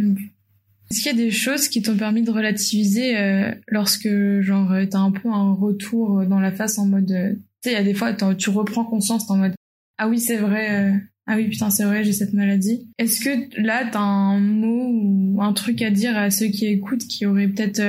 Est-ce 0.92 1.02
qu'il 1.02 1.12
y 1.12 1.22
a 1.22 1.26
des 1.26 1.32
choses 1.32 1.68
qui 1.68 1.82
t'ont 1.82 1.98
permis 1.98 2.22
de 2.22 2.30
relativiser 2.30 3.18
euh, 3.18 3.52
lorsque 3.68 4.10
genre 4.42 4.72
t'as 4.92 5.00
un 5.00 5.12
peu 5.12 5.28
un 5.30 5.54
retour 5.54 6.24
dans 6.28 6.40
la 6.40 6.52
face 6.52 6.78
en 6.78 6.86
mode 6.86 7.08
tu 7.08 7.44
sais 7.64 7.72
il 7.72 7.74
y 7.74 7.76
a 7.78 7.84
des 7.84 7.96
fois 7.96 8.14
tu 8.14 8.52
reprends 8.52 8.86
conscience 8.86 9.26
t'es 9.26 9.34
en 9.34 9.38
mode 9.38 9.56
ah 9.98 10.08
oui 10.08 10.20
c'est 10.20 10.38
vrai 10.38 11.02
ah 11.26 11.36
oui 11.36 11.50
putain 11.50 11.72
c'est 11.72 11.84
vrai 11.84 12.04
j'ai 12.04 12.14
cette 12.14 12.34
maladie 12.34 12.88
est-ce 13.00 13.22
que 13.22 13.62
là 13.62 13.90
t'as 13.92 14.00
un 14.00 14.40
mot 14.40 14.92
ou 14.92 15.42
un 15.42 15.54
truc 15.54 15.82
à 15.82 15.90
dire 15.90 16.16
à 16.16 16.30
ceux 16.30 16.48
qui 16.48 16.68
écoutent 16.68 17.08
qui 17.08 17.26
auraient 17.26 17.48
peut-être 17.48 17.82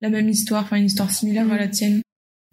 la 0.00 0.10
même 0.10 0.28
histoire 0.28 0.62
enfin 0.62 0.76
une 0.76 0.86
histoire 0.86 1.10
similaire 1.10 1.50
à 1.52 1.56
la 1.56 1.66
tienne? 1.66 2.00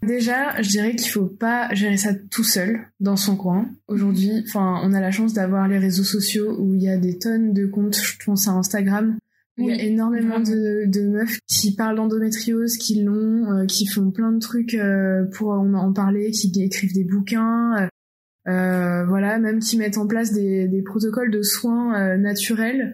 Déjà, 0.06 0.62
je 0.62 0.70
dirais 0.70 0.96
qu'il 0.96 1.10
faut 1.10 1.28
pas 1.28 1.74
gérer 1.74 1.98
ça 1.98 2.14
tout 2.14 2.44
seul 2.44 2.88
dans 3.00 3.16
son 3.16 3.38
coin. 3.38 3.70
Aujourd'hui, 3.88 4.44
enfin, 4.46 4.82
on 4.84 4.94
a 4.94 5.00
la 5.00 5.12
chance 5.12 5.34
d'avoir 5.34 5.68
les 5.68 5.78
réseaux 5.78 6.04
sociaux 6.04 6.58
où 6.60 6.74
il 6.74 6.84
y 6.84 6.90
a 6.90 6.98
des 6.98 7.18
tonnes 7.18 7.54
de 7.54 7.66
comptes. 7.66 7.96
Je 7.96 8.26
pense 8.26 8.48
à 8.48 8.52
Instagram 8.52 9.18
Il 9.58 9.66
y 9.66 9.72
a 9.72 9.82
énormément 9.82 10.40
de, 10.40 10.86
de, 10.88 11.08
meufs 11.08 11.40
qui 11.48 11.76
parlent 11.76 11.96
d'endométriose, 11.96 12.76
qui 12.78 13.04
l'ont, 13.04 13.52
euh, 13.52 13.66
qui 13.66 13.86
font 13.86 14.12
plein 14.12 14.34
de 14.34 14.40
trucs 14.40 14.74
euh, 14.74 15.26
pour 15.26 15.52
en, 15.52 15.74
en, 15.74 15.94
parler, 15.94 16.32
qui 16.32 16.52
écrivent 16.62 16.94
des 16.94 17.06
bouquins, 17.06 17.88
euh, 18.48 19.06
voilà, 19.06 19.40
même 19.40 19.60
qui 19.60 19.78
mettent 19.78 19.98
en 19.98 20.08
place 20.08 20.34
des, 20.34 20.68
des 20.68 20.82
protocoles 20.82 21.32
de 21.32 21.42
soins 21.44 22.18
naturels. 22.18 22.92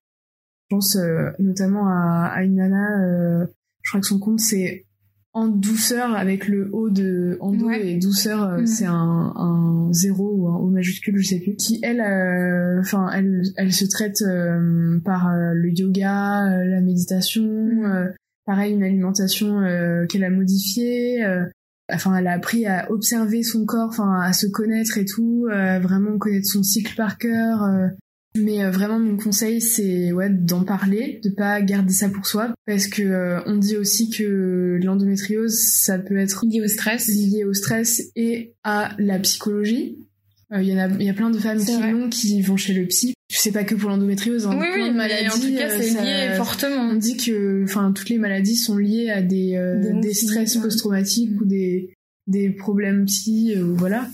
Je 0.69 0.75
pense 0.75 0.97
notamment 1.39 1.87
à, 1.87 2.31
à, 2.35 2.43
une 2.43 2.57
nana, 2.57 3.47
je 3.81 3.89
crois 3.89 4.01
que 4.01 4.05
son 4.05 4.19
compte 4.19 4.39
c'est 4.39 4.85
en 5.33 5.47
douceur 5.47 6.15
avec 6.15 6.47
le 6.47 6.69
haut 6.73 6.89
de 6.89 7.37
endo 7.39 7.69
et 7.69 7.97
douceur 7.97 8.43
euh, 8.43 8.61
mm. 8.61 8.67
c'est 8.67 8.85
un, 8.85 9.33
un 9.35 9.93
zéro 9.93 10.33
ou 10.35 10.47
un 10.47 10.55
O 10.57 10.69
majuscule 10.69 11.17
je 11.19 11.27
sais 11.27 11.39
plus 11.39 11.55
qui 11.55 11.79
elle 11.83 12.01
euh, 12.01 12.79
enfin 12.79 13.09
elle 13.13 13.43
elle 13.55 13.71
se 13.71 13.85
traite 13.85 14.21
euh, 14.23 14.99
par 15.05 15.29
le 15.35 15.69
yoga 15.69 16.63
la 16.65 16.81
méditation 16.81 17.43
mm. 17.43 18.13
pareil 18.45 18.73
une 18.73 18.83
alimentation 18.83 19.61
qu'elle 20.09 20.23
a 20.23 20.31
modifiée 20.31 21.23
enfin 21.91 22.15
elle 22.15 22.27
a 22.27 22.33
appris 22.33 22.65
à 22.65 22.91
observer 22.91 23.43
son 23.43 23.65
corps 23.65 23.89
enfin 23.89 24.21
à 24.21 24.33
se 24.33 24.47
connaître 24.47 24.97
et 24.97 25.05
tout 25.05 25.47
vraiment 25.47 26.17
connaître 26.17 26.47
son 26.47 26.63
cycle 26.63 26.95
par 26.95 27.19
cœur 27.19 27.61
mais 28.37 28.63
euh, 28.63 28.69
vraiment 28.69 28.99
mon 28.99 29.17
conseil 29.17 29.59
c'est 29.61 30.11
ouais 30.11 30.29
d'en 30.29 30.63
parler, 30.63 31.19
de 31.23 31.29
pas 31.29 31.61
garder 31.61 31.93
ça 31.93 32.09
pour 32.09 32.27
soi 32.27 32.53
parce 32.67 32.87
que 32.87 33.01
euh, 33.01 33.41
on 33.45 33.57
dit 33.57 33.75
aussi 33.75 34.09
que 34.09 34.79
l'endométriose 34.83 35.57
ça 35.59 35.97
peut 35.97 36.17
être 36.17 36.45
lié 36.45 36.61
au 36.61 36.67
stress, 36.67 37.07
lié 37.07 37.43
au 37.43 37.53
stress 37.53 38.03
et 38.15 38.53
à 38.63 38.95
la 38.99 39.19
psychologie. 39.19 39.97
Il 40.51 40.57
euh, 40.57 40.61
y 40.63 40.73
en 40.73 40.77
a 40.77 40.87
il 40.87 41.03
y 41.03 41.09
a 41.09 41.13
plein 41.13 41.31
de 41.31 41.39
femmes 41.39 41.63
qui 41.63 41.77
l'ont 41.91 42.09
qui 42.09 42.41
vont 42.41 42.57
chez 42.57 42.73
le 42.73 42.85
psy. 42.85 43.13
Je 43.31 43.37
sais 43.37 43.51
pas 43.51 43.63
que 43.63 43.75
pour 43.75 43.89
l'endométriose, 43.89 44.47
hein, 44.47 44.57
oui, 44.59 44.67
oui, 44.73 44.91
maladies, 44.91 45.29
en 45.29 45.39
tout 45.39 45.55
cas 45.55 45.69
c'est 45.69 46.01
lié 46.01 46.35
fortement. 46.35 46.81
On 46.81 46.95
dit 46.95 47.17
que 47.17 47.63
enfin 47.63 47.91
toutes 47.93 48.09
les 48.09 48.17
maladies 48.17 48.55
sont 48.55 48.77
liées 48.77 49.09
à 49.09 49.21
des 49.21 49.59
des, 50.01 50.13
stress 50.13 50.57
post-traumatiques 50.57 51.39
ou 51.41 51.45
des 51.45 51.93
des 52.27 52.51
problèmes 52.51 53.05
psy 53.05 53.55
voilà. 53.55 54.07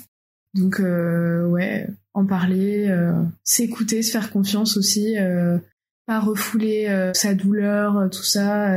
Donc 0.54 0.80
ouais, 0.80 1.88
en 2.16 2.26
parler, 2.26 2.88
euh, 2.88 3.12
s'écouter, 3.44 4.02
se 4.02 4.12
faire 4.12 4.32
confiance 4.32 4.78
aussi, 4.78 5.18
euh, 5.20 5.60
pas 6.08 6.22
refouler 6.22 6.88
euh, 6.88 7.14
sa 7.14 7.36
douleur, 7.36 8.10
tout 8.10 8.24
ça, 8.24 8.74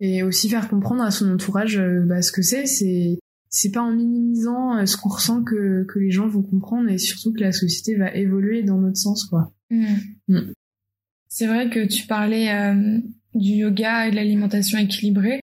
et 0.00 0.22
aussi 0.22 0.48
faire 0.48 0.68
comprendre 0.68 1.02
à 1.02 1.10
son 1.10 1.30
entourage 1.32 1.78
bah, 2.06 2.22
ce 2.22 2.32
que 2.32 2.42
c'est. 2.42 2.66
C'est 2.66 3.18
c'est 3.54 3.70
pas 3.70 3.82
en 3.82 3.92
minimisant 3.92 4.86
ce 4.86 4.96
qu'on 4.96 5.10
ressent 5.10 5.44
que, 5.44 5.84
que 5.84 5.98
les 5.98 6.10
gens 6.10 6.26
vont 6.26 6.42
comprendre 6.42 6.88
et 6.88 6.96
surtout 6.96 7.34
que 7.34 7.40
la 7.40 7.52
société 7.52 7.96
va 7.96 8.10
évoluer 8.14 8.62
dans 8.62 8.78
notre 8.78 8.96
sens 8.96 9.26
quoi. 9.26 9.52
Mmh. 9.68 9.84
Mmh. 10.28 10.52
C'est 11.28 11.46
vrai 11.46 11.68
que 11.68 11.86
tu 11.86 12.06
parlais 12.06 12.48
du 13.34 13.50
yoga 13.50 14.08
et 14.08 14.10
de 14.10 14.16
l'alimentation 14.16 14.78
équilibrée. 14.78 15.41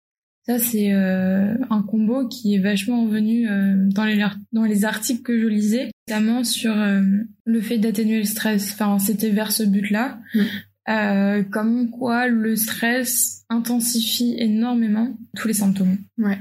Ça, 0.47 0.61
c'est 0.61 0.93
euh, 0.93 1.57
un 1.71 1.83
combo 1.83 2.29
qui 2.29 2.55
est 2.55 2.61
vachement 2.61 3.07
venu 3.07 3.49
euh, 3.49 3.89
dans, 3.89 4.05
les, 4.05 4.25
dans 4.53 4.63
les 4.63 4.85
articles 4.85 5.23
que 5.23 5.41
je 5.41 5.47
lisais, 5.49 5.91
notamment 6.07 6.45
sur 6.45 6.79
euh, 6.79 7.03
le 7.45 7.61
fait 7.61 7.79
d'atténuer 7.79 8.19
le 8.19 8.25
stress. 8.25 8.73
Enfin, 8.73 9.01
c'était 9.01 9.31
vers 9.31 9.51
ce 9.51 9.65
but-là. 9.65 10.21
Mm. 10.35 11.51
comme 11.51 11.91
quoi 11.91 12.29
le 12.29 12.55
stress 12.55 13.45
intensifie 13.49 14.37
énormément 14.39 15.19
tous 15.35 15.49
les 15.49 15.55
symptômes. 15.55 15.99
Ouais. 16.17 16.39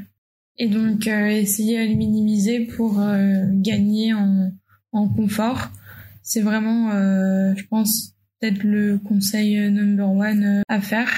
Et 0.59 0.67
donc, 0.67 1.07
essayer 1.07 1.79
à 1.79 1.85
les 1.85 1.95
minimiser 1.95 2.59
pour 2.59 3.03
gagner 3.53 4.13
en, 4.13 4.51
en 4.91 5.09
confort. 5.09 5.71
C'est 6.21 6.41
vraiment, 6.41 6.91
je 6.91 7.63
pense, 7.65 8.13
peut-être 8.39 8.63
le 8.63 8.99
conseil 8.99 9.71
number 9.71 10.09
one 10.11 10.61
à 10.67 10.79
faire. 10.79 11.09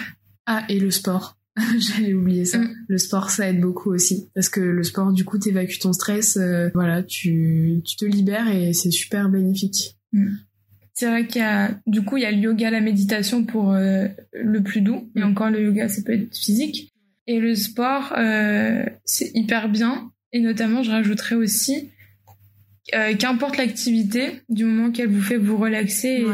Ah, 0.46 0.64
et 0.70 0.80
le 0.80 0.90
sport. 0.90 1.37
J'avais 1.80 2.14
oublié 2.14 2.46
ça. 2.46 2.60
Mm. 2.60 2.76
Le 2.88 2.98
sport, 2.98 3.30
ça 3.30 3.50
aide 3.50 3.60
beaucoup 3.60 3.92
aussi. 3.92 4.30
Parce 4.34 4.50
que 4.50 4.60
le 4.60 4.84
sport, 4.84 5.12
du 5.12 5.26
coup, 5.26 5.38
t'évacues 5.38 5.80
ton 5.80 5.94
stress, 5.94 6.38
euh, 6.38 6.70
voilà, 6.74 7.04
tu, 7.04 7.82
tu 7.86 7.96
te 7.96 8.06
libères 8.06 8.50
et 8.50 8.74
c'est 8.74 8.92
super 8.92 9.30
bénéfique. 9.30 9.96
Mm. 10.14 10.36
C'est 10.94 11.06
vrai 11.08 11.28
qu'il 11.28 11.42
y 11.42 11.46
a, 11.46 11.80
du 11.86 12.04
coup, 12.04 12.18
il 12.18 12.24
y 12.24 12.26
a 12.26 12.32
le 12.32 12.38
yoga, 12.38 12.72
la 12.72 12.82
méditation 12.82 13.46
pour 13.46 13.74
euh, 13.74 14.08
le 14.34 14.62
plus 14.62 14.82
doux. 14.82 15.12
Et 15.16 15.22
mm. 15.22 15.24
encore, 15.24 15.50
le 15.50 15.64
yoga, 15.64 15.88
ça 15.88 16.02
peut 16.04 16.14
être 16.14 16.36
physique. 16.36 16.92
Et 17.28 17.40
le 17.40 17.56
sport, 17.56 18.14
euh, 18.18 18.86
c'est 19.06 19.32
hyper 19.36 19.70
bien. 19.70 20.12
Et 20.32 20.40
notamment, 20.40 20.84
je 20.84 20.92
rajouterais 20.92 21.36
aussi, 21.36 21.90
qu'importe 23.20 23.58
l'activité, 23.58 24.42
du 24.50 24.64
moment 24.64 24.92
qu'elle 24.92 25.10
vous 25.10 25.22
fait 25.22 25.38
vous 25.38 25.58
relaxer 25.58 26.26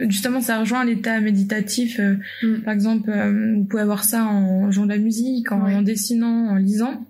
justement 0.00 0.40
ça 0.40 0.60
rejoint 0.60 0.84
l'état 0.84 1.20
méditatif 1.20 1.98
euh, 1.98 2.16
mm. 2.42 2.62
par 2.62 2.74
exemple 2.74 3.10
euh, 3.10 3.54
vous 3.56 3.64
pouvez 3.64 3.82
avoir 3.82 4.04
ça 4.04 4.24
en 4.24 4.70
jouant 4.70 4.84
de 4.84 4.90
la 4.90 4.98
musique 4.98 5.50
en, 5.52 5.82
dessinant 5.82 6.48
en 6.48 6.56
lisant. 6.56 7.06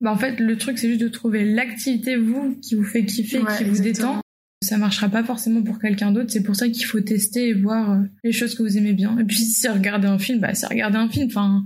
Bah 0.00 0.12
en 0.12 0.16
fait 0.16 0.40
le 0.40 0.56
truc 0.56 0.78
c'est 0.78 0.88
juste 0.88 1.00
de 1.00 1.08
trouver 1.08 1.44
l'activité 1.44 2.16
vous 2.16 2.56
qui 2.60 2.74
vous 2.74 2.84
fait 2.84 3.04
kiffer 3.04 3.42
qui 3.56 3.64
vous 3.64 3.80
détend. 3.80 4.20
ça 4.62 4.78
marchera 4.78 5.08
pas 5.08 5.22
forcément 5.22 5.62
pour 5.62 5.78
quelqu'un 5.78 6.12
d'autre. 6.12 6.30
C'est 6.30 6.42
pour 6.42 6.56
ça 6.56 6.68
qu'il 6.68 6.84
faut 6.84 7.00
tester 7.00 7.50
et 7.50 7.54
voir 7.54 7.92
euh, 7.92 8.02
les 8.24 8.32
choses 8.32 8.54
que 8.54 8.62
vous 8.62 8.78
aimez 8.78 8.94
bien. 8.94 9.18
Et 9.18 9.24
puis 9.24 9.36
si 9.36 9.52
c'est 9.52 9.70
regarder 9.70 10.08
un 10.08 10.18
film 10.18 10.40
bah 10.40 10.54
c'est 10.54 10.66
regarder 10.66 10.98
un 10.98 11.08
film. 11.08 11.26
Enfin 11.26 11.64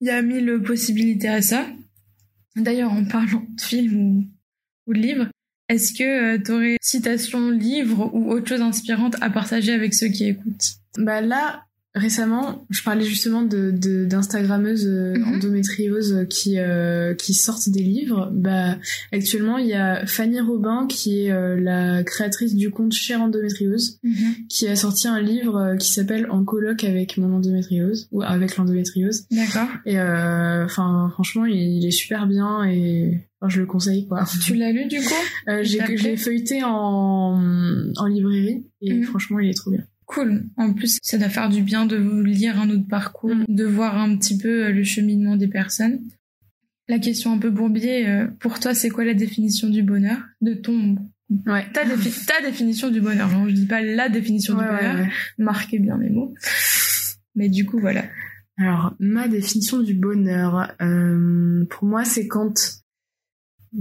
il 0.00 0.08
y 0.08 0.10
a 0.10 0.22
mille 0.22 0.60
possibilités 0.64 1.28
à 1.28 1.42
ça. 1.42 1.66
D'ailleurs 2.56 2.92
en 2.92 3.04
parlant 3.04 3.46
de 3.56 3.60
film 3.60 3.96
ou, 3.96 4.24
ou 4.86 4.94
de 4.94 4.98
livres 4.98 5.28
est-ce 5.68 5.92
que 5.94 6.34
euh, 6.34 6.38
tu 6.44 6.52
aurais 6.52 6.76
citation, 6.80 7.50
livre 7.50 8.10
ou 8.12 8.30
autre 8.30 8.48
chose 8.48 8.60
inspirante 8.60 9.16
à 9.20 9.30
partager 9.30 9.72
avec 9.72 9.94
ceux 9.94 10.08
qui 10.08 10.28
écoutent? 10.28 10.74
Bah 10.98 11.22
là, 11.22 11.64
récemment, 11.94 12.66
je 12.68 12.82
parlais 12.82 13.04
justement 13.04 13.40
de 13.40 13.70
d'instagrammeuses 14.04 14.86
euh, 14.86 15.14
mhm. 15.16 15.34
endométriose 15.34 16.26
qui 16.28 16.58
euh, 16.58 17.14
qui 17.14 17.32
sortent 17.32 17.70
des 17.70 17.82
livres. 17.82 18.30
Bah 18.34 18.76
actuellement, 19.10 19.56
il 19.56 19.66
y 19.66 19.72
a 19.72 20.04
Fanny 20.06 20.38
Robin 20.38 20.86
qui 20.86 21.24
est 21.24 21.60
la 21.60 22.04
créatrice 22.04 22.54
du 22.54 22.70
compte 22.70 22.92
Cher 22.92 23.22
endométriose 23.22 23.98
mhm. 24.02 24.46
qui 24.50 24.68
a 24.68 24.76
sorti 24.76 25.08
un 25.08 25.22
livre 25.22 25.76
qui 25.80 25.90
s'appelle 25.90 26.28
En 26.30 26.44
colloque 26.44 26.84
avec 26.84 27.16
mon 27.16 27.34
endométriose 27.34 28.06
ou 28.12 28.20
avec 28.20 28.58
l'endométriose. 28.58 29.24
D'accord. 29.30 29.68
Et 29.86 29.98
enfin 29.98 31.08
franchement, 31.14 31.46
il 31.46 31.86
est 31.86 31.90
super 31.90 32.26
bien 32.26 32.64
et 32.64 33.22
je 33.48 33.60
le 33.60 33.66
conseille 33.66 34.06
quoi. 34.06 34.24
Tu 34.44 34.54
l'as 34.54 34.72
lu 34.72 34.86
du 34.86 34.98
coup? 34.98 35.04
Euh, 35.48 35.62
J'ai 35.62 36.16
feuilleté 36.16 36.62
en, 36.64 37.38
en 37.96 38.06
librairie 38.06 38.66
et 38.80 38.94
mhm. 38.94 39.02
franchement 39.02 39.38
il 39.40 39.50
est 39.50 39.54
trop 39.54 39.70
bien. 39.70 39.84
Cool. 40.06 40.44
En 40.56 40.72
plus, 40.72 40.98
ça 41.02 41.18
doit 41.18 41.28
faire 41.28 41.50
du 41.50 41.62
bien 41.62 41.84
de 41.86 41.96
lire 42.22 42.58
un 42.58 42.70
autre 42.70 42.88
parcours, 42.88 43.34
mhm. 43.34 43.44
de 43.48 43.64
voir 43.64 43.98
un 43.98 44.16
petit 44.16 44.38
peu 44.38 44.66
euh, 44.66 44.70
le 44.70 44.84
cheminement 44.84 45.36
des 45.36 45.48
personnes. 45.48 46.00
La 46.88 46.98
question 46.98 47.32
un 47.32 47.38
peu 47.38 47.50
bourbier, 47.50 48.06
euh, 48.06 48.26
pour 48.40 48.60
toi, 48.60 48.74
c'est 48.74 48.90
quoi 48.90 49.04
la 49.04 49.14
définition 49.14 49.68
du 49.68 49.82
bonheur? 49.82 50.18
De 50.40 50.54
ton... 50.54 50.96
Ouais. 51.46 51.66
Ta, 51.72 51.82
ta 52.26 52.42
définition 52.42 52.90
du 52.90 53.00
bonheur. 53.00 53.30
Non, 53.30 53.48
je 53.48 53.54
dis 53.54 53.66
pas 53.66 53.82
la 53.82 54.08
définition 54.08 54.54
du 54.54 54.64
bonheur. 54.64 55.06
Marquez 55.38 55.78
bien 55.78 55.96
mes 55.96 56.10
mots. 56.10 56.34
Mais 57.34 57.48
du 57.48 57.64
coup, 57.64 57.80
voilà. 57.80 58.04
Alors, 58.56 58.94
ma 59.00 59.26
définition 59.26 59.82
du 59.82 59.94
bonheur, 59.94 60.72
euh, 60.80 61.64
pour 61.70 61.88
moi, 61.88 62.04
c'est 62.04 62.28
quand 62.28 62.83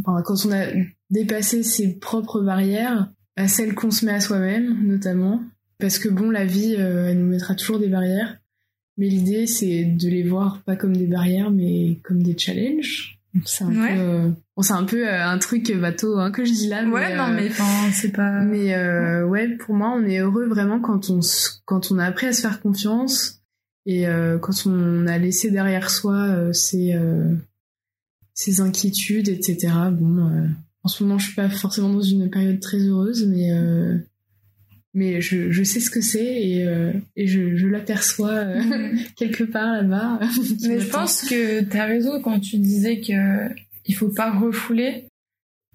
quand 0.04 0.46
on 0.46 0.52
a 0.52 0.66
dépassé 1.10 1.64
ses 1.64 1.94
propres 1.94 2.42
barrières, 2.42 3.10
à 3.36 3.48
celles 3.48 3.74
qu'on 3.74 3.92
se 3.92 4.06
met 4.06 4.14
à 4.14 4.20
soi-même 4.20 4.86
notamment, 4.86 5.42
parce 5.80 6.00
que 6.00 6.10
bon, 6.10 6.30
la 6.30 6.46
vie, 6.46 6.76
euh, 6.78 7.10
elle 7.10 7.20
nous 7.20 7.30
mettra 7.30 7.56
toujours 7.56 7.80
des 7.80 7.88
barrières, 7.88 8.38
mais 8.98 9.08
l'idée 9.08 9.48
c'est 9.48 9.84
de 9.84 10.08
les 10.08 10.24
voir 10.24 10.62
pas 10.66 10.76
comme 10.76 10.96
des 10.96 11.08
barrières, 11.08 11.52
mais 11.52 12.00
comme 12.04 12.24
des 12.24 12.38
challenges. 12.38 13.20
C'est 13.46 13.64
un, 13.64 13.72
peu, 13.72 13.80
euh, 13.82 14.30
un 14.56 14.84
peu 14.84 15.08
euh, 15.08 15.28
un 15.28 15.40
truc 15.40 15.76
bateau 15.76 16.20
hein, 16.20 16.30
que 16.30 16.46
je 16.46 16.52
dis 16.52 16.68
là. 16.68 16.86
Ouais, 16.86 17.16
non, 17.16 17.30
mais 17.30 17.50
c'est 17.92 18.12
pas. 18.12 18.42
Mais 18.42 18.78
ouais, 19.24 19.50
pour 19.58 19.74
moi, 19.74 19.92
on 19.98 20.06
est 20.06 20.20
heureux 20.20 20.46
vraiment 20.46 20.80
quand 20.80 21.10
on 21.10 21.20
quand 21.66 21.92
on 21.92 21.98
a 21.98 22.06
appris 22.06 22.28
à 22.28 22.34
se 22.34 22.42
faire 22.42 22.62
confiance 22.62 23.42
et 23.88 24.06
quand 24.40 24.68
on 24.68 25.08
a 25.08 25.18
laissé 25.18 25.50
derrière 25.50 25.90
soi 25.90 26.54
ces 26.54 26.96
ses 28.34 28.62
inquiétudes, 28.62 29.30
etc. 29.30 29.74
Bon, 29.92 30.28
euh, 30.28 30.48
en 30.84 30.90
ce 30.90 31.04
moment, 31.04 31.18
je 31.18 31.28
suis 31.28 31.36
pas 31.36 31.50
forcément 31.50 31.90
dans 31.90 32.02
une 32.02 32.30
période 32.30 32.60
très 32.60 32.80
heureuse, 32.80 33.26
mais 33.28 33.52
euh, 33.52 33.98
mais 34.94 35.22
je, 35.22 35.52
je 35.52 35.64
sais 35.64 35.80
ce 35.80 35.90
que 35.90 36.02
c'est 36.02 36.42
et, 36.42 36.68
euh, 36.68 36.94
et 37.16 37.26
je, 37.26 37.56
je 37.56 37.68
l'aperçois 37.68 38.46
mhm. 38.46 39.00
quelque 39.16 39.44
part 39.44 39.72
là-bas. 39.72 40.20
mais 40.68 40.80
je 40.80 40.88
pense 40.88 41.24
que 41.24 41.62
tu 41.62 41.78
as 41.78 41.86
raison 41.86 42.22
quand 42.22 42.40
tu 42.40 42.58
disais 42.58 43.00
que 43.00 43.50
il 43.86 43.96
faut 43.96 44.10
pas 44.10 44.32
refouler. 44.32 45.06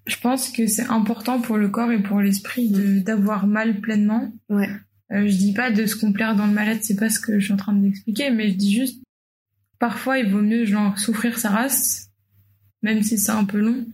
Je 0.07 0.17
pense 0.17 0.49
que 0.49 0.67
c'est 0.67 0.87
important 0.87 1.41
pour 1.41 1.59
le 1.59 1.69
corps 1.69 1.93
et 1.93 2.03
pour 2.03 2.21
l'esprit 2.21 2.71
de 2.71 3.01
d'avoir 3.01 3.47
mal 3.47 3.81
pleinement. 3.81 4.33
Ouais. 4.49 4.71
je 5.11 5.37
dis 5.37 5.53
pas 5.53 5.71
de 5.71 5.85
se 5.85 5.97
complaire 5.97 6.35
dans 6.35 6.47
le 6.47 6.55
mal-être, 6.55 6.83
c'est 6.83 6.97
pas 6.97 7.11
ce 7.11 7.21
que 7.21 7.39
je 7.39 7.45
suis 7.45 7.53
en 7.53 7.59
train 7.59 7.75
d'expliquer, 7.75 8.31
mais 8.31 8.49
je 8.49 8.55
dis 8.55 8.75
juste 8.75 9.03
parfois 9.79 10.19
il 10.19 10.31
vaut 10.31 10.41
mieux 10.41 10.65
genre 10.65 10.99
souffrir 10.99 11.39
sa 11.39 11.51
race 11.51 12.08
même 12.83 13.03
si 13.03 13.19
c'est 13.19 13.33
un 13.33 13.45
peu 13.45 13.59
long, 13.59 13.87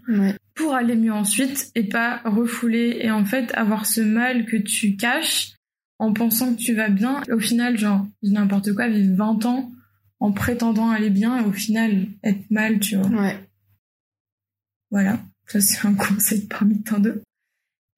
pour 0.54 0.74
aller 0.74 0.96
mieux 0.96 1.12
ensuite 1.12 1.70
et 1.74 1.84
pas 1.84 2.20
refouler 2.24 2.98
et 3.00 3.10
en 3.10 3.24
fait 3.24 3.52
avoir 3.54 3.86
ce 3.86 4.00
mal 4.00 4.46
que 4.46 4.56
tu 4.56 4.96
caches 4.96 5.54
en 5.98 6.12
pensant 6.12 6.54
que 6.54 6.60
tu 6.60 6.74
vas 6.74 6.88
bien. 6.88 7.22
Au 7.30 7.38
final, 7.38 7.78
genre, 7.78 8.06
n'importe 8.22 8.72
quoi, 8.74 8.88
vivre 8.88 9.16
20 9.16 9.46
ans 9.46 9.72
en 10.20 10.32
prétendant 10.32 10.90
aller 10.90 11.10
bien 11.10 11.38
et 11.38 11.44
au 11.44 11.52
final 11.52 12.06
être 12.22 12.50
mal, 12.50 12.78
tu 12.80 12.96
vois. 12.96 13.08
Ouais. 13.08 13.38
Voilà, 14.90 15.20
ça 15.46 15.60
c'est 15.60 15.86
un 15.86 15.94
conseil 15.94 16.46
parmi 16.46 16.82
tant 16.82 16.98
d'autres. 16.98 17.24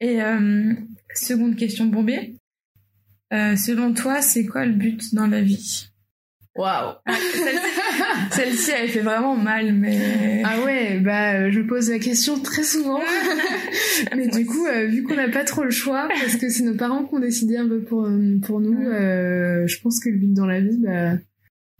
Et 0.01 0.23
euh, 0.23 0.75
seconde 1.15 1.57
question 1.57 1.87
Bombay. 1.87 2.35
Euh, 3.33 3.57
selon 3.57 3.93
toi, 3.93 4.23
c'est 4.23 4.47
quoi 4.47 4.65
le 4.67 4.73
but 4.73 5.15
dans 5.15 5.27
la 5.27 5.43
vie? 5.43 5.89
Waouh 6.57 6.95
Celle-ci, 8.31 8.71
elle 8.71 8.89
fait 8.89 9.01
vraiment 9.01 9.37
mal, 9.37 9.75
mais... 9.75 10.43
Ah 10.45 10.65
ouais, 10.65 11.01
bah 11.01 11.35
euh, 11.35 11.51
je 11.51 11.61
pose 11.61 11.91
la 11.91 11.99
question 11.99 12.39
très 12.39 12.63
souvent. 12.63 13.01
mais 14.17 14.29
du 14.29 14.47
coup, 14.47 14.67
euh, 14.67 14.87
vu 14.87 15.03
qu'on 15.03 15.15
n'a 15.15 15.29
pas 15.29 15.45
trop 15.45 15.65
le 15.65 15.71
choix, 15.71 16.09
parce 16.09 16.37
que 16.37 16.49
c'est 16.49 16.65
nos 16.65 16.75
parents 16.75 17.05
qui 17.05 17.15
ont 17.15 17.19
décidé 17.19 17.57
un 17.57 17.69
peu 17.69 17.81
pour, 17.81 18.07
euh, 18.07 18.39
pour 18.43 18.61
nous, 18.61 18.77
je 18.83 19.81
pense 19.81 20.01
que 20.01 20.09
le 20.09 20.17
but 20.17 20.33
dans 20.33 20.47
la 20.47 20.61
vie, 20.61 20.79
bah, 20.79 21.19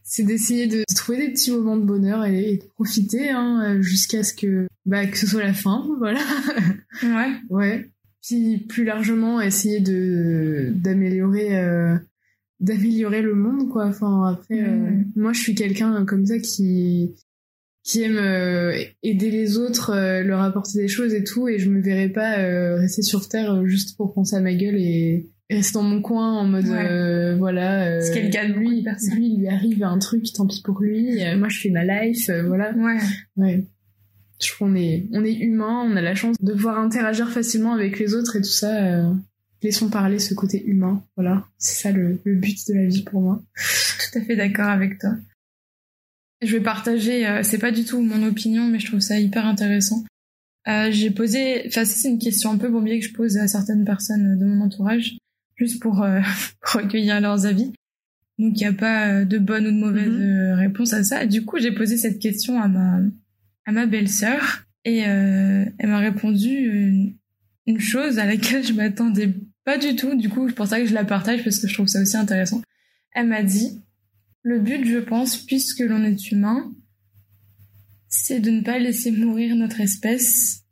c'est 0.03 0.23
d'essayer 0.23 0.67
de 0.67 0.85
trouver 0.95 1.19
des 1.19 1.33
petits 1.33 1.53
moments 1.53 1.77
de 1.77 1.85
bonheur 1.85 2.25
et, 2.25 2.59
de 2.59 2.69
profiter 2.75 3.31
hein, 3.31 3.81
jusqu'à 3.81 4.23
ce 4.23 4.35
que, 4.35 4.67
bah, 4.85 5.07
que 5.07 5.17
ce 5.17 5.27
soit 5.27 5.43
la 5.43 5.55
fin, 5.55 5.87
voilà. 5.99 6.21
ouais. 7.03 7.33
Ouais. 7.51 7.91
Puis 8.23 8.59
plus 8.59 8.85
largement, 8.85 9.41
essayer 9.41 9.81
de 9.81 10.73
d'améliorer 10.75 11.57
d'améliorer 12.61 13.23
le 13.23 13.35
monde 13.35 13.69
quoi. 13.69 13.87
Enfin 13.87 14.33
après 14.33 14.63
euh, 14.63 14.91
moi 15.15 15.33
je 15.33 15.41
suis 15.41 15.55
quelqu'un 15.55 16.05
comme 16.05 16.27
ça 16.27 16.39
qui 16.39 17.15
qui 17.83 18.03
aime 18.03 18.19
euh, 18.19 18.77
aider 19.03 19.31
les 19.31 19.59
autres 19.59 19.91
euh, 19.91 20.23
leur 20.23 20.41
apporter 20.41 20.79
des 20.79 20.89
choses 20.89 21.15
et 21.15 21.23
tout 21.23 21.49
et 21.49 21.59
je 21.59 21.71
me 21.71 21.81
verrais 21.81 22.09
pas 22.09 22.37
rester 22.77 23.03
sur 23.03 23.29
terre 23.29 23.65
juste 23.67 23.97
pour 23.97 24.15
penser 24.15 24.37
à 24.37 24.41
ma 24.41 24.55
gueule 24.55 24.77
et, 24.77 25.29
rester 25.49 25.75
dans 25.75 25.85
mon 25.85 26.03
coin 26.03 26.33
en 26.33 26.45
mode 26.45 26.67
voilà 27.39 28.01
ce 28.01 28.13
quelqu'un 28.13 28.49
de 28.49 28.55
lui 28.55 28.85
lui 29.15 29.29
il 29.29 29.39
lui 29.39 29.49
arrive 29.49 29.85
un 29.85 29.99
truc 29.99 30.33
tant 30.33 30.47
pis 30.47 30.61
pour 30.65 30.81
lui 30.81 31.21
moi 31.37 31.49
je 31.49 31.61
fais 31.61 31.71
ma 31.71 31.85
life 31.85 32.29
voilà. 32.47 32.75
Ouais. 32.75 32.99
Ouais. 33.37 33.65
Je 34.43 34.49
trouve 34.49 34.69
qu'on 34.69 34.75
est 34.75 35.07
on 35.13 35.25
est 35.25 35.35
humain 35.35 35.87
on 35.89 35.95
a 35.95 36.03
la 36.03 36.17
chance 36.17 36.35
de 36.41 36.53
pouvoir 36.53 36.81
interagir 36.81 37.31
facilement 37.31 37.75
avec 37.75 38.01
les 38.01 38.15
autres 38.15 38.35
et 38.35 38.41
tout 38.41 38.49
ça 38.49 39.13
laissons 39.63 39.91
parler 39.91 40.19
ce 40.19 40.35
côté 40.35 40.65
humain. 40.67 41.03
Voilà, 41.17 41.47
c'est 41.59 41.83
ça 41.83 41.93
le, 41.93 42.21
but 42.25 42.69
de 42.69 42.75
la 42.75 42.87
vie 42.87 43.03
pour 43.03 43.21
moi. 43.21 43.43
Tout 43.57 44.19
à 44.19 44.23
fait 44.23 44.37
d'accord 44.37 44.69
avec 44.69 44.99
toi. 44.99 45.11
Je 46.43 46.53
vais 46.53 46.63
partager, 46.63 47.27
euh, 47.27 47.43
c'est 47.43 47.59
pas 47.59 47.71
du 47.71 47.85
tout 47.85 48.01
mon 48.03 48.23
opinion, 48.27 48.67
mais 48.69 48.79
je 48.79 48.87
trouve 48.87 49.01
ça 49.01 49.19
hyper 49.19 49.47
intéressant. 49.47 50.05
Euh, 50.69 50.91
j'ai 50.91 51.11
posé, 51.11 51.63
enfin 51.67 51.85
c'est 51.85 52.09
une 52.09 52.19
question 52.19 52.51
un 52.51 52.59
peu 52.59 52.69
bombier 52.69 52.99
que 52.99 53.07
je 53.07 53.13
pose 53.13 53.37
à 53.39 53.49
certaines 53.49 53.85
personnes 53.85 54.39
de 54.39 54.45
mon 54.45 54.65
entourage, 54.65 55.17
juste 55.55 55.81
pour, 55.81 56.03
euh, 56.03 56.21
recueillir 56.63 57.21
leurs 57.21 57.47
avis. 57.47 57.73
Donc 58.39 58.53
il 58.55 58.59
n'y 58.59 58.67
a 58.67 58.73
pas 58.73 59.25
de 59.25 59.39
bonne 59.39 59.67
ou 59.67 59.71
de 59.71 59.79
mauvaise 59.79 60.09
mm-hmm. 60.09 60.55
réponse 60.59 60.93
à 60.93 61.03
ça. 61.03 61.25
du 61.25 61.47
coup 61.47 61.59
j'ai 61.59 61.73
posé 61.73 61.97
cette 61.97 62.19
question 62.19 62.61
à 62.61 62.69
ma 62.69 63.01
à 63.65 63.73
ma 63.73 63.87
belle-sœur 63.87 64.65
et 64.85 64.99
elle 64.99 65.73
m'a 65.83 65.99
répondu 66.01 67.17
une, 67.67 67.81
chose 67.81 68.19
à 68.19 68.27
laquelle 68.27 68.65
je 68.65 68.73
m'attendais 68.73 69.35
pas 69.65 69.79
du 69.79 69.97
tout, 69.97 70.15
du 70.15 70.29
coup, 70.29 70.49
c'est 70.49 70.55
pour 70.55 70.67
ça 70.67 70.81
que 70.81 70.87
je 70.87 70.95
la 70.95 71.05
partage 71.05 71.43
parce 71.43 71.59
que 71.59 71.67
je 71.67 71.75
trouve 71.75 71.89
ça 71.89 72.01
aussi 72.01 72.17
intéressant. 72.17 72.63
Elle 73.13 73.27
m'a 73.27 73.43
dit, 73.43 73.83
le 74.43 74.61
but, 74.61 74.85
je 74.87 74.99
pense, 74.99 75.37
puisque 75.39 75.81
l'on 75.81 76.05
est 76.05 76.31
humain, 76.31 76.73
c'est 78.09 78.41
de 78.41 78.51
ne 78.51 78.61
pas 78.61 78.79
laisser 78.79 79.11
mourir 79.11 79.57
notre 79.57 79.81
espèce 79.81 80.63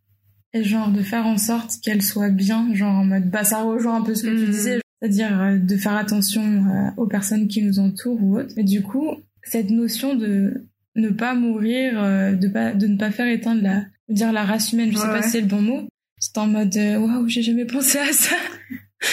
et 0.52 0.62
genre 0.62 0.92
de 0.92 1.02
faire 1.02 1.26
en 1.26 1.36
sorte 1.36 1.72
qu'elle 1.82 2.02
soit 2.02 2.30
bien, 2.30 2.72
genre 2.74 2.94
en 2.94 3.04
mode, 3.04 3.28
bah 3.28 3.42
ça 3.42 3.62
rejoint 3.62 3.96
un 3.96 4.02
peu 4.02 4.14
ce 4.14 4.22
que 4.22 4.28
tu 4.28 4.46
mhm. 4.46 4.50
disais, 4.50 4.80
c'est-à-dire 5.00 5.40
euh, 5.40 5.58
de 5.58 5.76
faire 5.76 5.96
attention 5.96 6.42
euh, 6.42 6.90
aux 6.96 7.06
personnes 7.08 7.48
qui 7.48 7.62
nous 7.62 7.80
entourent 7.80 8.22
ou 8.22 8.38
autres. 8.38 8.54
Mais 8.56 8.62
du 8.62 8.82
coup, 8.82 9.10
cette 9.42 9.70
notion 9.70 10.14
de 10.14 10.68
ne 10.94 11.08
pas 11.08 11.34
mourir, 11.34 12.00
euh, 12.00 12.32
de 12.32 12.46
pas, 12.46 12.72
de 12.72 12.86
ne 12.86 12.96
pas 12.96 13.10
faire 13.10 13.26
éteindre 13.26 13.62
la, 13.62 13.84
dire 14.08 14.32
la 14.32 14.44
race 14.44 14.72
humaine, 14.72 14.92
je 14.92 14.98
sais 14.98 15.06
pas 15.06 15.22
si 15.22 15.30
c'est 15.30 15.40
le 15.40 15.48
bon 15.48 15.60
mot. 15.60 15.88
C'est 16.18 16.38
en 16.38 16.46
mode, 16.46 16.76
waouh, 16.76 17.28
j'ai 17.28 17.42
jamais 17.42 17.66
pensé 17.66 17.98
à 17.98 18.12
ça. 18.12 18.36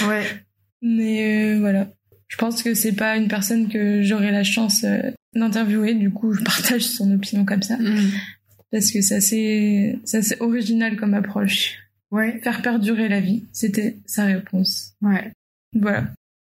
Ouais. 0.07 0.25
Mais 0.81 1.55
euh, 1.55 1.59
voilà. 1.59 1.89
Je 2.27 2.37
pense 2.37 2.63
que 2.63 2.73
c'est 2.73 2.93
pas 2.93 3.17
une 3.17 3.27
personne 3.27 3.67
que 3.67 4.01
j'aurai 4.01 4.31
la 4.31 4.43
chance 4.43 4.83
euh, 4.83 5.11
d'interviewer, 5.35 5.93
du 5.93 6.11
coup 6.11 6.33
je 6.33 6.41
partage 6.43 6.83
son 6.83 7.11
opinion 7.13 7.45
comme 7.45 7.61
ça. 7.61 7.77
Mm. 7.77 8.11
Parce 8.71 8.91
que 8.91 9.01
ça 9.01 9.19
c'est 9.19 9.99
ça 10.05 10.21
c'est 10.21 10.41
original 10.41 10.95
comme 10.95 11.13
approche. 11.13 11.77
Ouais. 12.09 12.39
Faire 12.41 12.61
perdurer 12.61 13.09
la 13.09 13.19
vie, 13.19 13.43
c'était 13.51 13.97
sa 14.05 14.25
réponse. 14.25 14.93
Ouais. 15.01 15.31
Voilà. 15.73 16.05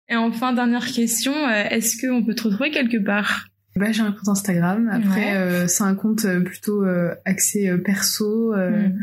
Et 0.08 0.16
enfin 0.16 0.52
dernière 0.52 0.86
question, 0.86 1.34
euh, 1.34 1.64
est-ce 1.70 2.00
qu'on 2.00 2.24
peut 2.24 2.34
te 2.34 2.44
retrouver 2.44 2.70
quelque 2.70 2.98
part? 2.98 3.48
Bah, 3.76 3.90
j'ai 3.90 4.02
un 4.02 4.12
compte 4.12 4.28
Instagram. 4.28 4.88
Après, 4.92 5.66
c'est 5.66 5.82
un 5.82 5.96
compte 5.96 6.24
plutôt 6.44 6.84
axé 7.24 7.76
perso 7.78 8.54
mm. 8.54 8.96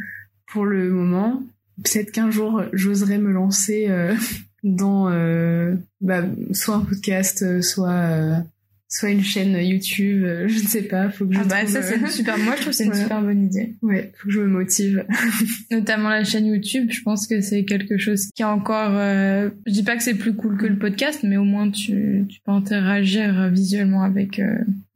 Pour 0.52 0.66
le 0.66 0.89
moment 0.89 1.41
peut-être 1.84 2.12
qu'un 2.12 2.32
jour 2.32 2.64
j'oserais 2.74 3.18
me 3.18 3.32
lancer 3.32 3.88
euh, 3.89 4.16
dans 4.64 5.10
euh, 5.10 5.76
bah, 5.99 6.24
soit 6.54 6.76
un 6.76 6.82
podcast, 6.82 7.41
euh, 7.41 7.62
soit 7.62 8.43
soit 8.88 9.10
une 9.10 9.24
chaîne 9.24 9.54
YouTube, 9.54 10.26
je 10.47 10.62
ne 10.62 10.68
sais 10.68 10.82
pas, 10.82 11.10
faut 11.10 11.26
que 11.26 11.34
je 11.34 11.39
ah 11.39 11.45
bah 11.45 11.66
ça 11.66 11.82
c'est 11.82 12.06
super 12.10 12.38
moi 12.38 12.56
je 12.58 12.62
trouve 12.64 12.74
c'est 12.74 12.84
une 12.84 12.93
super 13.02 13.22
bonne 13.22 13.45
idée. 13.45 13.76
Ouais, 13.82 14.12
faut 14.18 14.28
que 14.28 14.34
je 14.34 14.41
me 14.41 14.47
motive. 14.47 15.06
Notamment 15.72 16.10
la 16.10 16.26
chaîne 16.26 16.45
YouTube, 16.45 16.89
je 16.91 17.02
pense 17.02 17.26
que 17.26 17.39
c'est 17.39 17.64
quelque 17.64 17.97
chose 17.97 18.28
qui 18.36 18.41
est 18.41 18.45
encore 18.45 18.91
je 18.91 19.72
dis 19.72 19.84
pas 19.84 19.95
que 19.95 20.04
c'est 20.04 20.16
plus 20.16 20.36
cool 20.36 20.58
que 20.58 20.66
le 20.66 20.78
podcast 20.78 21.22
mais 21.24 21.38
au 21.38 21.45
moins 21.45 21.72
tu 21.72 22.26
tu 22.28 22.41
peux 22.45 22.52
interagir 22.52 23.49
visuellement 23.49 24.04
avec 24.04 24.41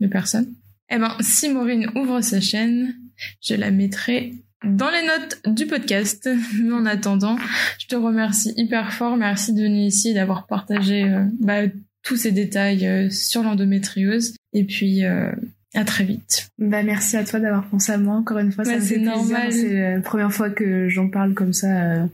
les 0.01 0.09
personnes. 0.09 0.53
Eh 0.89 0.97
ben 0.97 1.15
si 1.21 1.47
Maureen 1.47 1.89
ouvre 1.95 2.19
sa 2.19 2.41
chaîne, 2.41 2.95
je 3.41 3.55
la 3.55 3.71
mettrai 3.71 4.33
dans 4.65 4.89
les 4.89 5.05
notes 5.05 5.41
du 5.45 5.65
podcast. 5.65 6.29
Mais 6.59 6.71
en 6.73 6.85
attendant, 6.85 7.37
je 7.79 7.87
te 7.87 7.95
remercie 7.95 8.53
hyper 8.57 8.93
fort. 8.93 9.17
Merci 9.17 9.53
de 9.53 9.61
venir 9.61 9.87
ici 9.87 10.09
et 10.09 10.13
d'avoir 10.13 10.47
partagé 10.47 11.03
euh, 11.03 11.25
bah, 11.39 11.61
tous 12.03 12.15
ces 12.15 12.31
détails 12.31 12.87
euh, 12.87 13.09
sur 13.09 13.43
l'endométriose. 13.43 14.35
Et 14.53 14.63
puis, 14.63 15.05
euh, 15.05 15.31
à 15.73 15.83
très 15.83 16.03
vite. 16.03 16.49
Bah, 16.57 16.83
merci 16.83 17.17
à 17.17 17.23
toi 17.23 17.39
d'avoir 17.39 17.65
pensé 17.67 17.91
à 17.91 17.97
moi. 17.97 18.15
Encore 18.15 18.37
une 18.39 18.51
fois, 18.51 18.65
ça 18.65 18.79
c'est 18.79 18.97
normal. 18.97 19.51
C'est 19.51 19.95
la 19.95 20.01
première 20.01 20.31
fois 20.31 20.49
que 20.49 20.89
j'en 20.89 21.09
parle 21.09 21.33
comme 21.33 21.53
ça 21.53 22.07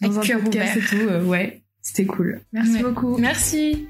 dans 0.00 0.18
un 0.18 0.38
podcast 0.38 0.76
et 0.76 0.80
tout. 0.80 1.28
ouais, 1.28 1.62
c'était 1.82 2.06
cool. 2.06 2.40
Merci 2.52 2.82
beaucoup. 2.82 3.18
Merci. 3.18 3.86